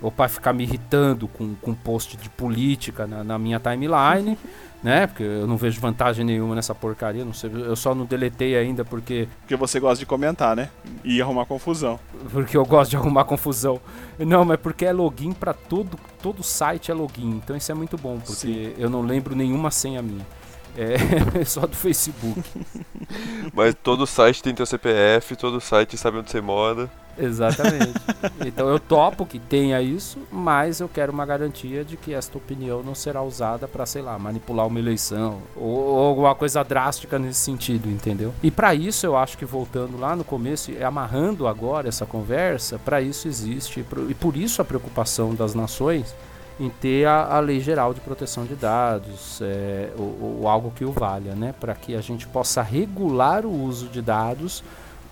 ou 0.00 0.10
para 0.10 0.28
ficar 0.28 0.52
me 0.52 0.64
irritando 0.64 1.26
com, 1.28 1.54
com 1.54 1.74
post 1.74 2.16
de 2.16 2.28
política 2.28 3.06
na, 3.06 3.24
na 3.24 3.38
minha 3.38 3.58
timeline. 3.60 4.38
né? 4.84 5.06
Porque 5.06 5.22
eu 5.22 5.46
não 5.46 5.56
vejo 5.56 5.80
vantagem 5.80 6.26
nenhuma 6.26 6.54
nessa 6.54 6.74
porcaria, 6.74 7.24
não 7.24 7.32
sei, 7.32 7.50
eu 7.50 7.74
só 7.74 7.94
não 7.94 8.04
deletei 8.04 8.54
ainda 8.54 8.84
porque 8.84 9.26
porque 9.40 9.56
você 9.56 9.80
gosta 9.80 9.98
de 9.98 10.04
comentar, 10.04 10.54
né? 10.54 10.68
E 11.02 11.22
arrumar 11.22 11.46
confusão. 11.46 11.98
Porque 12.30 12.54
eu 12.54 12.66
gosto 12.66 12.90
de 12.90 12.96
arrumar 12.98 13.24
confusão. 13.24 13.80
Não, 14.18 14.44
mas 14.44 14.60
porque 14.60 14.84
é 14.84 14.92
login 14.92 15.32
para 15.32 15.54
todo 15.54 15.98
todo 16.20 16.42
site 16.42 16.90
é 16.90 16.94
login. 16.94 17.40
Então 17.42 17.56
isso 17.56 17.72
é 17.72 17.74
muito 17.74 17.96
bom, 17.96 18.18
porque 18.18 18.34
Sim. 18.34 18.74
eu 18.76 18.90
não 18.90 19.00
lembro 19.00 19.34
nenhuma 19.34 19.70
senha 19.70 20.02
minha. 20.02 20.26
É 20.76 21.44
só 21.46 21.66
do 21.66 21.76
Facebook. 21.76 22.42
Mas 23.54 23.74
todo 23.82 24.06
site 24.06 24.42
tem 24.42 24.54
teu 24.54 24.66
CPF, 24.66 25.36
todo 25.36 25.60
site 25.60 25.96
sabe 25.96 26.18
onde 26.18 26.30
você 26.30 26.40
mora. 26.40 26.90
Exatamente. 27.16 27.94
então 28.44 28.68
eu 28.68 28.80
topo 28.80 29.24
que 29.24 29.38
tenha 29.38 29.80
isso, 29.80 30.18
mas 30.32 30.80
eu 30.80 30.88
quero 30.88 31.12
uma 31.12 31.24
garantia 31.24 31.84
de 31.84 31.96
que 31.96 32.12
esta 32.12 32.36
opinião 32.36 32.82
não 32.82 32.94
será 32.94 33.22
usada 33.22 33.68
para, 33.68 33.86
sei 33.86 34.02
lá, 34.02 34.18
manipular 34.18 34.66
uma 34.66 34.80
eleição 34.80 35.40
ou, 35.54 35.68
ou, 35.68 36.06
alguma 36.08 36.34
coisa 36.34 36.64
drástica 36.64 37.16
nesse 37.16 37.38
sentido, 37.38 37.88
entendeu? 37.88 38.34
E 38.42 38.50
para 38.50 38.74
isso 38.74 39.06
eu 39.06 39.16
acho 39.16 39.38
que 39.38 39.44
voltando 39.44 39.96
lá 39.96 40.16
no 40.16 40.24
começo 40.24 40.72
e 40.72 40.82
amarrando 40.82 41.46
agora 41.46 41.88
essa 41.88 42.04
conversa, 42.04 42.80
para 42.84 43.00
isso 43.00 43.28
existe 43.28 43.84
e 44.08 44.14
por 44.14 44.36
isso 44.36 44.60
a 44.60 44.64
preocupação 44.64 45.34
das 45.36 45.54
nações 45.54 46.14
em 46.58 46.68
ter 46.68 47.06
a, 47.06 47.36
a 47.36 47.40
lei 47.40 47.60
geral 47.60 47.92
de 47.92 48.00
proteção 48.00 48.44
de 48.44 48.54
dados 48.54 49.40
é, 49.42 49.90
ou, 49.98 50.40
ou 50.40 50.48
algo 50.48 50.70
que 50.70 50.84
o 50.84 50.92
valha, 50.92 51.34
né? 51.34 51.54
Para 51.58 51.74
que 51.74 51.94
a 51.94 52.00
gente 52.00 52.26
possa 52.26 52.62
regular 52.62 53.44
o 53.44 53.52
uso 53.52 53.88
de 53.88 54.00
dados, 54.00 54.62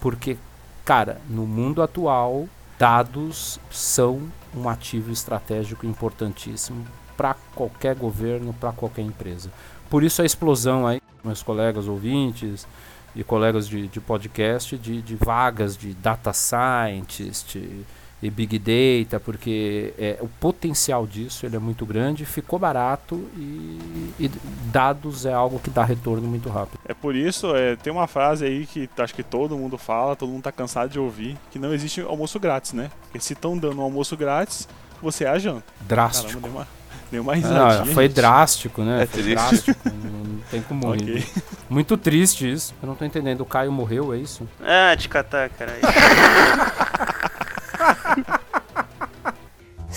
porque 0.00 0.36
Cara, 0.84 1.20
no 1.30 1.46
mundo 1.46 1.80
atual, 1.80 2.48
dados 2.76 3.60
são 3.70 4.20
um 4.54 4.68
ativo 4.68 5.12
estratégico 5.12 5.86
importantíssimo 5.86 6.84
para 7.16 7.36
qualquer 7.54 7.94
governo, 7.94 8.52
para 8.52 8.72
qualquer 8.72 9.02
empresa. 9.02 9.48
Por 9.88 10.02
isso 10.02 10.20
a 10.20 10.24
explosão 10.24 10.84
aí, 10.84 11.00
meus 11.22 11.40
colegas 11.40 11.86
ouvintes, 11.86 12.66
e 13.14 13.22
colegas 13.22 13.68
de, 13.68 13.86
de 13.86 14.00
podcast 14.00 14.76
de, 14.76 15.02
de 15.02 15.14
vagas 15.16 15.76
de 15.76 15.92
data 15.92 16.32
scientist 16.32 17.56
e, 17.56 17.84
e 18.22 18.30
big 18.30 18.56
data, 18.58 19.18
porque 19.18 19.92
é, 19.98 20.16
o 20.20 20.28
potencial 20.28 21.06
disso 21.06 21.44
ele 21.44 21.56
é 21.56 21.58
muito 21.58 21.84
grande, 21.84 22.24
ficou 22.24 22.56
barato 22.58 23.16
e, 23.36 23.78
e 24.20 24.30
dados 24.72 25.26
é 25.26 25.32
algo 25.32 25.58
que 25.58 25.68
dá 25.70 25.82
retorno 25.84 26.28
muito 26.28 26.48
rápido. 26.48 26.78
É 26.86 26.94
por 26.94 27.16
isso, 27.16 27.54
é, 27.56 27.74
tem 27.76 27.92
uma 27.92 28.06
frase 28.06 28.44
aí 28.44 28.64
que 28.66 28.88
acho 28.98 29.12
que 29.14 29.22
todo 29.24 29.58
mundo 29.58 29.76
fala, 29.76 30.14
todo 30.14 30.30
mundo 30.30 30.42
tá 30.44 30.52
cansado 30.52 30.88
de 30.90 31.00
ouvir, 31.00 31.36
que 31.50 31.58
não 31.58 31.74
existe 31.74 32.00
almoço 32.00 32.38
grátis, 32.38 32.72
né? 32.72 32.90
Porque 33.02 33.18
se 33.18 33.32
estão 33.32 33.58
dando 33.58 33.78
um 33.80 33.82
almoço 33.82 34.16
grátis, 34.16 34.68
você 35.02 35.24
é 35.24 35.28
a 35.28 35.38
janta. 35.38 35.64
Drástico. 35.80 36.40
Caramba, 36.40 36.48
deu 36.48 36.52
uma, 36.52 36.66
deu 37.10 37.22
uma 37.22 37.32
Não, 37.34 37.68
risadinha. 37.68 37.94
foi 37.94 38.04
gente. 38.04 38.14
drástico, 38.14 38.82
né? 38.82 39.02
É 39.02 39.06
foi 39.06 39.22
triste. 39.22 39.34
drástico. 39.34 39.80
não, 39.88 40.24
não 40.34 40.40
tem 40.48 40.62
como 40.62 40.88
Ok. 40.92 41.14
rir. 41.16 41.26
Muito 41.68 41.96
triste 41.96 42.50
isso. 42.50 42.72
Eu 42.80 42.86
não 42.86 42.94
tô 42.94 43.04
entendendo. 43.04 43.40
O 43.40 43.46
Caio 43.46 43.72
morreu, 43.72 44.14
é 44.14 44.18
isso? 44.18 44.48
Ah, 44.62 44.94
te 44.96 45.08
catar, 45.08 45.48
caralho. 45.50 45.80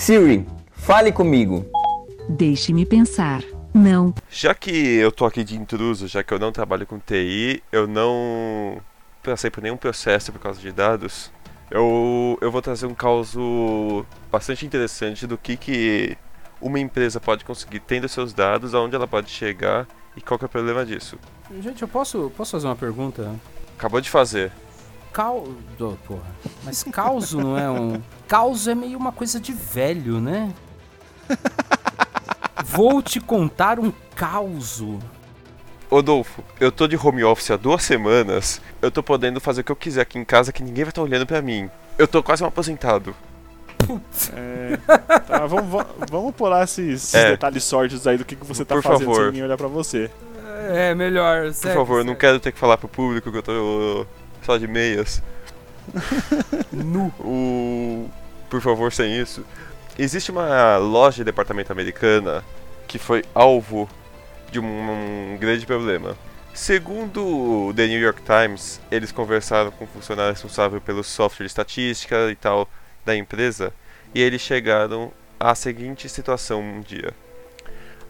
Siri, 0.06 0.46
fale 0.72 1.12
comigo. 1.12 1.66
Deixe-me 2.30 2.86
pensar. 2.86 3.42
Não. 3.74 4.14
Já 4.30 4.54
que 4.54 4.70
eu 4.70 5.12
tô 5.12 5.26
aqui 5.26 5.44
de 5.44 5.58
intruso, 5.58 6.08
já 6.08 6.24
que 6.24 6.32
eu 6.32 6.38
não 6.38 6.52
trabalho 6.52 6.86
com 6.86 7.00
TI, 7.00 7.64
eu 7.72 7.88
não 7.88 8.80
passei 9.24 9.50
por 9.50 9.64
nenhum 9.64 9.78
processo 9.78 10.32
por 10.32 10.38
causa 10.38 10.62
de 10.62 10.72
dados, 10.72 11.32
eu, 11.72 12.38
eu 12.40 12.52
vou 12.52 12.62
trazer 12.62 12.86
um 12.86 12.94
caso 12.94 14.06
bastante 14.32 14.64
interessante 14.64 15.26
do 15.26 15.40
que, 15.40 15.58
que 15.58 16.16
uma 16.62 16.80
empresa 16.80 17.20
pode 17.20 17.44
conseguir 17.44 17.80
tendo 17.80 18.08
seus 18.08 18.32
dados, 18.32 18.76
aonde 18.76 18.96
ela 18.96 19.08
pode 19.08 19.32
chegar 19.32 19.88
e 20.16 20.22
qual 20.22 20.38
que 20.38 20.46
é 20.46 20.48
o 20.48 20.50
problema 20.50 20.86
disso. 20.86 21.18
Gente, 21.60 21.82
eu 21.82 21.88
posso, 21.88 22.32
posso 22.38 22.52
fazer 22.52 22.68
uma 22.68 22.76
pergunta? 22.76 23.34
Acabou 23.76 24.00
de 24.00 24.12
fazer. 24.12 24.52
Cal... 25.16 25.48
do- 25.78 25.98
porra. 26.06 26.24
Mas 26.66 26.84
causo 26.84 27.40
não 27.40 27.58
é 27.58 27.70
um... 27.72 28.02
Causo 28.28 28.70
é 28.70 28.76
meio 28.76 28.98
uma 28.98 29.14
coisa 29.14 29.40
de 29.40 29.54
velho, 29.54 30.20
né? 30.20 30.54
Vou 32.66 33.02
te 33.02 33.22
contar 33.22 33.80
um 33.80 33.94
causo. 34.14 35.00
Odolfo, 35.90 36.44
eu 36.60 36.70
tô 36.70 36.86
de 36.86 36.98
home 36.98 37.24
office 37.24 37.52
há 37.52 37.56
duas 37.56 37.84
semanas, 37.84 38.60
eu 38.82 38.92
tô 38.92 39.02
podendo 39.02 39.40
fazer 39.40 39.62
o 39.62 39.64
que 39.64 39.72
eu 39.72 39.76
quiser 39.76 40.02
aqui 40.02 40.20
em 40.20 40.26
casa 40.26 40.52
que 40.52 40.62
ninguém 40.62 40.84
vai 40.84 40.90
estar 40.92 41.02
olhando 41.02 41.26
pra 41.26 41.42
mim. 41.42 41.70
Eu 41.98 42.08
tô 42.10 42.22
quase 42.22 42.44
um 42.44 42.48
aposentado. 42.48 43.16
É, 44.34 44.78
tá, 45.20 45.46
vamos, 45.46 45.86
vamos, 46.10 46.36
pular 46.36 46.64
esses, 46.64 47.04
esses 47.04 47.14
É. 47.14 47.30
detalhes 47.32 47.64
sórdidos 47.64 48.06
aí 48.08 48.18
do 48.18 48.26
que, 48.26 48.36
que 48.36 48.46
você 48.46 48.66
tá 48.66 48.76
Por 48.76 48.82
fazendo 48.84 49.06
favor. 49.06 49.16
sem 49.16 49.26
ninguém 49.28 49.44
olhar 49.44 49.58
pra 49.58 49.68
você. 49.68 50.10
É, 50.74 50.94
melhor. 50.96 51.54
Por 51.54 51.74
favor, 51.74 52.04
não 52.04 52.16
quero 52.16 52.40
ter 52.40 52.52
que 52.52 52.60
falar 52.60 52.78
pro 52.78 52.88
público 52.90 53.32
que 53.32 53.38
eu 53.38 53.44
tô 53.44 54.06
só 54.46 54.58
de 54.58 54.68
meias. 54.68 55.22
Nu. 56.72 57.08
O... 57.20 58.10
Por 58.50 58.62
favor, 58.62 58.92
sem 58.92 59.20
isso. 59.20 59.46
Existe 59.98 60.32
uma 60.32 60.78
loja 60.78 61.18
de 61.18 61.24
departamento 61.24 61.72
americana 61.72 62.44
que 62.88 63.00
foi 63.00 63.24
alvo 63.34 63.90
de 64.52 64.60
um, 64.60 65.34
um 65.34 65.38
grande 65.38 65.66
problema. 65.66 66.16
Segundo 66.54 67.68
o 67.68 67.74
The 67.74 67.88
New 67.88 68.00
York 68.00 68.22
Times, 68.22 68.80
eles 68.90 69.12
conversaram 69.12 69.72
com 69.72 69.84
o 69.84 69.88
funcionário 69.88 70.32
responsável 70.32 70.80
pelo 70.80 71.04
software 71.04 71.46
de 71.46 71.52
estatística 71.52 72.32
e 72.32 72.36
tal 72.36 72.70
da 73.06 73.16
empresa 73.16 73.74
e 74.14 74.22
eles 74.22 74.42
chegaram 74.42 75.12
à 75.38 75.54
seguinte 75.54 76.08
situação 76.08 76.62
um 76.62 76.82
dia. 76.82 77.14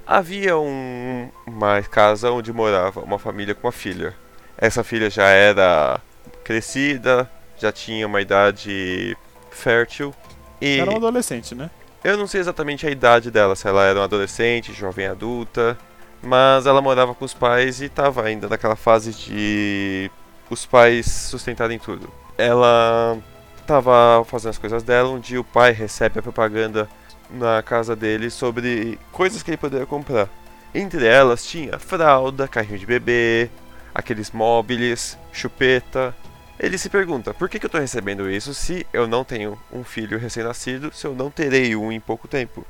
Havia 0.05 0.55
um, 0.57 1.31
uma 1.47 1.81
casa 1.81 2.29
onde 2.29 2.53
morava 2.53 3.01
uma 3.01 3.17
família 3.17 3.55
com 3.55 3.65
uma 3.65 3.71
filha. 3.71 4.13
Essa 4.55 4.83
filha 4.83 5.09
já 5.09 5.27
era 5.27 5.99
crescida, 6.45 7.29
já 7.57 7.71
tinha 7.71 8.07
uma 8.07 8.21
idade 8.21 9.17
fértil 9.51 10.13
e 10.61 10.79
Era 10.79 10.91
um 10.91 10.95
adolescente, 10.95 11.53
né? 11.53 11.69
eu 12.05 12.17
não 12.17 12.27
sei 12.27 12.39
exatamente 12.39 12.85
a 12.85 12.91
idade 12.91 13.31
dela, 13.31 13.55
se 13.55 13.67
ela 13.67 13.83
era 13.83 13.97
uma 13.97 14.05
adolescente, 14.05 14.71
jovem 14.71 15.07
adulta, 15.07 15.75
mas 16.21 16.67
ela 16.67 16.79
morava 16.79 17.15
com 17.15 17.25
os 17.25 17.33
pais 17.33 17.81
e 17.81 17.85
estava 17.85 18.21
ainda 18.23 18.47
naquela 18.47 18.75
fase 18.75 19.11
de 19.11 20.11
os 20.47 20.67
pais 20.67 21.07
sustentarem 21.07 21.79
tudo. 21.79 22.07
Ela 22.37 23.17
estava 23.59 24.23
fazendo 24.25 24.51
as 24.51 24.57
coisas 24.59 24.83
dela, 24.83 25.09
um 25.09 25.19
dia 25.19 25.41
o 25.41 25.43
pai 25.43 25.71
recebe 25.71 26.19
a 26.19 26.21
propaganda 26.21 26.87
na 27.27 27.63
casa 27.63 27.95
dele 27.95 28.29
sobre 28.29 28.99
coisas 29.11 29.41
que 29.41 29.49
ele 29.49 29.57
poderia 29.57 29.87
comprar. 29.87 30.29
Entre 30.75 31.07
elas 31.07 31.43
tinha 31.43 31.79
fralda, 31.79 32.47
carrinho 32.47 32.77
de 32.77 32.85
bebê, 32.85 33.49
aqueles 33.95 34.29
móveis, 34.29 35.17
chupeta. 35.33 36.15
Ele 36.57 36.77
se 36.77 36.89
pergunta, 36.89 37.33
por 37.33 37.49
que, 37.49 37.59
que 37.59 37.65
eu 37.65 37.67
estou 37.67 37.81
recebendo 37.81 38.29
isso 38.29 38.53
se 38.53 38.87
eu 38.93 39.07
não 39.07 39.25
tenho 39.25 39.59
um 39.71 39.83
filho 39.83 40.17
recém-nascido, 40.17 40.91
se 40.93 41.05
eu 41.05 41.13
não 41.13 41.29
terei 41.29 41.75
um 41.75 41.91
em 41.91 41.99
pouco 41.99 42.29
tempo? 42.29 42.65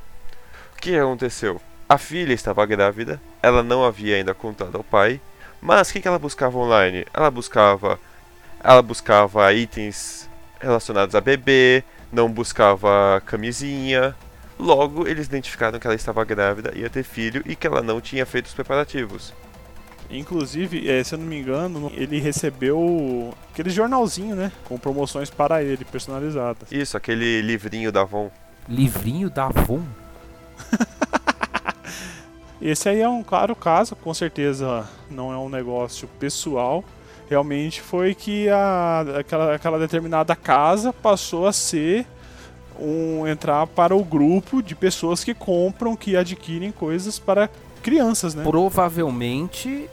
O 0.75 0.81
que 0.81 0.97
aconteceu? 0.97 1.61
A 1.87 1.99
filha 1.99 2.33
estava 2.33 2.65
grávida, 2.65 3.21
ela 3.43 3.61
não 3.61 3.85
havia 3.85 4.15
ainda 4.15 4.33
contado 4.33 4.75
ao 4.75 4.83
pai, 4.83 5.21
mas 5.61 5.89
o 5.89 5.93
que, 5.93 6.01
que 6.01 6.07
ela 6.07 6.17
buscava 6.17 6.57
online? 6.57 7.05
Ela 7.13 7.29
buscava, 7.29 7.99
ela 8.59 8.81
buscava 8.81 9.53
itens 9.53 10.27
relacionados 10.59 11.13
a 11.13 11.21
bebê, 11.21 11.83
não 12.11 12.27
buscava 12.27 13.21
camisinha. 13.23 14.15
Logo, 14.57 15.07
eles 15.07 15.27
identificaram 15.27 15.79
que 15.79 15.85
ela 15.85 15.95
estava 15.95 16.23
grávida, 16.23 16.71
ia 16.75 16.89
ter 16.89 17.03
filho 17.03 17.43
e 17.45 17.55
que 17.55 17.67
ela 17.67 17.83
não 17.83 18.01
tinha 18.01 18.25
feito 18.25 18.47
os 18.47 18.53
preparativos. 18.53 19.31
Inclusive, 20.09 20.89
eh, 20.89 21.03
se 21.03 21.15
eu 21.15 21.19
não 21.19 21.25
me 21.25 21.39
engano, 21.39 21.91
ele 21.95 22.19
recebeu 22.19 23.33
aquele 23.51 23.69
jornalzinho, 23.69 24.35
né? 24.35 24.51
Com 24.65 24.77
promoções 24.77 25.29
para 25.29 25.63
ele, 25.63 25.83
personalizadas. 25.83 26.71
Isso, 26.71 26.95
aquele 26.95 27.41
livrinho 27.41 27.91
da 27.91 28.01
Avon. 28.01 28.29
Livrinho 28.69 29.29
da 29.29 29.45
Avon? 29.45 29.81
Esse 32.61 32.89
aí 32.89 33.01
é 33.01 33.09
um 33.09 33.23
claro 33.23 33.55
caso, 33.55 33.95
com 33.95 34.13
certeza 34.13 34.87
não 35.09 35.31
é 35.31 35.37
um 35.37 35.49
negócio 35.49 36.07
pessoal. 36.19 36.83
Realmente 37.29 37.81
foi 37.81 38.13
que 38.13 38.47
a, 38.49 39.03
aquela, 39.19 39.55
aquela 39.55 39.79
determinada 39.79 40.35
casa 40.35 40.93
passou 40.93 41.47
a 41.47 41.53
ser 41.53 42.05
um 42.79 43.27
entrar 43.27 43.65
para 43.67 43.95
o 43.95 44.03
grupo 44.03 44.61
de 44.61 44.75
pessoas 44.75 45.23
que 45.23 45.33
compram, 45.33 45.95
que 45.95 46.15
adquirem 46.15 46.71
coisas 46.71 47.17
para 47.17 47.49
crianças, 47.81 48.33
né? 48.33 48.43
Provavelmente 48.43 49.89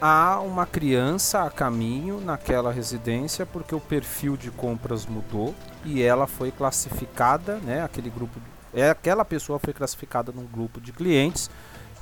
há 0.00 0.40
uma 0.40 0.66
criança 0.66 1.44
a 1.44 1.50
caminho 1.50 2.20
naquela 2.20 2.72
residência 2.72 3.44
porque 3.44 3.74
o 3.74 3.80
perfil 3.80 4.36
de 4.36 4.50
compras 4.50 5.06
mudou 5.06 5.54
e 5.84 6.02
ela 6.02 6.26
foi 6.26 6.50
classificada, 6.50 7.56
né? 7.58 7.82
Aquele 7.82 8.10
grupo, 8.10 8.40
é 8.72 8.90
aquela 8.90 9.24
pessoa 9.24 9.58
foi 9.58 9.72
classificada 9.72 10.32
num 10.32 10.46
grupo 10.46 10.80
de 10.80 10.92
clientes 10.92 11.50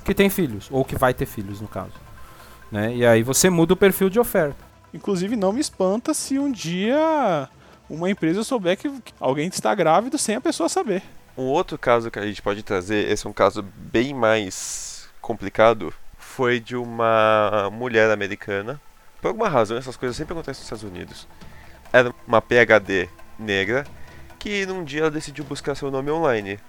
que 0.05 0.13
tem 0.13 0.29
filhos 0.29 0.67
ou 0.71 0.85
que 0.85 0.95
vai 0.95 1.13
ter 1.13 1.25
filhos 1.25 1.59
no 1.59 1.67
caso, 1.67 1.93
né? 2.71 2.95
E 2.95 3.05
aí 3.05 3.23
você 3.23 3.49
muda 3.49 3.73
o 3.73 3.77
perfil 3.77 4.09
de 4.09 4.19
oferta. 4.19 4.67
Inclusive, 4.93 5.35
não 5.35 5.51
me 5.51 5.59
espanta 5.59 6.13
se 6.13 6.39
um 6.39 6.51
dia 6.51 7.49
uma 7.89 8.09
empresa 8.09 8.43
souber 8.43 8.77
que 8.77 8.91
alguém 9.19 9.47
está 9.47 9.73
grávido 9.75 10.17
sem 10.17 10.35
a 10.35 10.41
pessoa 10.41 10.69
saber. 10.69 11.03
Um 11.37 11.43
outro 11.43 11.77
caso 11.77 12.09
que 12.09 12.19
a 12.19 12.25
gente 12.25 12.41
pode 12.41 12.63
trazer, 12.63 13.09
esse 13.11 13.27
é 13.27 13.29
um 13.29 13.33
caso 13.33 13.61
bem 13.61 14.13
mais 14.13 15.07
complicado, 15.21 15.93
foi 16.37 16.59
de 16.59 16.75
uma 16.75 17.67
mulher 17.71 18.11
americana. 18.11 18.79
Por 19.19 19.29
alguma 19.29 19.49
razão, 19.49 19.75
essas 19.75 19.97
coisas 19.97 20.15
sempre 20.15 20.33
acontecem 20.33 20.61
nos 20.61 20.71
Estados 20.71 20.83
Unidos. 20.83 21.27
Era 21.91 22.13
uma 22.27 22.39
PhD 22.39 23.09
negra 23.39 23.87
que 24.37 24.63
num 24.67 24.83
dia 24.83 25.01
ela 25.01 25.09
decidiu 25.09 25.43
buscar 25.43 25.73
seu 25.73 25.89
nome 25.89 26.11
online. 26.11 26.59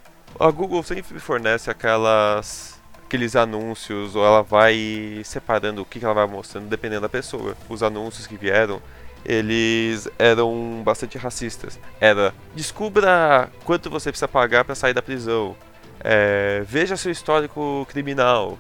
A 0.41 0.51
Google 0.51 0.83
sempre 0.83 1.21
fornece 1.21 1.71
aquelas 1.71 2.81
aqueles 3.05 3.37
anúncios 3.37 4.17
ou 4.17 4.25
ela 4.25 4.43
vai 4.43 5.21
separando 5.23 5.83
o 5.83 5.85
que 5.85 6.03
ela 6.03 6.15
vai 6.15 6.27
mostrando 6.27 6.67
dependendo 6.67 7.03
da 7.03 7.09
pessoa. 7.11 7.55
Os 7.69 7.83
anúncios 7.83 8.27
que 8.27 8.39
vieram 8.39 8.81
eles 9.23 10.09
eram 10.19 10.81
bastante 10.83 11.19
racistas. 11.19 11.79
Era 12.01 12.33
descubra 12.55 13.51
quanto 13.67 13.91
você 13.91 14.11
precisa 14.11 14.29
pagar 14.29 14.65
para 14.65 14.75
sair 14.75 14.95
da 14.95 15.03
prisão. 15.03 15.55
É, 16.01 16.63
veja 16.65 16.97
seu 16.97 17.13
histórico 17.13 17.87
criminal. 17.91 18.57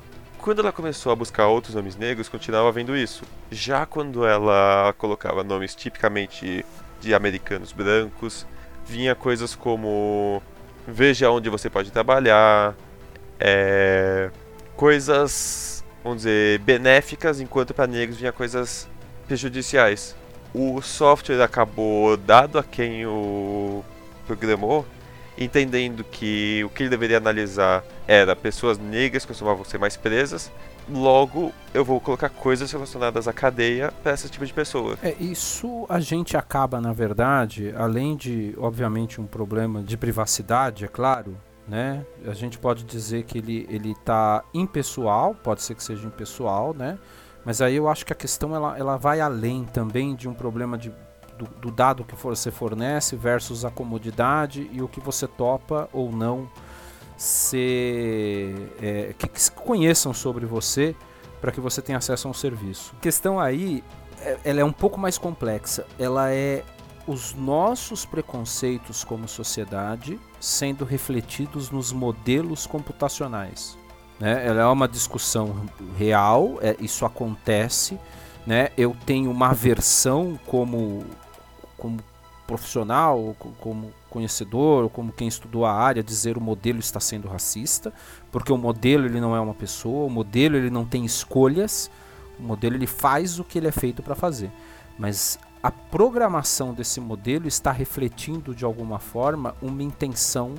Quando 0.48 0.60
ela 0.60 0.72
começou 0.72 1.12
a 1.12 1.14
buscar 1.14 1.46
outros 1.46 1.74
nomes 1.74 1.94
negros, 1.94 2.26
continuava 2.26 2.72
vendo 2.72 2.96
isso. 2.96 3.22
Já 3.50 3.84
quando 3.84 4.24
ela 4.24 4.94
colocava 4.96 5.44
nomes 5.44 5.74
tipicamente 5.74 6.64
de 7.02 7.12
americanos 7.12 7.70
brancos, 7.70 8.46
vinha 8.86 9.14
coisas 9.14 9.54
como 9.54 10.42
veja 10.86 11.30
onde 11.30 11.50
você 11.50 11.68
pode 11.68 11.92
trabalhar, 11.92 12.74
é, 13.38 14.30
coisas, 14.74 15.84
vamos 16.02 16.20
dizer, 16.20 16.60
benéficas, 16.60 17.42
enquanto 17.42 17.74
para 17.74 17.86
negros 17.86 18.16
vinha 18.16 18.32
coisas 18.32 18.88
prejudiciais 19.26 20.16
o 20.54 20.80
software 20.80 21.42
acabou 21.42 22.16
dado 22.16 22.58
a 22.58 22.64
quem 22.64 23.04
o 23.04 23.84
programou 24.26 24.86
entendendo 25.38 26.04
que 26.04 26.62
o 26.64 26.68
que 26.68 26.82
ele 26.82 26.90
deveria 26.90 27.16
analisar 27.16 27.84
era 28.06 28.34
pessoas 28.34 28.78
negras 28.78 29.24
que 29.24 29.28
costumavam 29.28 29.64
ser 29.64 29.78
mais 29.78 29.96
presas, 29.96 30.50
logo 30.90 31.52
eu 31.72 31.84
vou 31.84 32.00
colocar 32.00 32.28
coisas 32.28 32.70
relacionadas 32.72 33.28
à 33.28 33.32
cadeia 33.32 33.92
para 34.02 34.12
esse 34.12 34.28
tipo 34.28 34.44
de 34.44 34.52
pessoa. 34.52 34.98
É, 35.02 35.14
isso 35.20 35.86
a 35.88 36.00
gente 36.00 36.36
acaba, 36.36 36.80
na 36.80 36.92
verdade, 36.92 37.72
além 37.76 38.16
de, 38.16 38.54
obviamente, 38.58 39.20
um 39.20 39.26
problema 39.26 39.82
de 39.82 39.96
privacidade, 39.96 40.84
é 40.84 40.88
claro, 40.88 41.36
né? 41.68 42.04
A 42.26 42.34
gente 42.34 42.58
pode 42.58 42.84
dizer 42.84 43.24
que 43.24 43.38
ele 43.38 43.66
ele 43.68 43.92
está 43.92 44.42
impessoal, 44.54 45.34
pode 45.34 45.62
ser 45.62 45.74
que 45.74 45.84
seja 45.84 46.06
impessoal, 46.06 46.74
né? 46.74 46.98
Mas 47.44 47.62
aí 47.62 47.76
eu 47.76 47.88
acho 47.88 48.04
que 48.04 48.12
a 48.12 48.16
questão 48.16 48.54
ela, 48.54 48.76
ela 48.76 48.96
vai 48.96 49.20
além 49.20 49.64
também 49.64 50.14
de 50.14 50.28
um 50.28 50.34
problema 50.34 50.76
de, 50.76 50.92
do, 51.38 51.46
do 51.60 51.70
dado 51.70 52.04
que 52.04 52.14
você 52.14 52.50
fornece 52.50 53.16
versus 53.16 53.64
a 53.64 53.70
comodidade 53.70 54.68
e 54.72 54.82
o 54.82 54.88
que 54.88 55.00
você 55.00 55.26
topa 55.26 55.88
ou 55.92 56.10
não 56.10 56.48
ser 57.16 58.72
é, 58.80 59.14
que, 59.16 59.28
que 59.28 59.50
conheçam 59.52 60.12
sobre 60.12 60.46
você 60.46 60.94
para 61.40 61.52
que 61.52 61.60
você 61.60 61.80
tenha 61.80 61.98
acesso 61.98 62.28
a 62.28 62.30
um 62.30 62.34
serviço. 62.34 62.94
A 62.98 63.00
questão 63.00 63.38
aí 63.38 63.82
é, 64.20 64.38
ela 64.44 64.60
é 64.60 64.64
um 64.64 64.72
pouco 64.72 64.98
mais 64.98 65.18
complexa. 65.18 65.86
Ela 65.98 66.32
é 66.32 66.64
os 67.06 67.34
nossos 67.34 68.04
preconceitos 68.04 69.02
como 69.02 69.26
sociedade 69.26 70.20
sendo 70.38 70.84
refletidos 70.84 71.70
nos 71.70 71.92
modelos 71.92 72.66
computacionais. 72.66 73.78
Né? 74.20 74.46
Ela 74.46 74.62
é 74.62 74.66
uma 74.66 74.88
discussão 74.88 75.66
real, 75.96 76.58
é, 76.60 76.76
isso 76.80 77.06
acontece. 77.06 77.98
Né? 78.46 78.70
Eu 78.76 78.96
tenho 79.06 79.30
uma 79.30 79.52
versão 79.52 80.38
como, 80.46 81.04
como 81.78 81.98
profissional, 82.46 83.36
como 83.60 83.92
conhecedor, 84.08 84.88
como 84.88 85.12
quem 85.12 85.28
estudou 85.28 85.66
a 85.66 85.72
área, 85.72 86.02
dizer 86.02 86.38
o 86.38 86.40
modelo 86.40 86.78
está 86.78 86.98
sendo 86.98 87.28
racista, 87.28 87.92
porque 88.32 88.50
o 88.50 88.56
modelo 88.56 89.04
ele 89.04 89.20
não 89.20 89.36
é 89.36 89.40
uma 89.40 89.52
pessoa, 89.52 90.06
o 90.06 90.10
modelo 90.10 90.56
ele 90.56 90.70
não 90.70 90.84
tem 90.84 91.04
escolhas, 91.04 91.90
o 92.38 92.42
modelo 92.42 92.74
ele 92.74 92.86
faz 92.86 93.38
o 93.38 93.44
que 93.44 93.58
ele 93.58 93.68
é 93.68 93.72
feito 93.72 94.02
para 94.02 94.14
fazer. 94.14 94.50
Mas 94.98 95.38
a 95.62 95.70
programação 95.70 96.72
desse 96.72 97.00
modelo 97.00 97.46
está 97.46 97.70
refletindo 97.70 98.54
de 98.54 98.64
alguma 98.64 98.98
forma 98.98 99.54
uma 99.60 99.82
intenção 99.82 100.54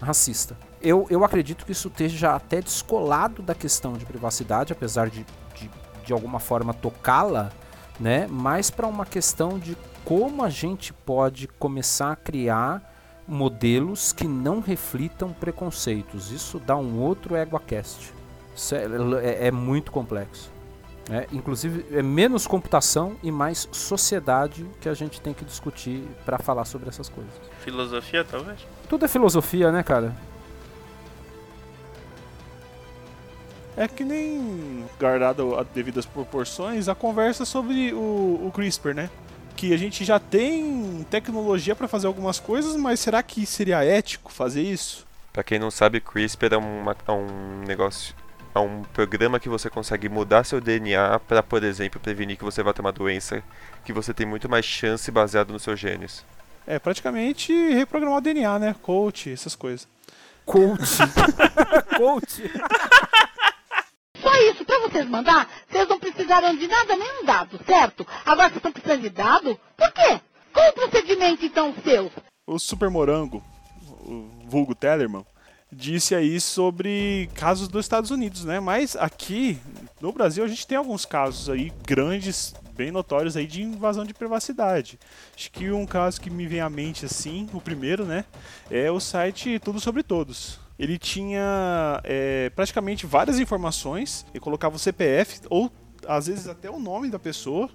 racista. 0.00 0.56
Eu, 0.80 1.06
eu 1.10 1.24
acredito 1.24 1.64
que 1.64 1.72
isso 1.72 1.88
esteja 1.88 2.36
até 2.36 2.60
descolado 2.60 3.42
da 3.42 3.54
questão 3.54 3.94
de 3.94 4.04
privacidade, 4.04 4.72
apesar 4.72 5.10
de, 5.10 5.26
de, 5.56 5.70
de 6.04 6.12
alguma 6.12 6.38
forma 6.38 6.72
tocá-la, 6.72 7.50
né? 7.98 8.28
mas 8.30 8.70
para 8.70 8.86
uma 8.86 9.06
questão 9.06 9.58
de 9.58 9.76
como 10.04 10.42
a 10.42 10.50
gente 10.50 10.92
pode 10.92 11.46
começar 11.46 12.12
a 12.12 12.16
criar 12.16 12.92
modelos 13.26 14.12
que 14.12 14.26
não 14.26 14.60
reflitam 14.60 15.32
preconceitos. 15.32 16.30
Isso 16.30 16.58
dá 16.58 16.76
um 16.76 17.00
outro 17.00 17.36
EguaCast. 17.36 18.12
Isso 18.54 18.74
é, 18.74 18.84
é, 19.22 19.46
é 19.46 19.50
muito 19.50 19.90
complexo. 19.90 20.50
É, 21.10 21.26
inclusive, 21.32 21.84
é 21.96 22.02
menos 22.02 22.46
computação 22.46 23.16
e 23.22 23.30
mais 23.30 23.68
sociedade 23.72 24.68
que 24.80 24.88
a 24.88 24.94
gente 24.94 25.20
tem 25.20 25.34
que 25.34 25.44
discutir 25.44 26.04
para 26.24 26.38
falar 26.38 26.64
sobre 26.64 26.88
essas 26.88 27.08
coisas. 27.08 27.32
Filosofia, 27.60 28.24
talvez? 28.24 28.60
Tudo 28.88 29.04
é 29.04 29.08
filosofia, 29.08 29.72
né, 29.72 29.82
cara? 29.82 30.14
É 33.76 33.88
que 33.88 34.04
nem, 34.04 34.84
guardado 35.00 35.56
a 35.56 35.62
devidas 35.62 36.04
proporções, 36.06 36.88
a 36.88 36.94
conversa 36.94 37.44
sobre 37.44 37.92
o, 37.92 38.46
o 38.46 38.52
CRISPR, 38.54 38.94
né? 38.94 39.10
Que 39.62 39.72
a 39.72 39.76
gente 39.76 40.04
já 40.04 40.18
tem 40.18 41.06
tecnologia 41.08 41.76
para 41.76 41.86
fazer 41.86 42.08
algumas 42.08 42.40
coisas, 42.40 42.74
mas 42.74 42.98
será 42.98 43.22
que 43.22 43.46
seria 43.46 43.84
ético 43.84 44.32
fazer 44.32 44.60
isso? 44.60 45.06
Para 45.32 45.44
quem 45.44 45.56
não 45.56 45.70
sabe, 45.70 46.00
CRISPR 46.00 46.54
é, 46.54 46.56
uma, 46.56 46.96
é 47.06 47.12
um 47.12 47.60
negócio 47.64 48.12
é 48.52 48.58
um 48.58 48.82
programa 48.92 49.38
que 49.38 49.48
você 49.48 49.70
consegue 49.70 50.08
mudar 50.08 50.42
seu 50.42 50.60
DNA 50.60 51.16
para, 51.28 51.44
por 51.44 51.62
exemplo, 51.62 52.00
prevenir 52.00 52.36
que 52.36 52.42
você 52.42 52.60
vá 52.60 52.72
ter 52.72 52.80
uma 52.80 52.90
doença 52.90 53.40
que 53.84 53.92
você 53.92 54.12
tem 54.12 54.26
muito 54.26 54.48
mais 54.48 54.64
chance 54.64 55.08
baseado 55.12 55.52
nos 55.52 55.62
seus 55.62 55.78
genes. 55.78 56.24
É 56.66 56.80
praticamente 56.80 57.52
reprogramar 57.72 58.18
o 58.18 58.20
DNA, 58.20 58.58
né? 58.58 58.74
Coach, 58.82 59.30
essas 59.30 59.54
coisas. 59.54 59.86
Coach. 60.44 60.98
Coach. 61.96 62.50
Só 64.22 64.32
isso, 64.50 64.64
pra 64.64 64.78
vocês 64.78 65.08
mandar, 65.08 65.50
vocês 65.68 65.88
não 65.88 65.98
precisaram 65.98 66.56
de 66.56 66.68
nada, 66.68 66.96
nenhum 66.96 67.24
dado, 67.24 67.58
certo? 67.66 68.06
Agora 68.24 68.48
vocês 68.48 68.58
estão 68.58 68.72
precisando 68.72 69.00
de 69.00 69.10
dado? 69.10 69.58
Por 69.76 69.92
quê? 69.92 70.20
Qual 70.52 70.68
o 70.70 70.72
procedimento, 70.72 71.44
então, 71.44 71.74
seu? 71.82 72.10
O 72.46 72.58
Super 72.58 72.88
Morango, 72.88 73.42
o 74.04 74.28
vulgo 74.46 74.74
Tellerman, 74.76 75.26
disse 75.72 76.14
aí 76.14 76.40
sobre 76.40 77.28
casos 77.34 77.66
dos 77.66 77.84
Estados 77.84 78.10
Unidos, 78.10 78.44
né? 78.44 78.60
Mas 78.60 78.94
aqui 78.94 79.58
no 80.00 80.12
Brasil 80.12 80.44
a 80.44 80.48
gente 80.48 80.66
tem 80.66 80.78
alguns 80.78 81.04
casos 81.04 81.48
aí 81.48 81.72
grandes, 81.84 82.54
bem 82.74 82.90
notórios 82.92 83.36
aí 83.36 83.46
de 83.46 83.62
invasão 83.62 84.04
de 84.04 84.14
privacidade. 84.14 85.00
Acho 85.34 85.50
que 85.50 85.72
um 85.72 85.86
caso 85.86 86.20
que 86.20 86.30
me 86.30 86.46
vem 86.46 86.60
à 86.60 86.70
mente 86.70 87.06
assim, 87.06 87.48
o 87.52 87.60
primeiro, 87.60 88.04
né, 88.04 88.24
é 88.70 88.90
o 88.90 89.00
site 89.00 89.58
Tudo 89.58 89.80
sobre 89.80 90.02
Todos. 90.02 90.61
Ele 90.78 90.98
tinha 90.98 92.00
é, 92.04 92.50
praticamente 92.50 93.06
várias 93.06 93.38
informações 93.38 94.26
e 94.34 94.40
colocava 94.40 94.76
o 94.76 94.78
CPF 94.78 95.40
ou 95.48 95.70
às 96.06 96.26
vezes 96.26 96.48
até 96.48 96.70
o 96.70 96.80
nome 96.80 97.08
da 97.08 97.18
pessoa 97.18 97.70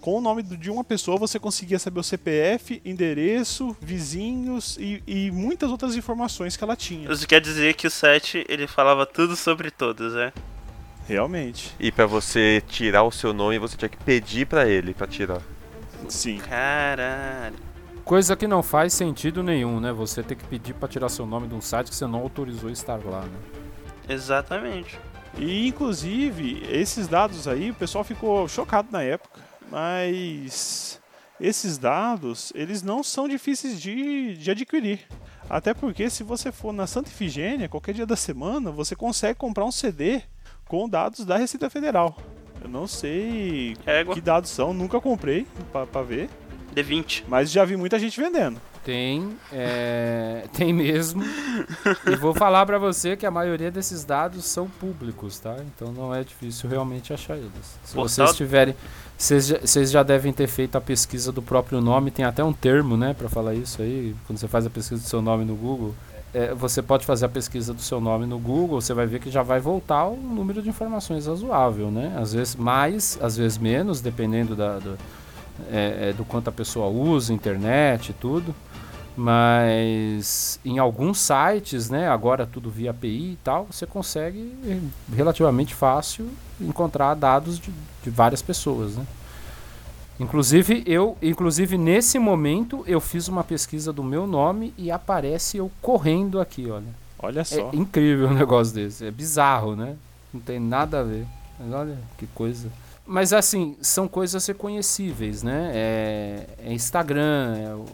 com 0.00 0.16
o 0.16 0.20
nome 0.20 0.42
de 0.42 0.70
uma 0.70 0.84
pessoa 0.84 1.16
você 1.16 1.38
conseguia 1.38 1.78
saber 1.78 2.00
o 2.00 2.02
CPF, 2.02 2.80
endereço, 2.84 3.76
vizinhos 3.80 4.76
e, 4.78 5.02
e, 5.06 5.30
muitas 5.30 5.70
outras 5.70 5.96
informações 5.96 6.56
que 6.56 6.64
ela 6.64 6.76
tinha. 6.76 7.10
Isso 7.10 7.26
quer 7.26 7.40
dizer 7.40 7.74
que 7.74 7.86
o 7.86 7.90
site 7.90 8.44
ele 8.48 8.66
falava 8.66 9.04
tudo 9.04 9.34
sobre 9.36 9.70
todos, 9.70 10.14
é? 10.14 10.32
Realmente. 11.06 11.74
E 11.80 11.90
para 11.90 12.06
você 12.06 12.62
tirar 12.68 13.02
o 13.02 13.10
seu 13.10 13.32
nome, 13.32 13.58
você 13.58 13.76
tinha 13.76 13.88
que 13.88 13.96
pedir 13.96 14.46
para 14.46 14.68
ele 14.68 14.94
para 14.94 15.06
tirar. 15.06 15.42
Sim. 16.08 16.38
Caralho. 16.38 17.56
Coisa 18.08 18.34
que 18.34 18.48
não 18.48 18.62
faz 18.62 18.92
sentido 18.92 19.42
nenhum, 19.42 19.78
né? 19.78 19.92
Você 19.92 20.22
ter 20.22 20.34
que 20.34 20.44
pedir 20.44 20.74
para 20.74 20.88
tirar 20.88 21.08
seu 21.08 21.26
nome 21.26 21.46
de 21.46 21.54
um 21.54 21.60
site 21.60 21.90
que 21.90 21.94
você 21.94 22.06
não 22.06 22.20
autorizou 22.20 22.70
estar 22.70 22.98
lá, 23.04 23.20
né? 23.20 23.38
Exatamente. 24.08 24.98
E 25.36 25.68
inclusive, 25.68 26.66
esses 26.68 27.06
dados 27.06 27.46
aí, 27.46 27.70
o 27.70 27.74
pessoal 27.74 28.02
ficou 28.02 28.48
chocado 28.48 28.88
na 28.90 29.02
época 29.02 29.48
mas 29.70 31.00
esses 31.40 31.78
dados 31.78 32.52
eles 32.54 32.82
não 32.82 33.02
são 33.02 33.28
difíceis 33.28 33.80
de, 33.80 34.36
de 34.36 34.50
adquirir. 34.50 35.00
Até 35.48 35.72
porque 35.72 36.10
se 36.10 36.22
você 36.22 36.52
for 36.52 36.72
na 36.72 36.86
Santa 36.86 37.08
Ifigênia, 37.08 37.68
qualquer 37.68 37.94
dia 37.94 38.06
da 38.06 38.16
semana, 38.16 38.70
você 38.70 38.94
consegue 38.94 39.38
comprar 39.38 39.64
um 39.64 39.72
CD 39.72 40.22
com 40.66 40.88
dados 40.88 41.24
da 41.24 41.36
Receita 41.38 41.70
Federal. 41.70 42.16
Eu 42.60 42.68
não 42.68 42.86
sei 42.86 43.76
Égua. 43.86 44.14
que 44.14 44.20
dados 44.20 44.50
são, 44.50 44.74
nunca 44.74 45.00
comprei 45.00 45.46
para 45.72 46.02
ver. 46.02 46.28
D20. 46.82 47.24
Mas 47.28 47.50
já 47.50 47.64
vi 47.64 47.76
muita 47.76 47.98
gente 47.98 48.20
vendendo. 48.20 48.60
Tem, 48.84 49.36
é, 49.52 50.44
tem 50.56 50.72
mesmo. 50.72 51.22
e 52.06 52.16
vou 52.16 52.32
falar 52.32 52.64
para 52.64 52.78
você 52.78 53.16
que 53.16 53.26
a 53.26 53.30
maioria 53.30 53.70
desses 53.70 54.04
dados 54.04 54.44
são 54.46 54.66
públicos, 54.68 55.38
tá? 55.38 55.56
Então 55.74 55.92
não 55.92 56.14
é 56.14 56.24
difícil 56.24 56.70
realmente 56.70 57.12
achar 57.12 57.36
eles. 57.36 57.50
Se 57.84 57.94
Portal- 57.94 58.08
vocês 58.08 58.36
tiverem, 58.36 58.74
vocês 59.16 59.46
já, 59.46 59.58
vocês 59.58 59.90
já 59.90 60.02
devem 60.02 60.32
ter 60.32 60.46
feito 60.46 60.76
a 60.76 60.80
pesquisa 60.80 61.30
do 61.30 61.42
próprio 61.42 61.80
nome. 61.80 62.10
Tem 62.10 62.24
até 62.24 62.42
um 62.42 62.52
termo, 62.52 62.96
né, 62.96 63.14
para 63.14 63.28
falar 63.28 63.54
isso 63.54 63.82
aí. 63.82 64.14
Quando 64.26 64.38
você 64.38 64.48
faz 64.48 64.64
a 64.64 64.70
pesquisa 64.70 65.02
do 65.02 65.08
seu 65.08 65.20
nome 65.20 65.44
no 65.44 65.54
Google, 65.54 65.94
é, 66.32 66.54
você 66.54 66.80
pode 66.82 67.04
fazer 67.04 67.26
a 67.26 67.28
pesquisa 67.28 67.74
do 67.74 67.82
seu 67.82 68.00
nome 68.00 68.26
no 68.26 68.38
Google. 68.38 68.80
Você 68.80 68.94
vai 68.94 69.06
ver 69.06 69.18
que 69.20 69.30
já 69.30 69.42
vai 69.42 69.60
voltar 69.60 70.06
um 70.08 70.16
número 70.16 70.62
de 70.62 70.68
informações 70.68 71.26
razoável, 71.26 71.90
né? 71.90 72.16
Às 72.18 72.32
vezes 72.32 72.54
mais, 72.56 73.18
às 73.20 73.36
vezes 73.36 73.58
menos, 73.58 74.00
dependendo 74.00 74.54
da, 74.54 74.78
do, 74.78 74.96
é, 75.70 76.08
é, 76.08 76.12
do 76.12 76.24
quanto 76.24 76.48
a 76.48 76.52
pessoa 76.52 76.86
usa, 76.86 77.32
internet 77.32 78.10
e 78.10 78.12
tudo. 78.12 78.54
Mas 79.16 80.60
em 80.64 80.78
alguns 80.78 81.18
sites, 81.18 81.90
né, 81.90 82.08
agora 82.08 82.46
tudo 82.46 82.70
via 82.70 82.92
API 82.92 83.32
e 83.32 83.38
tal, 83.42 83.66
você 83.68 83.84
consegue 83.84 84.54
relativamente 85.12 85.74
fácil 85.74 86.30
encontrar 86.60 87.14
dados 87.14 87.58
de, 87.58 87.72
de 88.02 88.10
várias 88.10 88.40
pessoas, 88.40 88.96
né? 88.96 89.04
Inclusive 90.20 90.82
eu, 90.86 91.16
inclusive 91.20 91.76
nesse 91.76 92.18
momento 92.18 92.84
eu 92.86 93.00
fiz 93.00 93.26
uma 93.28 93.42
pesquisa 93.42 93.92
do 93.92 94.02
meu 94.02 94.26
nome 94.26 94.72
e 94.76 94.90
aparece 94.90 95.56
eu 95.56 95.70
correndo 95.80 96.40
aqui, 96.40 96.70
olha. 96.70 96.94
Olha 97.18 97.44
só. 97.44 97.70
É 97.72 97.76
incrível 97.76 98.28
um 98.28 98.34
negócio 98.34 98.72
desse, 98.74 99.04
é 99.04 99.10
bizarro, 99.10 99.74
né? 99.74 99.96
Não 100.32 100.40
tem 100.40 100.60
nada 100.60 101.00
a 101.00 101.02
ver. 101.02 101.26
Mas 101.58 101.72
olha 101.72 101.98
que 102.16 102.26
coisa. 102.28 102.70
Mas 103.10 103.32
assim, 103.32 103.74
são 103.80 104.06
coisas 104.06 104.46
reconhecíveis, 104.46 105.42
né? 105.42 105.70
É, 105.72 106.46
é 106.66 106.72
Instagram, 106.74 107.56
é 107.56 107.74
o 107.74 107.86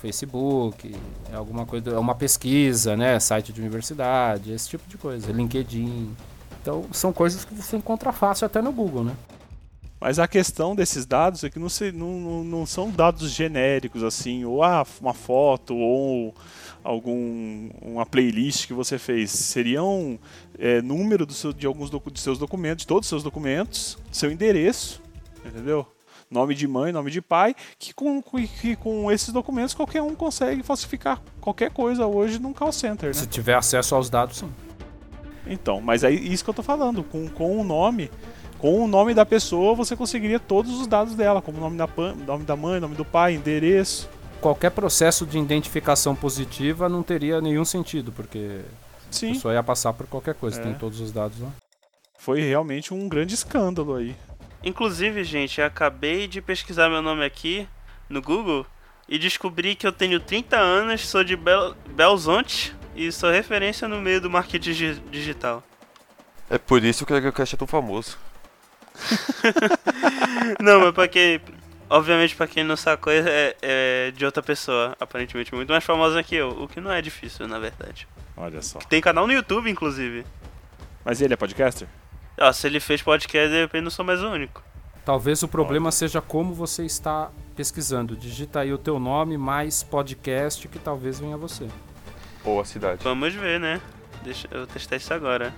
Facebook, 0.00 0.96
é 1.30 1.36
alguma 1.36 1.66
coisa, 1.66 1.90
é 1.90 1.98
uma 1.98 2.14
pesquisa, 2.14 2.96
né? 2.96 3.20
Site 3.20 3.52
de 3.52 3.60
universidade, 3.60 4.52
esse 4.52 4.70
tipo 4.70 4.88
de 4.88 4.96
coisa, 4.96 5.30
LinkedIn. 5.30 6.16
Então 6.62 6.86
são 6.92 7.12
coisas 7.12 7.44
que 7.44 7.54
você 7.54 7.76
encontra 7.76 8.10
fácil 8.10 8.46
até 8.46 8.62
no 8.62 8.72
Google, 8.72 9.04
né? 9.04 9.14
Mas 10.00 10.18
a 10.18 10.26
questão 10.26 10.74
desses 10.74 11.04
dados 11.04 11.44
é 11.44 11.50
que 11.50 11.58
não, 11.58 11.68
se, 11.68 11.92
não, 11.92 12.18
não, 12.18 12.44
não 12.44 12.66
são 12.66 12.90
dados 12.90 13.30
genéricos, 13.32 14.02
assim, 14.02 14.46
ou 14.46 14.62
ah, 14.62 14.82
uma 14.98 15.12
foto, 15.12 15.76
ou 15.76 16.34
algum 16.84 17.70
uma 17.82 18.04
playlist 18.06 18.66
que 18.66 18.72
você 18.74 18.98
fez, 18.98 19.30
seriam 19.30 20.18
é, 20.58 20.80
número 20.82 21.26
seu, 21.32 21.52
de 21.52 21.66
alguns 21.66 21.90
de 21.90 22.20
seus 22.20 22.38
documentos, 22.38 22.84
todos 22.84 23.06
os 23.06 23.08
seus 23.08 23.22
documentos, 23.22 23.98
seu 24.12 24.30
endereço, 24.30 25.00
entendeu? 25.44 25.86
Nome 26.30 26.54
de 26.54 26.66
mãe, 26.68 26.92
nome 26.92 27.10
de 27.10 27.20
pai, 27.22 27.54
que 27.78 27.92
com, 27.94 28.20
com- 28.20 28.46
que 28.46 28.76
com 28.76 29.10
esses 29.10 29.32
documentos 29.32 29.72
qualquer 29.74 30.02
um 30.02 30.14
consegue 30.14 30.62
falsificar 30.62 31.22
qualquer 31.40 31.70
coisa 31.70 32.06
hoje 32.06 32.38
num 32.38 32.52
call 32.52 32.72
center, 32.72 33.08
né? 33.08 33.14
Se 33.14 33.26
tiver 33.26 33.54
acesso 33.54 33.94
aos 33.94 34.10
dados, 34.10 34.38
sim. 34.38 34.50
Então, 35.46 35.80
mas 35.80 36.02
é 36.04 36.10
isso 36.10 36.42
que 36.42 36.50
eu 36.50 36.54
tô 36.54 36.62
falando. 36.62 37.02
Com, 37.04 37.28
com 37.28 37.60
o 37.60 37.62
nome, 37.64 38.10
com 38.58 38.82
o 38.82 38.88
nome 38.88 39.12
da 39.14 39.24
pessoa, 39.26 39.74
você 39.74 39.94
conseguiria 39.94 40.40
todos 40.40 40.72
os 40.80 40.86
dados 40.86 41.14
dela, 41.14 41.42
como 41.42 41.60
nome 41.60 41.76
da, 41.76 41.86
nome 42.26 42.44
da 42.44 42.56
mãe, 42.56 42.80
nome 42.80 42.94
do 42.96 43.04
pai, 43.04 43.34
endereço. 43.34 44.08
Qualquer 44.44 44.70
processo 44.72 45.24
de 45.24 45.38
identificação 45.38 46.14
positiva 46.14 46.86
não 46.86 47.02
teria 47.02 47.40
nenhum 47.40 47.64
sentido, 47.64 48.12
porque 48.12 48.60
a 49.08 49.10
Sim, 49.10 49.32
pessoa 49.32 49.54
ia 49.54 49.62
passar 49.62 49.94
por 49.94 50.06
qualquer 50.06 50.34
coisa, 50.34 50.60
É. 50.60 50.62
tem 50.64 50.74
todos 50.74 51.00
os 51.00 51.10
dados 51.10 51.40
lá. 51.40 51.48
foi 52.18 52.42
realmente 52.42 52.92
um 52.92 53.08
grande 53.08 53.32
escândalo 53.34 53.94
aí. 53.94 54.14
Inclusive, 54.62 55.24
gente, 55.24 55.62
eu 55.62 55.66
acabei 55.66 56.28
de 56.28 56.42
pesquisar 56.42 56.90
meu 56.90 57.00
nome 57.00 57.24
aqui 57.24 57.66
no 58.06 58.20
Google 58.20 58.66
e 59.08 59.18
descobri 59.18 59.74
que 59.74 59.86
eu 59.86 59.92
tenho 59.92 60.20
30 60.20 60.58
anos, 60.58 61.08
sou 61.08 61.24
de 61.24 61.36
Bel 61.36 61.74
Belzonte 61.96 62.76
e 62.94 63.10
sou 63.10 63.30
referência 63.30 63.88
no 63.88 63.98
meio 63.98 64.20
do 64.20 64.28
marketing 64.28 64.60
digi- 64.60 65.02
digital. 65.10 65.62
É 66.50 66.58
por 66.58 66.84
isso 66.84 67.06
que 67.06 67.14
o 67.14 67.16
EgoCast 67.16 67.54
é 67.54 67.58
tão 67.58 67.66
famoso. 67.66 68.18
Não, 70.60 70.80
mas 70.80 70.92
pra 70.94 71.08
quem. 71.08 71.40
Obviamente, 71.88 72.34
pra 72.34 72.46
quem 72.46 72.64
não 72.64 72.76
sacou, 72.76 73.12
é, 73.12 73.54
é 73.62 74.10
de 74.16 74.24
outra 74.24 74.42
pessoa, 74.42 74.96
aparentemente 74.98 75.54
muito 75.54 75.70
mais 75.70 75.84
famosa 75.84 76.22
que 76.22 76.34
eu, 76.34 76.48
o 76.62 76.66
que 76.66 76.80
não 76.80 76.90
é 76.90 77.00
difícil, 77.02 77.46
na 77.46 77.58
verdade. 77.58 78.08
Olha 78.36 78.60
só. 78.62 78.78
Tem 78.80 79.00
canal 79.00 79.26
no 79.26 79.32
YouTube, 79.32 79.70
inclusive. 79.70 80.24
Mas 81.04 81.20
ele 81.20 81.34
é 81.34 81.36
podcaster? 81.36 81.86
Ó, 82.40 82.50
se 82.52 82.66
ele 82.66 82.80
fez 82.80 83.02
podcast, 83.02 83.48
de 83.50 83.60
repente 83.60 83.82
não 83.84 83.90
sou 83.90 84.04
mais 84.04 84.22
o 84.22 84.28
único. 84.28 84.62
Talvez 85.04 85.42
o 85.42 85.48
problema 85.48 85.92
seja 85.92 86.20
como 86.22 86.54
você 86.54 86.84
está 86.84 87.30
pesquisando. 87.54 88.16
Digita 88.16 88.60
aí 88.60 88.72
o 88.72 88.78
teu 88.78 88.98
nome 88.98 89.36
mais 89.36 89.82
podcast 89.82 90.66
que 90.66 90.78
talvez 90.78 91.20
venha 91.20 91.36
você. 91.36 91.68
Ou 92.42 92.60
a 92.60 92.64
cidade. 92.64 93.04
Vamos 93.04 93.34
ver, 93.34 93.60
né? 93.60 93.80
Deixa 94.22 94.48
eu 94.50 94.66
testar 94.66 94.96
isso 94.96 95.12
agora. 95.12 95.54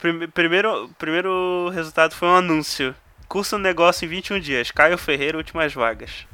Prime- 0.00 0.26
primeiro, 0.28 0.90
primeiro 0.98 1.70
resultado 1.72 2.14
foi 2.14 2.28
um 2.28 2.34
anúncio. 2.34 2.94
Curso 3.34 3.58
negócio 3.58 4.04
em 4.06 4.08
21 4.08 4.38
dias. 4.38 4.70
Caio 4.70 4.96
Ferreira, 4.96 5.36
últimas 5.36 5.74
vagas. 5.74 6.24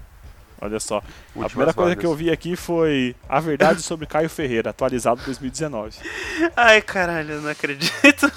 Olha 0.60 0.78
só. 0.78 0.98
a 0.98 1.02
Últimas 1.28 1.48
primeira 1.52 1.72
coisa 1.72 1.88
vagas. 1.92 2.00
que 2.02 2.06
eu 2.06 2.14
vi 2.14 2.30
aqui 2.30 2.54
foi 2.56 3.16
A 3.26 3.40
Verdade 3.40 3.80
sobre 3.80 4.04
Caio 4.06 4.28
Ferreira, 4.28 4.68
atualizado 4.68 5.22
2019. 5.24 5.96
Ai, 6.54 6.82
caralho, 6.82 7.30
eu 7.36 7.40
não 7.40 7.48
acredito. 7.48 8.30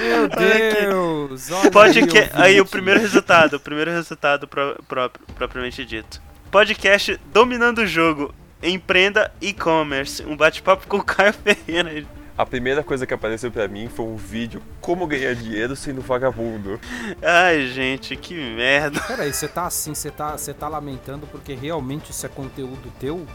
Meu 0.00 0.26
Deus! 0.36 1.50
Olha 1.72 2.02
aí, 2.34 2.60
o 2.60 2.66
primeiro 2.66 2.98
resultado. 2.98 3.54
O 3.54 3.60
primeiro 3.60 3.92
resultado 3.92 4.48
pró- 4.48 4.74
próprio, 4.88 5.24
propriamente 5.36 5.84
dito. 5.84 6.20
Podcast 6.50 7.16
Dominando 7.32 7.78
o 7.82 7.86
Jogo. 7.86 8.34
Empreenda 8.60 9.32
e-commerce. 9.40 10.24
Um 10.26 10.36
bate-papo 10.36 10.88
com 10.88 10.96
o 10.96 11.04
Caio 11.04 11.32
Ferreira. 11.32 12.04
A 12.36 12.46
primeira 12.46 12.82
coisa 12.82 13.06
que 13.06 13.12
apareceu 13.12 13.50
pra 13.50 13.68
mim 13.68 13.88
foi 13.88 14.06
um 14.06 14.16
vídeo 14.16 14.62
como 14.80 15.06
ganhar 15.06 15.34
dinheiro 15.34 15.76
sendo 15.76 16.00
vagabundo. 16.00 16.80
Ai, 17.22 17.66
gente, 17.68 18.16
que 18.16 18.34
merda. 18.34 19.00
Peraí, 19.00 19.32
você 19.32 19.46
tá 19.46 19.66
assim, 19.66 19.94
você 19.94 20.10
tá, 20.10 20.36
você 20.36 20.54
tá 20.54 20.66
lamentando 20.66 21.26
porque 21.26 21.54
realmente 21.54 22.10
isso 22.10 22.24
é 22.24 22.28
conteúdo 22.28 22.90
teu? 22.98 23.26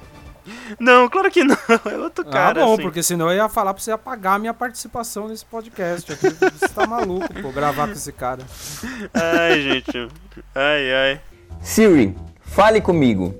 Não, 0.79 1.09
claro 1.09 1.29
que 1.29 1.43
não. 1.43 1.57
É 1.85 1.97
outro 1.97 2.25
cara. 2.25 2.61
ah, 2.61 2.65
bom, 2.65 2.73
assim. 2.73 2.81
porque 2.83 3.03
senão 3.03 3.29
eu 3.29 3.37
ia 3.37 3.49
falar 3.49 3.73
pra 3.73 3.83
você 3.83 3.91
apagar 3.91 4.35
a 4.35 4.39
minha 4.39 4.53
participação 4.53 5.27
nesse 5.27 5.45
podcast. 5.45 6.11
aqui. 6.11 6.29
Você 6.29 6.67
tá 6.69 6.87
maluco, 6.87 7.27
pô, 7.41 7.51
gravar 7.51 7.87
com 7.87 7.93
esse 7.93 8.11
cara. 8.11 8.43
Ai, 9.13 9.61
gente. 9.61 10.07
Ai, 10.55 10.93
ai. 10.93 11.21
Siri, 11.61 12.15
fale 12.41 12.81
comigo. 12.81 13.35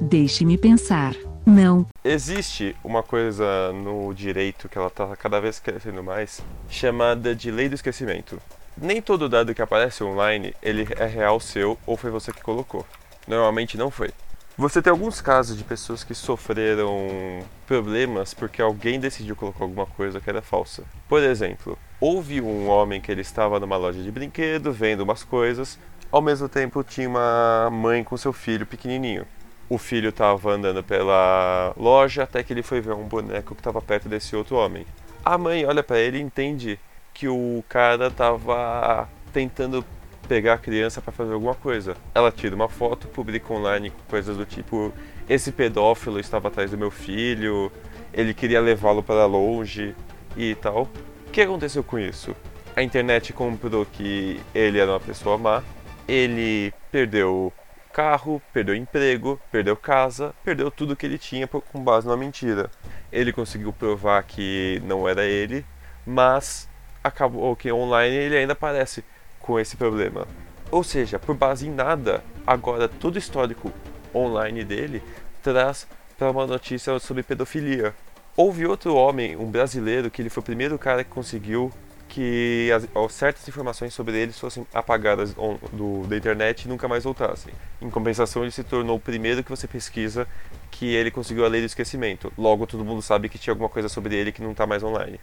Deixe-me 0.00 0.58
pensar. 0.58 1.14
Não. 1.50 1.84
Existe 2.04 2.76
uma 2.84 3.02
coisa 3.02 3.72
no 3.72 4.14
direito 4.14 4.68
que 4.68 4.78
ela 4.78 4.88
tá 4.88 5.16
cada 5.16 5.40
vez 5.40 5.58
crescendo 5.58 6.00
mais, 6.00 6.40
chamada 6.68 7.34
de 7.34 7.50
lei 7.50 7.68
do 7.68 7.74
esquecimento. 7.74 8.40
Nem 8.76 9.02
todo 9.02 9.28
dado 9.28 9.52
que 9.52 9.60
aparece 9.60 10.04
online, 10.04 10.54
ele 10.62 10.86
é 10.96 11.06
real 11.06 11.40
seu 11.40 11.76
ou 11.84 11.96
foi 11.96 12.10
você 12.10 12.32
que 12.32 12.40
colocou. 12.40 12.86
Normalmente 13.26 13.76
não 13.76 13.90
foi. 13.90 14.10
Você 14.56 14.80
tem 14.80 14.92
alguns 14.92 15.20
casos 15.20 15.56
de 15.56 15.64
pessoas 15.64 16.04
que 16.04 16.14
sofreram 16.14 17.42
problemas 17.66 18.32
porque 18.32 18.62
alguém 18.62 19.00
decidiu 19.00 19.34
colocar 19.34 19.64
alguma 19.64 19.86
coisa 19.86 20.20
que 20.20 20.30
era 20.30 20.42
falsa. 20.42 20.84
Por 21.08 21.20
exemplo, 21.20 21.76
houve 22.00 22.40
um 22.40 22.68
homem 22.68 23.00
que 23.00 23.10
ele 23.10 23.22
estava 23.22 23.58
numa 23.58 23.76
loja 23.76 24.00
de 24.00 24.10
brinquedo 24.12 24.72
vendo 24.72 25.00
umas 25.00 25.24
coisas, 25.24 25.78
ao 26.12 26.22
mesmo 26.22 26.48
tempo 26.48 26.84
tinha 26.84 27.08
uma 27.08 27.70
mãe 27.72 28.04
com 28.04 28.16
seu 28.16 28.32
filho 28.32 28.66
pequenininho. 28.66 29.26
O 29.70 29.78
filho 29.78 30.08
estava 30.08 30.50
andando 30.50 30.82
pela 30.82 31.72
loja 31.76 32.24
até 32.24 32.42
que 32.42 32.52
ele 32.52 32.60
foi 32.60 32.80
ver 32.80 32.92
um 32.92 33.06
boneco 33.06 33.54
que 33.54 33.60
estava 33.60 33.80
perto 33.80 34.08
desse 34.08 34.34
outro 34.34 34.56
homem. 34.56 34.84
A 35.24 35.38
mãe 35.38 35.64
olha 35.64 35.80
para 35.80 36.00
ele 36.00 36.18
e 36.18 36.20
entende 36.20 36.76
que 37.14 37.28
o 37.28 37.62
cara 37.68 38.08
estava 38.08 39.08
tentando 39.32 39.84
pegar 40.26 40.54
a 40.54 40.58
criança 40.58 41.00
para 41.00 41.12
fazer 41.12 41.34
alguma 41.34 41.54
coisa. 41.54 41.96
Ela 42.12 42.32
tira 42.32 42.52
uma 42.56 42.68
foto, 42.68 43.06
publica 43.06 43.52
online 43.52 43.92
coisas 44.08 44.36
do 44.36 44.44
tipo: 44.44 44.92
esse 45.28 45.52
pedófilo 45.52 46.18
estava 46.18 46.48
atrás 46.48 46.72
do 46.72 46.78
meu 46.78 46.90
filho, 46.90 47.70
ele 48.12 48.34
queria 48.34 48.60
levá-lo 48.60 49.04
para 49.04 49.24
longe 49.24 49.94
e 50.36 50.56
tal. 50.56 50.88
O 51.28 51.30
que 51.30 51.42
aconteceu 51.42 51.84
com 51.84 51.96
isso? 51.96 52.34
A 52.74 52.82
internet 52.82 53.32
comprou 53.32 53.86
que 53.86 54.40
ele 54.52 54.80
era 54.80 54.90
uma 54.90 54.98
pessoa 54.98 55.38
má, 55.38 55.62
ele 56.08 56.74
perdeu 56.90 57.52
carro, 57.92 58.40
perdeu 58.52 58.74
emprego, 58.74 59.40
perdeu 59.50 59.76
casa, 59.76 60.34
perdeu 60.44 60.70
tudo 60.70 60.96
que 60.96 61.06
ele 61.06 61.18
tinha 61.18 61.46
por- 61.46 61.62
com 61.62 61.82
base 61.82 62.06
numa 62.06 62.16
mentira. 62.16 62.70
Ele 63.12 63.32
conseguiu 63.32 63.72
provar 63.72 64.22
que 64.22 64.80
não 64.84 65.08
era 65.08 65.24
ele, 65.24 65.64
mas 66.06 66.68
acabou 67.02 67.54
que 67.56 67.72
online 67.72 68.14
ele 68.14 68.36
ainda 68.36 68.52
aparece 68.52 69.04
com 69.38 69.58
esse 69.58 69.76
problema. 69.76 70.26
Ou 70.70 70.84
seja, 70.84 71.18
por 71.18 71.34
base 71.34 71.66
em 71.66 71.70
nada, 71.70 72.22
agora 72.46 72.88
todo 72.88 73.18
histórico 73.18 73.72
online 74.14 74.64
dele 74.64 75.02
traz 75.42 75.86
para 76.16 76.30
uma 76.30 76.46
notícia 76.46 76.98
sobre 76.98 77.22
pedofilia. 77.22 77.94
Houve 78.36 78.66
outro 78.66 78.94
homem, 78.94 79.36
um 79.36 79.50
brasileiro, 79.50 80.10
que 80.10 80.22
ele 80.22 80.30
foi 80.30 80.40
o 80.40 80.44
primeiro 80.44 80.78
cara 80.78 81.02
que 81.02 81.10
conseguiu 81.10 81.72
que 82.10 82.70
as, 82.74 82.88
ó, 82.94 83.08
certas 83.08 83.46
informações 83.48 83.94
sobre 83.94 84.18
ele 84.18 84.32
fossem 84.32 84.66
apagadas 84.74 85.32
on- 85.38 85.56
do, 85.72 86.06
da 86.08 86.16
internet 86.16 86.64
e 86.64 86.68
nunca 86.68 86.88
mais 86.88 87.04
voltassem. 87.04 87.52
Em 87.80 87.88
compensação, 87.88 88.42
ele 88.42 88.50
se 88.50 88.64
tornou 88.64 88.96
o 88.96 89.00
primeiro 89.00 89.44
que 89.44 89.50
você 89.50 89.68
pesquisa 89.68 90.26
que 90.72 90.86
ele 90.92 91.10
conseguiu 91.10 91.44
a 91.44 91.48
lei 91.48 91.60
do 91.60 91.66
esquecimento. 91.66 92.32
Logo, 92.36 92.66
todo 92.66 92.84
mundo 92.84 93.00
sabe 93.00 93.28
que 93.28 93.38
tinha 93.38 93.52
alguma 93.52 93.68
coisa 93.68 93.88
sobre 93.88 94.16
ele 94.16 94.32
que 94.32 94.42
não 94.42 94.50
está 94.52 94.66
mais 94.66 94.82
online. 94.82 95.20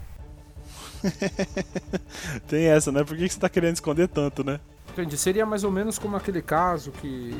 Tem 2.48 2.64
essa, 2.66 2.90
né? 2.90 3.04
Por 3.04 3.16
que 3.16 3.28
você 3.28 3.38
tá 3.38 3.48
querendo 3.48 3.74
esconder 3.74 4.08
tanto, 4.08 4.42
né? 4.42 4.58
Entendi. 4.92 5.16
Seria 5.16 5.44
mais 5.46 5.64
ou 5.64 5.70
menos 5.70 5.98
como 5.98 6.16
aquele 6.16 6.42
caso 6.42 6.90
que, 6.92 7.34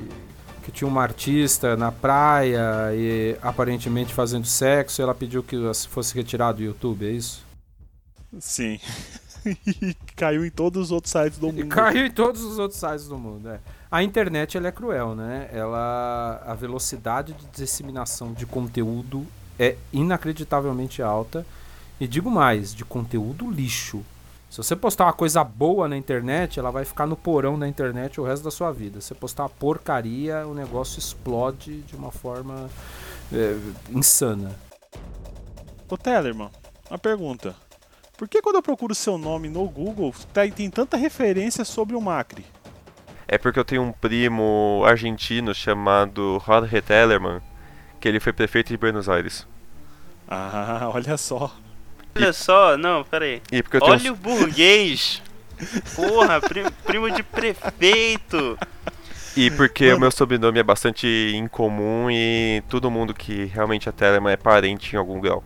que 0.62 0.70
tinha 0.70 0.86
uma 0.86 1.02
artista 1.02 1.76
na 1.76 1.90
praia 1.90 2.62
e 2.94 3.36
aparentemente 3.42 4.12
fazendo 4.14 4.46
sexo 4.46 5.00
e 5.00 5.02
ela 5.02 5.14
pediu 5.14 5.42
que 5.42 5.56
fosse 5.88 6.14
retirado 6.14 6.58
do 6.58 6.64
YouTube, 6.64 7.06
é 7.06 7.10
isso? 7.10 7.44
Sim. 8.38 8.78
E 9.66 9.94
caiu 10.16 10.44
em 10.44 10.50
todos 10.50 10.82
os 10.86 10.90
outros 10.92 11.10
sites 11.12 11.38
do 11.38 11.48
E 11.48 11.52
mundo. 11.52 11.68
caiu 11.68 12.06
em 12.06 12.10
todos 12.10 12.42
os 12.42 12.58
outros 12.58 12.78
sites 12.78 13.08
do 13.08 13.18
mundo. 13.18 13.48
é. 13.48 13.60
A 13.90 14.02
internet 14.02 14.56
ela 14.56 14.68
é 14.68 14.72
cruel, 14.72 15.14
né? 15.14 15.48
Ela, 15.52 16.42
a 16.46 16.54
velocidade 16.54 17.32
de 17.32 17.46
disseminação 17.46 18.32
de 18.34 18.44
conteúdo 18.44 19.26
é 19.58 19.76
inacreditavelmente 19.92 21.02
alta. 21.02 21.46
E 22.00 22.06
digo 22.06 22.30
mais, 22.30 22.74
de 22.74 22.84
conteúdo 22.84 23.50
lixo. 23.50 24.04
Se 24.50 24.56
você 24.58 24.76
postar 24.76 25.04
uma 25.04 25.12
coisa 25.12 25.42
boa 25.44 25.88
na 25.88 25.96
internet, 25.96 26.58
ela 26.58 26.70
vai 26.70 26.84
ficar 26.84 27.06
no 27.06 27.16
porão 27.16 27.58
da 27.58 27.66
internet 27.68 28.20
o 28.20 28.24
resto 28.24 28.44
da 28.44 28.50
sua 28.50 28.70
vida. 28.72 29.00
Se 29.00 29.08
você 29.08 29.14
postar 29.14 29.42
uma 29.44 29.48
porcaria, 29.50 30.46
o 30.46 30.54
negócio 30.54 30.98
explode 30.98 31.80
de 31.82 31.96
uma 31.96 32.10
forma 32.10 32.68
é, 33.32 33.58
insana. 33.90 34.54
Ô 35.90 35.96
Tellerman, 35.96 36.50
uma 36.88 36.98
pergunta. 36.98 37.54
Por 38.18 38.28
que 38.28 38.42
quando 38.42 38.56
eu 38.56 38.62
procuro 38.62 38.94
seu 38.96 39.16
nome 39.16 39.48
no 39.48 39.64
Google, 39.68 40.12
tá- 40.34 40.46
tem 40.48 40.68
tanta 40.68 40.96
referência 40.96 41.64
sobre 41.64 41.94
o 41.94 42.00
Macri? 42.00 42.44
É 43.28 43.38
porque 43.38 43.60
eu 43.60 43.64
tenho 43.64 43.82
um 43.82 43.92
primo 43.92 44.82
argentino 44.84 45.54
chamado 45.54 46.42
Jorge 46.44 46.82
Tellerman, 46.82 47.40
que 48.00 48.08
ele 48.08 48.18
foi 48.18 48.32
prefeito 48.32 48.68
de 48.68 48.76
Buenos 48.76 49.08
Aires. 49.08 49.46
Ah, 50.28 50.90
olha 50.92 51.16
só. 51.16 51.54
Olha 52.16 52.32
só, 52.32 52.76
não, 52.76 53.04
pera 53.04 53.24
aí. 53.24 53.40
E 53.52 53.62
porque 53.62 53.76
eu 53.76 53.80
tenho 53.82 53.92
Olha 53.94 54.12
o 54.12 54.16
burguês. 54.16 55.22
Porra, 55.94 56.40
pri- 56.40 56.68
primo 56.84 57.08
de 57.10 57.22
prefeito. 57.22 58.58
E 59.36 59.48
porque 59.52 59.92
o 59.92 60.00
meu 60.00 60.10
sobrenome 60.10 60.58
é 60.58 60.62
bastante 60.64 61.06
incomum 61.36 62.10
e 62.10 62.62
todo 62.68 62.90
mundo 62.90 63.14
que 63.14 63.44
realmente 63.44 63.88
é 63.88 63.92
Telemann 63.92 64.32
é 64.32 64.36
parente 64.36 64.96
em 64.96 64.98
algum 64.98 65.20
grau. 65.20 65.44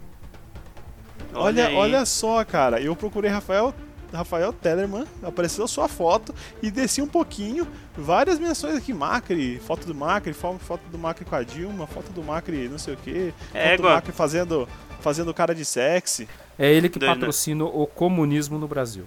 Olha, 1.35 1.69
aí. 1.69 1.75
olha 1.75 2.05
só, 2.05 2.45
cara, 2.45 2.81
eu 2.81 2.95
procurei 2.97 3.31
Rafael 3.31 3.75
Rafael 4.13 4.53
Tellerman, 4.53 5.07
apareceu 5.23 5.65
a 5.65 5.69
sua 5.69 5.89
foto 5.89 6.35
e 6.63 6.71
desci 6.71 7.01
um 7.01 7.07
pouquinho, 7.07 7.67
várias 7.97 8.39
menções 8.39 8.77
aqui, 8.77 8.93
Macri, 8.93 9.59
foto 9.61 9.87
do 9.87 9.95
Macri, 9.95 10.35
fo- 10.35 10.59
foto 10.59 10.83
do 10.91 10.99
Macri 10.99 11.25
com 11.25 11.35
a 11.35 11.43
Dilma, 11.43 11.87
foto 11.87 12.13
do 12.13 12.23
Macri 12.23 12.69
não 12.69 12.77
sei 12.79 12.93
o 12.93 12.97
que, 12.99 13.33
foto 13.33 13.53
do 13.53 13.59
Égua. 13.59 13.95
Macri 13.95 14.13
fazendo, 14.13 14.69
fazendo 15.01 15.33
cara 15.33 15.55
de 15.55 15.65
sexy. 15.65 16.29
É 16.59 16.71
ele 16.71 16.91
que 16.91 16.99
Doido. 16.99 17.15
patrocina 17.15 17.65
o 17.65 17.87
comunismo 17.87 18.59
no 18.59 18.69
Brasil. 18.69 19.07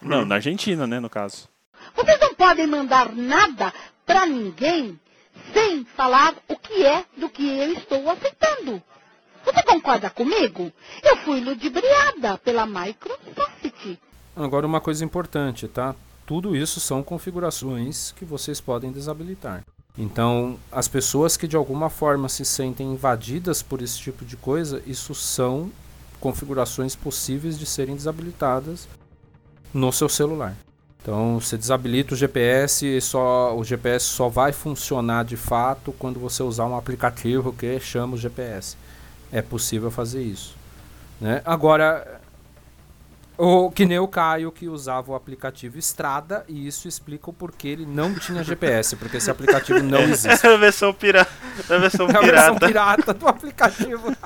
Não, 0.00 0.24
na 0.24 0.36
Argentina, 0.36 0.86
né, 0.86 0.98
no 0.98 1.10
caso. 1.10 1.46
Vocês 1.94 2.18
não 2.18 2.34
podem 2.34 2.66
mandar 2.66 3.12
nada 3.14 3.74
pra 4.06 4.24
ninguém 4.24 4.98
sem 5.52 5.84
falar 5.84 6.34
o 6.48 6.56
que 6.56 6.82
é 6.86 7.04
do 7.16 7.28
que 7.28 7.46
eu 7.46 7.72
estou 7.74 8.08
aceitando. 8.08 8.82
Você 9.48 9.62
concorda 9.62 10.10
comigo? 10.10 10.70
Eu 11.02 11.16
fui 11.18 11.40
ludibriada 11.40 12.36
pela 12.36 12.66
Microsoft. 12.66 13.98
Agora 14.36 14.66
uma 14.66 14.80
coisa 14.80 15.02
importante, 15.02 15.66
tá? 15.66 15.94
Tudo 16.26 16.54
isso 16.54 16.78
são 16.80 17.02
configurações 17.02 18.12
que 18.12 18.26
vocês 18.26 18.60
podem 18.60 18.92
desabilitar. 18.92 19.64
Então, 19.96 20.58
as 20.70 20.86
pessoas 20.86 21.34
que 21.38 21.48
de 21.48 21.56
alguma 21.56 21.88
forma 21.88 22.28
se 22.28 22.44
sentem 22.44 22.92
invadidas 22.92 23.62
por 23.62 23.80
esse 23.80 23.98
tipo 23.98 24.22
de 24.22 24.36
coisa, 24.36 24.82
isso 24.86 25.14
são 25.14 25.72
configurações 26.20 26.94
possíveis 26.94 27.58
de 27.58 27.64
serem 27.64 27.96
desabilitadas 27.96 28.86
no 29.72 29.90
seu 29.90 30.10
celular. 30.10 30.54
Então, 31.00 31.40
você 31.40 31.56
desabilita 31.56 32.12
o 32.12 32.16
GPS 32.16 33.00
só 33.00 33.56
o 33.56 33.64
GPS 33.64 34.04
só 34.04 34.28
vai 34.28 34.52
funcionar 34.52 35.24
de 35.24 35.36
fato 35.36 35.90
quando 35.98 36.20
você 36.20 36.42
usar 36.42 36.66
um 36.66 36.76
aplicativo 36.76 37.50
que 37.50 37.80
chama 37.80 38.14
o 38.14 38.18
GPS. 38.18 38.76
É 39.32 39.42
possível 39.42 39.90
fazer 39.90 40.22
isso, 40.22 40.56
né? 41.20 41.42
Agora, 41.44 42.20
ou 43.36 43.70
que 43.70 43.84
nem 43.86 43.98
o 43.98 44.08
Caio 44.08 44.50
que 44.50 44.68
usava 44.68 45.12
o 45.12 45.14
aplicativo 45.14 45.78
Estrada 45.78 46.44
e 46.48 46.66
isso 46.66 46.88
explica 46.88 47.28
o 47.30 47.32
porquê 47.32 47.68
ele 47.68 47.86
não 47.86 48.14
tinha 48.14 48.42
GPS, 48.42 48.96
porque 48.96 49.18
esse 49.18 49.30
aplicativo 49.30 49.80
não 49.82 50.00
existe. 50.00 50.46
a 50.46 50.56
versão 50.56 50.92
pirata. 50.94 51.30
A 51.70 51.76
versão 51.78 52.08
É 52.08 52.16
a 52.16 52.20
versão 52.20 52.56
pirata. 52.56 52.66
pirata 52.66 53.14
do 53.14 53.28
aplicativo. 53.28 54.12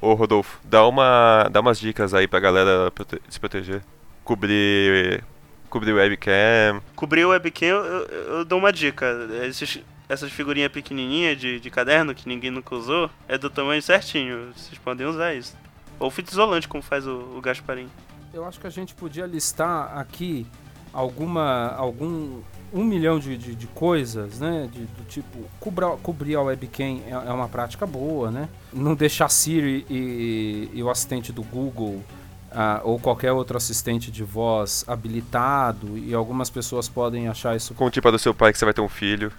Ô 0.00 0.14
Rodolfo, 0.14 0.58
dá, 0.64 0.84
uma, 0.86 1.48
dá 1.50 1.60
umas 1.60 1.78
dicas 1.78 2.12
aí 2.12 2.26
pra 2.26 2.40
galera 2.40 2.90
prote- 2.90 3.22
se 3.28 3.38
proteger. 3.38 3.82
Cobrir, 4.24 5.22
cobrir 5.70 5.92
webcam. 5.92 6.82
Cobrir 6.96 7.24
o 7.24 7.28
webcam, 7.30 7.66
eu, 7.66 7.84
eu- 7.84 8.24
eu 8.38 8.44
dou 8.44 8.58
uma 8.58 8.72
dica. 8.72 9.06
Esses- 9.44 9.80
essas 10.12 10.30
figurinhas 10.30 10.70
pequenininhas 10.70 11.38
de, 11.38 11.58
de 11.58 11.70
caderno 11.70 12.14
que 12.14 12.28
ninguém 12.28 12.50
nunca 12.50 12.74
usou, 12.74 13.08
é 13.26 13.38
do 13.38 13.48
tamanho 13.48 13.80
certinho. 13.80 14.52
Vocês 14.54 14.78
podem 14.78 15.06
usar 15.06 15.34
isso. 15.34 15.56
Ou 15.98 16.10
fita 16.10 16.30
isolante, 16.30 16.68
como 16.68 16.82
faz 16.82 17.06
o, 17.06 17.16
o 17.36 17.40
Gasparim. 17.40 17.88
Eu 18.32 18.44
acho 18.44 18.60
que 18.60 18.66
a 18.66 18.70
gente 18.70 18.94
podia 18.94 19.24
listar 19.24 19.96
aqui 19.96 20.46
alguma 20.92 21.74
algum 21.76 22.42
um 22.72 22.84
milhão 22.84 23.18
de, 23.18 23.36
de, 23.38 23.54
de 23.54 23.66
coisas, 23.68 24.38
né? 24.38 24.68
De, 24.70 24.80
do 24.80 25.04
tipo 25.08 25.38
cobra, 25.58 25.88
cobrir 26.02 26.36
a 26.36 26.42
webcam 26.42 27.00
é, 27.06 27.10
é 27.10 27.32
uma 27.32 27.48
prática 27.48 27.86
boa, 27.86 28.30
né? 28.30 28.48
Não 28.72 28.94
deixar 28.94 29.30
Siri 29.30 29.86
e, 29.88 30.68
e 30.74 30.82
o 30.82 30.90
assistente 30.90 31.32
do 31.32 31.42
Google 31.42 32.02
ah, 32.50 32.82
ou 32.84 32.98
qualquer 32.98 33.32
outro 33.32 33.56
assistente 33.56 34.10
de 34.10 34.22
voz 34.22 34.84
habilitado 34.86 35.96
e 35.96 36.12
algumas 36.12 36.50
pessoas 36.50 36.86
podem 36.86 37.28
achar 37.28 37.56
isso 37.56 37.74
Conte 37.74 38.00
para 38.00 38.16
o 38.16 38.18
seu 38.18 38.34
pai 38.34 38.52
que 38.52 38.58
você 38.58 38.64
vai 38.66 38.74
ter 38.74 38.82
um 38.82 38.88
filho. 38.88 39.32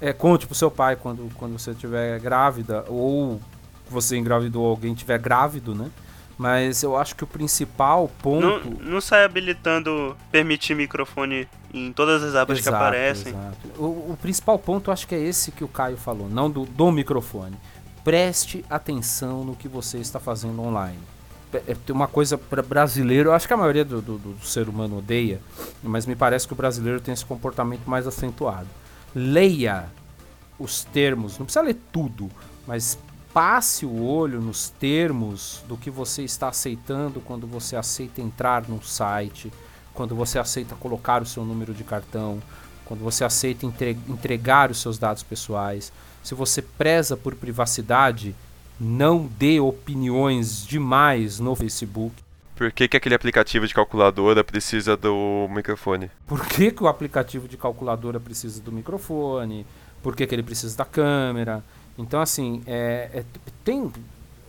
É, 0.00 0.12
conte 0.12 0.46
pro 0.46 0.54
seu 0.54 0.70
pai 0.70 0.96
quando, 0.96 1.30
quando 1.36 1.58
você 1.58 1.72
estiver 1.72 2.18
grávida, 2.20 2.84
ou 2.88 3.40
você 3.88 4.16
engravidou 4.16 4.62
ou 4.64 4.70
alguém 4.70 4.92
estiver 4.92 5.18
grávido, 5.18 5.74
né? 5.74 5.90
Mas 6.38 6.82
eu 6.82 6.96
acho 6.96 7.14
que 7.14 7.22
o 7.22 7.26
principal 7.26 8.10
Não, 8.24 8.60
ponto. 8.60 8.82
não 8.82 8.98
sai 9.00 9.24
habilitando 9.24 10.16
permitir 10.32 10.74
microfone 10.74 11.46
em 11.72 11.92
todas 11.92 12.22
as 12.22 12.34
abas 12.34 12.58
que 12.58 12.66
Exato, 12.66 12.76
aparecem. 12.82 13.32
exato. 13.32 13.68
O, 13.76 14.12
o 14.12 14.18
principal 14.20 14.58
ponto 14.58 14.88
eu 14.88 14.92
acho 14.92 15.06
que 15.06 15.14
é 15.14 15.20
esse 15.20 15.52
que 15.52 15.62
o 15.62 15.68
Caio 15.68 15.98
falou, 15.98 16.30
não 16.30 16.50
do, 16.50 16.64
do 16.64 16.90
microfone. 16.90 17.56
Preste 18.02 18.64
atenção 18.70 19.44
no 19.44 19.54
que 19.54 19.68
você 19.68 19.98
está 19.98 20.18
fazendo 20.18 20.62
online. 20.62 20.98
É, 21.52 21.58
é, 21.68 21.74
tem 21.74 21.94
uma 21.94 22.08
coisa 22.08 22.38
para 22.38 22.62
brasileiro, 22.62 23.28
eu 23.28 23.34
acho 23.34 23.46
que 23.46 23.52
a 23.52 23.56
maioria 23.58 23.84
do, 23.84 24.00
do, 24.00 24.16
do 24.16 24.46
ser 24.46 24.66
humano 24.66 24.96
odeia, 24.98 25.40
mas 25.82 26.06
me 26.06 26.16
parece 26.16 26.46
que 26.46 26.54
o 26.54 26.56
brasileiro 26.56 27.00
tem 27.02 27.12
esse 27.12 27.26
comportamento 27.26 27.82
mais 27.86 28.06
acentuado. 28.06 28.68
Leia 29.14 29.86
os 30.58 30.84
termos, 30.84 31.38
não 31.38 31.46
precisa 31.46 31.64
ler 31.64 31.76
tudo, 31.92 32.30
mas 32.66 32.98
passe 33.32 33.86
o 33.86 34.02
olho 34.02 34.40
nos 34.40 34.70
termos 34.70 35.62
do 35.66 35.76
que 35.76 35.90
você 35.90 36.22
está 36.22 36.48
aceitando 36.48 37.20
quando 37.20 37.46
você 37.46 37.76
aceita 37.76 38.20
entrar 38.20 38.68
num 38.68 38.82
site, 38.82 39.52
quando 39.94 40.14
você 40.14 40.38
aceita 40.38 40.74
colocar 40.74 41.22
o 41.22 41.26
seu 41.26 41.44
número 41.44 41.72
de 41.72 41.84
cartão, 41.84 42.42
quando 42.84 43.00
você 43.00 43.24
aceita 43.24 43.64
entre- 43.64 43.98
entregar 44.08 44.70
os 44.70 44.80
seus 44.80 44.98
dados 44.98 45.22
pessoais. 45.22 45.92
Se 46.22 46.34
você 46.34 46.60
preza 46.60 47.16
por 47.16 47.34
privacidade, 47.34 48.34
não 48.78 49.28
dê 49.38 49.60
opiniões 49.60 50.66
demais 50.66 51.38
no 51.38 51.54
Facebook. 51.54 52.14
Por 52.60 52.70
que, 52.70 52.86
que 52.86 52.94
aquele 52.98 53.14
aplicativo 53.14 53.66
de 53.66 53.72
calculadora 53.72 54.44
precisa 54.44 54.94
do 54.94 55.48
microfone? 55.48 56.10
Por 56.26 56.46
que, 56.46 56.70
que 56.70 56.82
o 56.84 56.88
aplicativo 56.88 57.48
de 57.48 57.56
calculadora 57.56 58.20
precisa 58.20 58.60
do 58.60 58.70
microfone? 58.70 59.64
Por 60.02 60.14
que, 60.14 60.26
que 60.26 60.34
ele 60.34 60.42
precisa 60.42 60.76
da 60.76 60.84
câmera? 60.84 61.64
Então, 61.96 62.20
assim, 62.20 62.62
é, 62.66 63.08
é- 63.14 63.24
tem, 63.64 63.90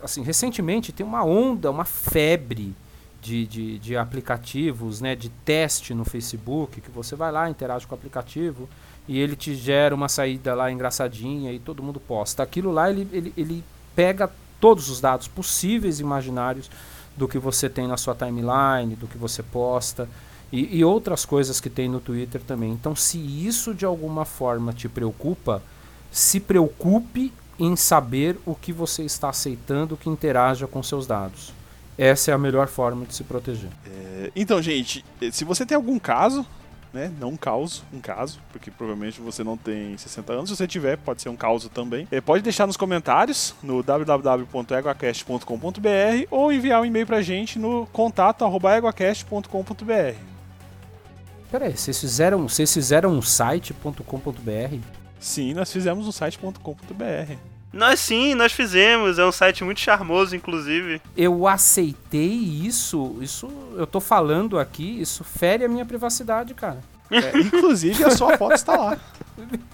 assim, 0.04 0.24
recentemente 0.24 0.92
tem 0.92 1.06
uma 1.06 1.24
onda, 1.24 1.72
uma 1.72 1.86
febre 1.86 2.76
de, 3.22 3.48
de, 3.48 3.80
de 3.80 3.96
aplicativos, 3.96 5.00
né, 5.00 5.16
de 5.16 5.30
teste 5.30 5.94
no 5.94 6.04
Facebook, 6.04 6.82
que 6.82 6.92
você 6.92 7.16
vai 7.16 7.32
lá, 7.32 7.50
interage 7.50 7.88
com 7.88 7.96
o 7.96 7.98
aplicativo 7.98 8.68
e 9.08 9.20
ele 9.20 9.38
te 9.38 9.56
gera 9.56 9.96
uma 9.96 10.10
saída 10.10 10.54
lá 10.54 10.70
engraçadinha 10.70 11.54
e 11.54 11.60
todo 11.60 11.82
mundo 11.82 12.02
posta. 12.02 12.44
Aquilo 12.44 12.74
lá, 12.74 12.90
ele, 12.90 13.08
ele, 13.14 13.34
ele 13.38 13.64
pega 13.96 14.30
todos 14.60 14.90
os 14.90 15.00
dados 15.00 15.30
possíveis 15.30 16.02
imaginários 16.02 16.70
do 17.22 17.28
que 17.28 17.38
você 17.38 17.70
tem 17.70 17.88
na 17.88 17.98
sua 17.98 18.16
timeline, 18.16 18.96
do 18.96 19.08
que 19.08 19.16
você 19.16 19.44
posta 19.44 20.10
e, 20.52 20.80
e 20.80 20.84
outras 20.84 21.24
coisas 21.24 21.62
que 21.62 21.70
tem 21.70 21.88
no 21.88 22.00
Twitter 22.00 22.42
também. 22.42 22.72
Então, 22.72 22.96
se 22.96 23.20
isso 23.20 23.76
de 23.76 23.86
alguma 23.86 24.26
forma 24.26 24.74
te 24.74 24.90
preocupa, 24.90 25.62
se 26.12 26.40
preocupe 26.40 27.32
em 27.60 27.76
saber 27.76 28.40
o 28.44 28.56
que 28.56 28.74
você 28.74 29.04
está 29.04 29.30
aceitando 29.30 29.96
que 29.96 30.10
interaja 30.10 30.66
com 30.66 30.82
seus 30.82 31.06
dados. 31.06 31.54
Essa 31.96 32.32
é 32.32 32.34
a 32.34 32.40
melhor 32.40 32.68
forma 32.68 33.06
de 33.06 33.14
se 33.14 33.24
proteger. 33.24 33.70
É, 33.86 34.32
Então, 34.36 34.60
gente, 34.60 35.06
se 35.32 35.46
você 35.46 35.64
tem 35.64 35.76
algum 35.76 36.00
caso, 36.00 36.44
né? 36.94 37.12
Não 37.20 37.30
um 37.30 37.38
caos, 37.38 37.84
um 37.94 38.00
caso, 38.00 38.40
porque 38.52 38.70
provavelmente 38.70 39.20
você 39.22 39.44
não 39.44 39.58
tem 39.58 39.98
60 39.98 40.34
anos. 40.34 40.50
Se 40.50 40.56
você 40.56 40.68
tiver, 40.68 40.98
pode 40.98 41.22
ser 41.22 41.30
um 41.30 41.36
caos 41.36 41.68
também. 41.70 42.08
É, 42.12 42.22
pode 42.22 42.44
deixar 42.44 42.68
nos 42.68 42.78
comentários 42.78 43.56
no 43.64 43.82
www.eguacast.com.br 43.82 46.28
ou 46.30 46.52
enviar 46.52 46.82
um 46.82 46.86
e-mail 46.86 47.08
pra 47.08 47.22
gente 47.22 47.58
no 47.60 47.86
contato@eguacast.com.br. 47.88 50.16
Peraí, 51.50 51.78
vocês 51.78 51.98
fizeram, 52.00 52.48
vocês 52.48 52.74
fizeram 52.74 53.12
um 53.12 53.22
site.com.br? 53.22 54.80
Sim, 55.20 55.54
nós 55.54 55.70
fizemos 55.72 56.08
um 56.08 56.12
site.com.br. 56.12 57.51
Nós 57.74 58.00
sim, 58.00 58.36
nós 58.36 58.52
fizemos. 58.52 59.18
É 59.18 59.26
um 59.26 59.32
site 59.32 59.64
muito 59.64 59.80
charmoso, 59.80 60.36
inclusive. 60.36 61.02
Eu 61.16 61.48
aceitei 61.48 62.28
isso, 62.28 63.18
isso 63.22 63.48
eu 63.76 63.88
tô 63.88 64.00
falando 64.00 64.60
aqui, 64.60 65.00
isso 65.02 65.24
fere 65.24 65.64
a 65.66 65.70
minha 65.70 65.86
privacidade, 65.86 66.54
cara. 66.54 66.80
É, 67.10 67.38
inclusive, 67.40 68.04
a 68.04 68.12
sua 68.12 68.38
foto 68.38 68.54
está 68.56 68.76
lá. 68.76 68.98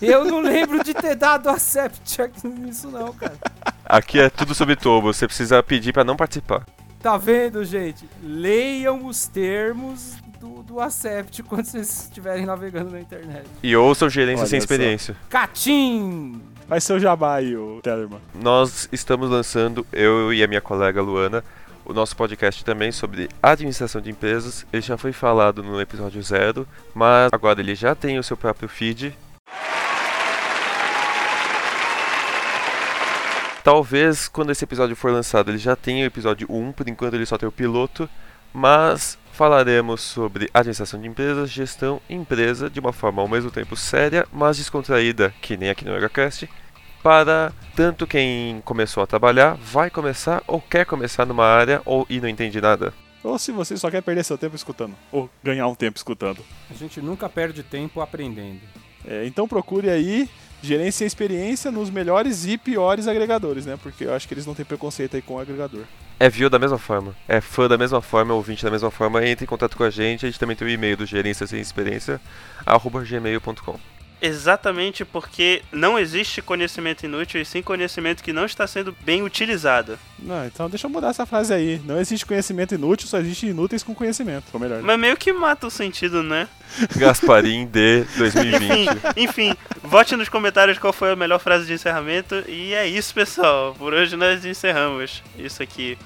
Eu 0.00 0.24
não 0.24 0.40
lembro 0.40 0.82
de 0.82 0.94
ter 0.94 1.14
dado 1.14 1.48
accept 1.48 2.18
nisso 2.44 2.88
não, 2.88 3.12
cara. 3.12 3.36
Aqui 3.84 4.18
é 4.20 4.30
tudo 4.30 4.54
sobre 4.54 4.74
tobo, 4.76 5.12
você 5.12 5.26
precisa 5.26 5.62
pedir 5.62 5.92
pra 5.92 6.04
não 6.04 6.16
participar. 6.16 6.64
Tá 7.00 7.16
vendo, 7.16 7.64
gente? 7.64 8.08
Leiam 8.22 9.06
os 9.06 9.26
termos 9.26 10.16
do, 10.40 10.62
do 10.62 10.80
accept 10.80 11.42
quando 11.44 11.64
vocês 11.64 12.04
estiverem 12.04 12.46
navegando 12.46 12.90
na 12.90 13.00
internet. 13.00 13.46
E 13.62 13.76
ouçam 13.76 14.08
gerência 14.08 14.42
Olha 14.42 14.48
sem 14.48 14.60
só. 14.60 14.64
experiência. 14.64 15.16
Catim! 15.28 16.40
Vai 16.68 16.82
ser 16.82 16.92
o 16.92 17.00
jabá 17.00 17.36
aí, 17.36 17.56
o 17.56 17.80
Tellerman. 17.82 18.20
Nós 18.34 18.90
estamos 18.92 19.30
lançando, 19.30 19.86
eu 19.90 20.34
e 20.34 20.44
a 20.44 20.46
minha 20.46 20.60
colega 20.60 21.00
Luana, 21.00 21.42
o 21.82 21.94
nosso 21.94 22.14
podcast 22.14 22.62
também 22.62 22.92
sobre 22.92 23.26
administração 23.42 24.02
de 24.02 24.10
empresas. 24.10 24.66
Ele 24.70 24.82
já 24.82 24.98
foi 24.98 25.10
falado 25.14 25.62
no 25.62 25.80
episódio 25.80 26.22
zero, 26.22 26.68
mas 26.94 27.30
agora 27.32 27.62
ele 27.62 27.74
já 27.74 27.94
tem 27.94 28.18
o 28.18 28.22
seu 28.22 28.36
próprio 28.36 28.68
feed. 28.68 29.16
Talvez 33.64 34.28
quando 34.28 34.52
esse 34.52 34.62
episódio 34.62 34.94
for 34.94 35.10
lançado 35.10 35.50
ele 35.50 35.58
já 35.58 35.74
tenha 35.74 36.04
o 36.04 36.06
episódio 36.06 36.46
1, 36.50 36.72
por 36.72 36.86
enquanto 36.86 37.14
ele 37.14 37.24
só 37.24 37.38
tem 37.38 37.48
o 37.48 37.52
piloto, 37.52 38.06
mas 38.52 39.18
falaremos 39.38 40.00
sobre 40.00 40.50
administração 40.52 41.00
de 41.00 41.06
empresas, 41.06 41.48
gestão 41.48 42.02
e 42.10 42.14
empresa 42.14 42.68
de 42.68 42.80
uma 42.80 42.92
forma 42.92 43.22
ao 43.22 43.28
mesmo 43.28 43.52
tempo 43.52 43.76
séria, 43.76 44.26
mas 44.32 44.56
descontraída, 44.56 45.32
que 45.40 45.56
nem 45.56 45.70
aqui 45.70 45.84
no 45.84 45.96
EgaCast, 45.96 46.50
para 47.04 47.52
tanto 47.76 48.04
quem 48.04 48.60
começou 48.64 49.00
a 49.00 49.06
trabalhar, 49.06 49.54
vai 49.54 49.90
começar 49.90 50.42
ou 50.44 50.60
quer 50.60 50.84
começar 50.84 51.24
numa 51.24 51.44
área 51.44 51.80
ou 51.84 52.04
e 52.10 52.20
não 52.20 52.28
entende 52.28 52.60
nada. 52.60 52.92
Ou 53.22 53.38
se 53.38 53.52
você 53.52 53.76
só 53.76 53.88
quer 53.88 54.02
perder 54.02 54.24
seu 54.24 54.36
tempo 54.36 54.56
escutando, 54.56 54.96
ou 55.12 55.30
ganhar 55.40 55.68
um 55.68 55.74
tempo 55.76 55.96
escutando. 55.96 56.44
A 56.68 56.74
gente 56.74 57.00
nunca 57.00 57.28
perde 57.28 57.62
tempo 57.62 58.00
aprendendo. 58.00 58.62
É, 59.06 59.24
então 59.24 59.46
procure 59.46 59.88
aí 59.88 60.28
gerência 60.60 61.04
e 61.04 61.06
experiência 61.06 61.70
nos 61.70 61.90
melhores 61.90 62.44
e 62.44 62.58
piores 62.58 63.06
agregadores, 63.06 63.66
né? 63.66 63.78
Porque 63.80 64.02
eu 64.02 64.14
acho 64.14 64.26
que 64.26 64.34
eles 64.34 64.46
não 64.46 64.54
têm 64.56 64.64
preconceito 64.64 65.14
aí 65.14 65.22
com 65.22 65.34
o 65.34 65.38
agregador. 65.38 65.84
É 66.20 66.28
view 66.28 66.50
da 66.50 66.58
mesma 66.58 66.78
forma, 66.78 67.14
é 67.28 67.40
fã 67.40 67.68
da 67.68 67.78
mesma 67.78 68.02
forma, 68.02 68.32
é 68.32 68.36
ouvinte 68.36 68.64
da 68.64 68.70
mesma 68.72 68.90
forma, 68.90 69.24
entre 69.24 69.44
em 69.44 69.46
contato 69.46 69.76
com 69.76 69.84
a 69.84 69.90
gente, 69.90 70.26
a 70.26 70.28
gente 70.28 70.40
também 70.40 70.56
tem 70.56 70.66
o 70.66 70.70
e-mail 70.70 70.96
do 70.96 71.06
gerência 71.06 71.46
sem 71.46 71.60
experiência, 71.60 72.20
arroba 72.66 73.04
gmail.com. 73.04 73.78
Exatamente 74.20 75.04
porque 75.04 75.62
não 75.70 75.98
existe 75.98 76.42
conhecimento 76.42 77.04
inútil 77.04 77.40
e 77.40 77.44
sim 77.44 77.62
conhecimento 77.62 78.22
que 78.22 78.32
não 78.32 78.44
está 78.44 78.66
sendo 78.66 78.94
bem 79.04 79.22
utilizado. 79.22 79.98
Não, 80.18 80.44
então 80.44 80.68
deixa 80.68 80.86
eu 80.86 80.90
mudar 80.90 81.10
essa 81.10 81.24
frase 81.24 81.54
aí. 81.54 81.80
Não 81.84 82.00
existe 82.00 82.26
conhecimento 82.26 82.74
inútil, 82.74 83.06
só 83.06 83.18
existe 83.18 83.46
inúteis 83.46 83.82
com 83.84 83.94
conhecimento. 83.94 84.44
Ou 84.52 84.58
melhor. 84.58 84.78
né? 84.78 84.82
Mas 84.84 84.98
meio 84.98 85.16
que 85.16 85.32
mata 85.32 85.66
o 85.68 85.70
sentido, 85.70 86.22
né? 86.22 86.48
Gasparim 86.96 87.66
de 87.66 88.00
Enfim, 88.18 88.18
2020. 88.18 88.90
enfim, 89.16 89.54
vote 89.82 90.16
nos 90.16 90.28
comentários 90.28 90.78
qual 90.78 90.92
foi 90.92 91.12
a 91.12 91.16
melhor 91.16 91.38
frase 91.38 91.66
de 91.66 91.72
encerramento. 91.74 92.42
E 92.48 92.74
é 92.74 92.86
isso, 92.86 93.14
pessoal. 93.14 93.74
Por 93.78 93.94
hoje 93.94 94.16
nós 94.16 94.44
encerramos 94.44 95.22
isso 95.38 95.62
aqui. 95.62 95.96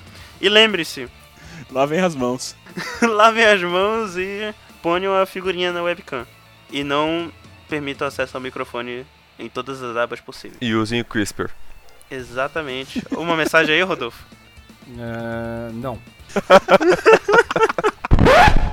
E 0.40 0.48
lembre-se, 0.48 1.08
Lavem 1.70 2.00
as 2.00 2.14
mãos. 2.14 2.54
lavem 3.00 3.44
as 3.44 3.62
mãos 3.62 4.16
e 4.18 4.54
ponham 4.82 5.14
a 5.14 5.24
figurinha 5.24 5.72
na 5.72 5.82
webcam. 5.82 6.26
E 6.70 6.84
não 6.84 7.32
permitam 7.72 8.06
acesso 8.06 8.36
ao 8.36 8.40
microfone 8.42 9.06
em 9.38 9.48
todas 9.48 9.82
as 9.82 9.96
abas 9.96 10.20
possíveis. 10.20 10.58
E 10.60 10.74
usem 10.74 11.00
o 11.00 11.04
CRISPR. 11.06 11.50
Exatamente. 12.10 13.02
Uma 13.12 13.34
mensagem 13.34 13.74
aí, 13.74 13.80
Rodolfo? 13.80 14.22
É, 14.98 15.72
não. 15.72 15.98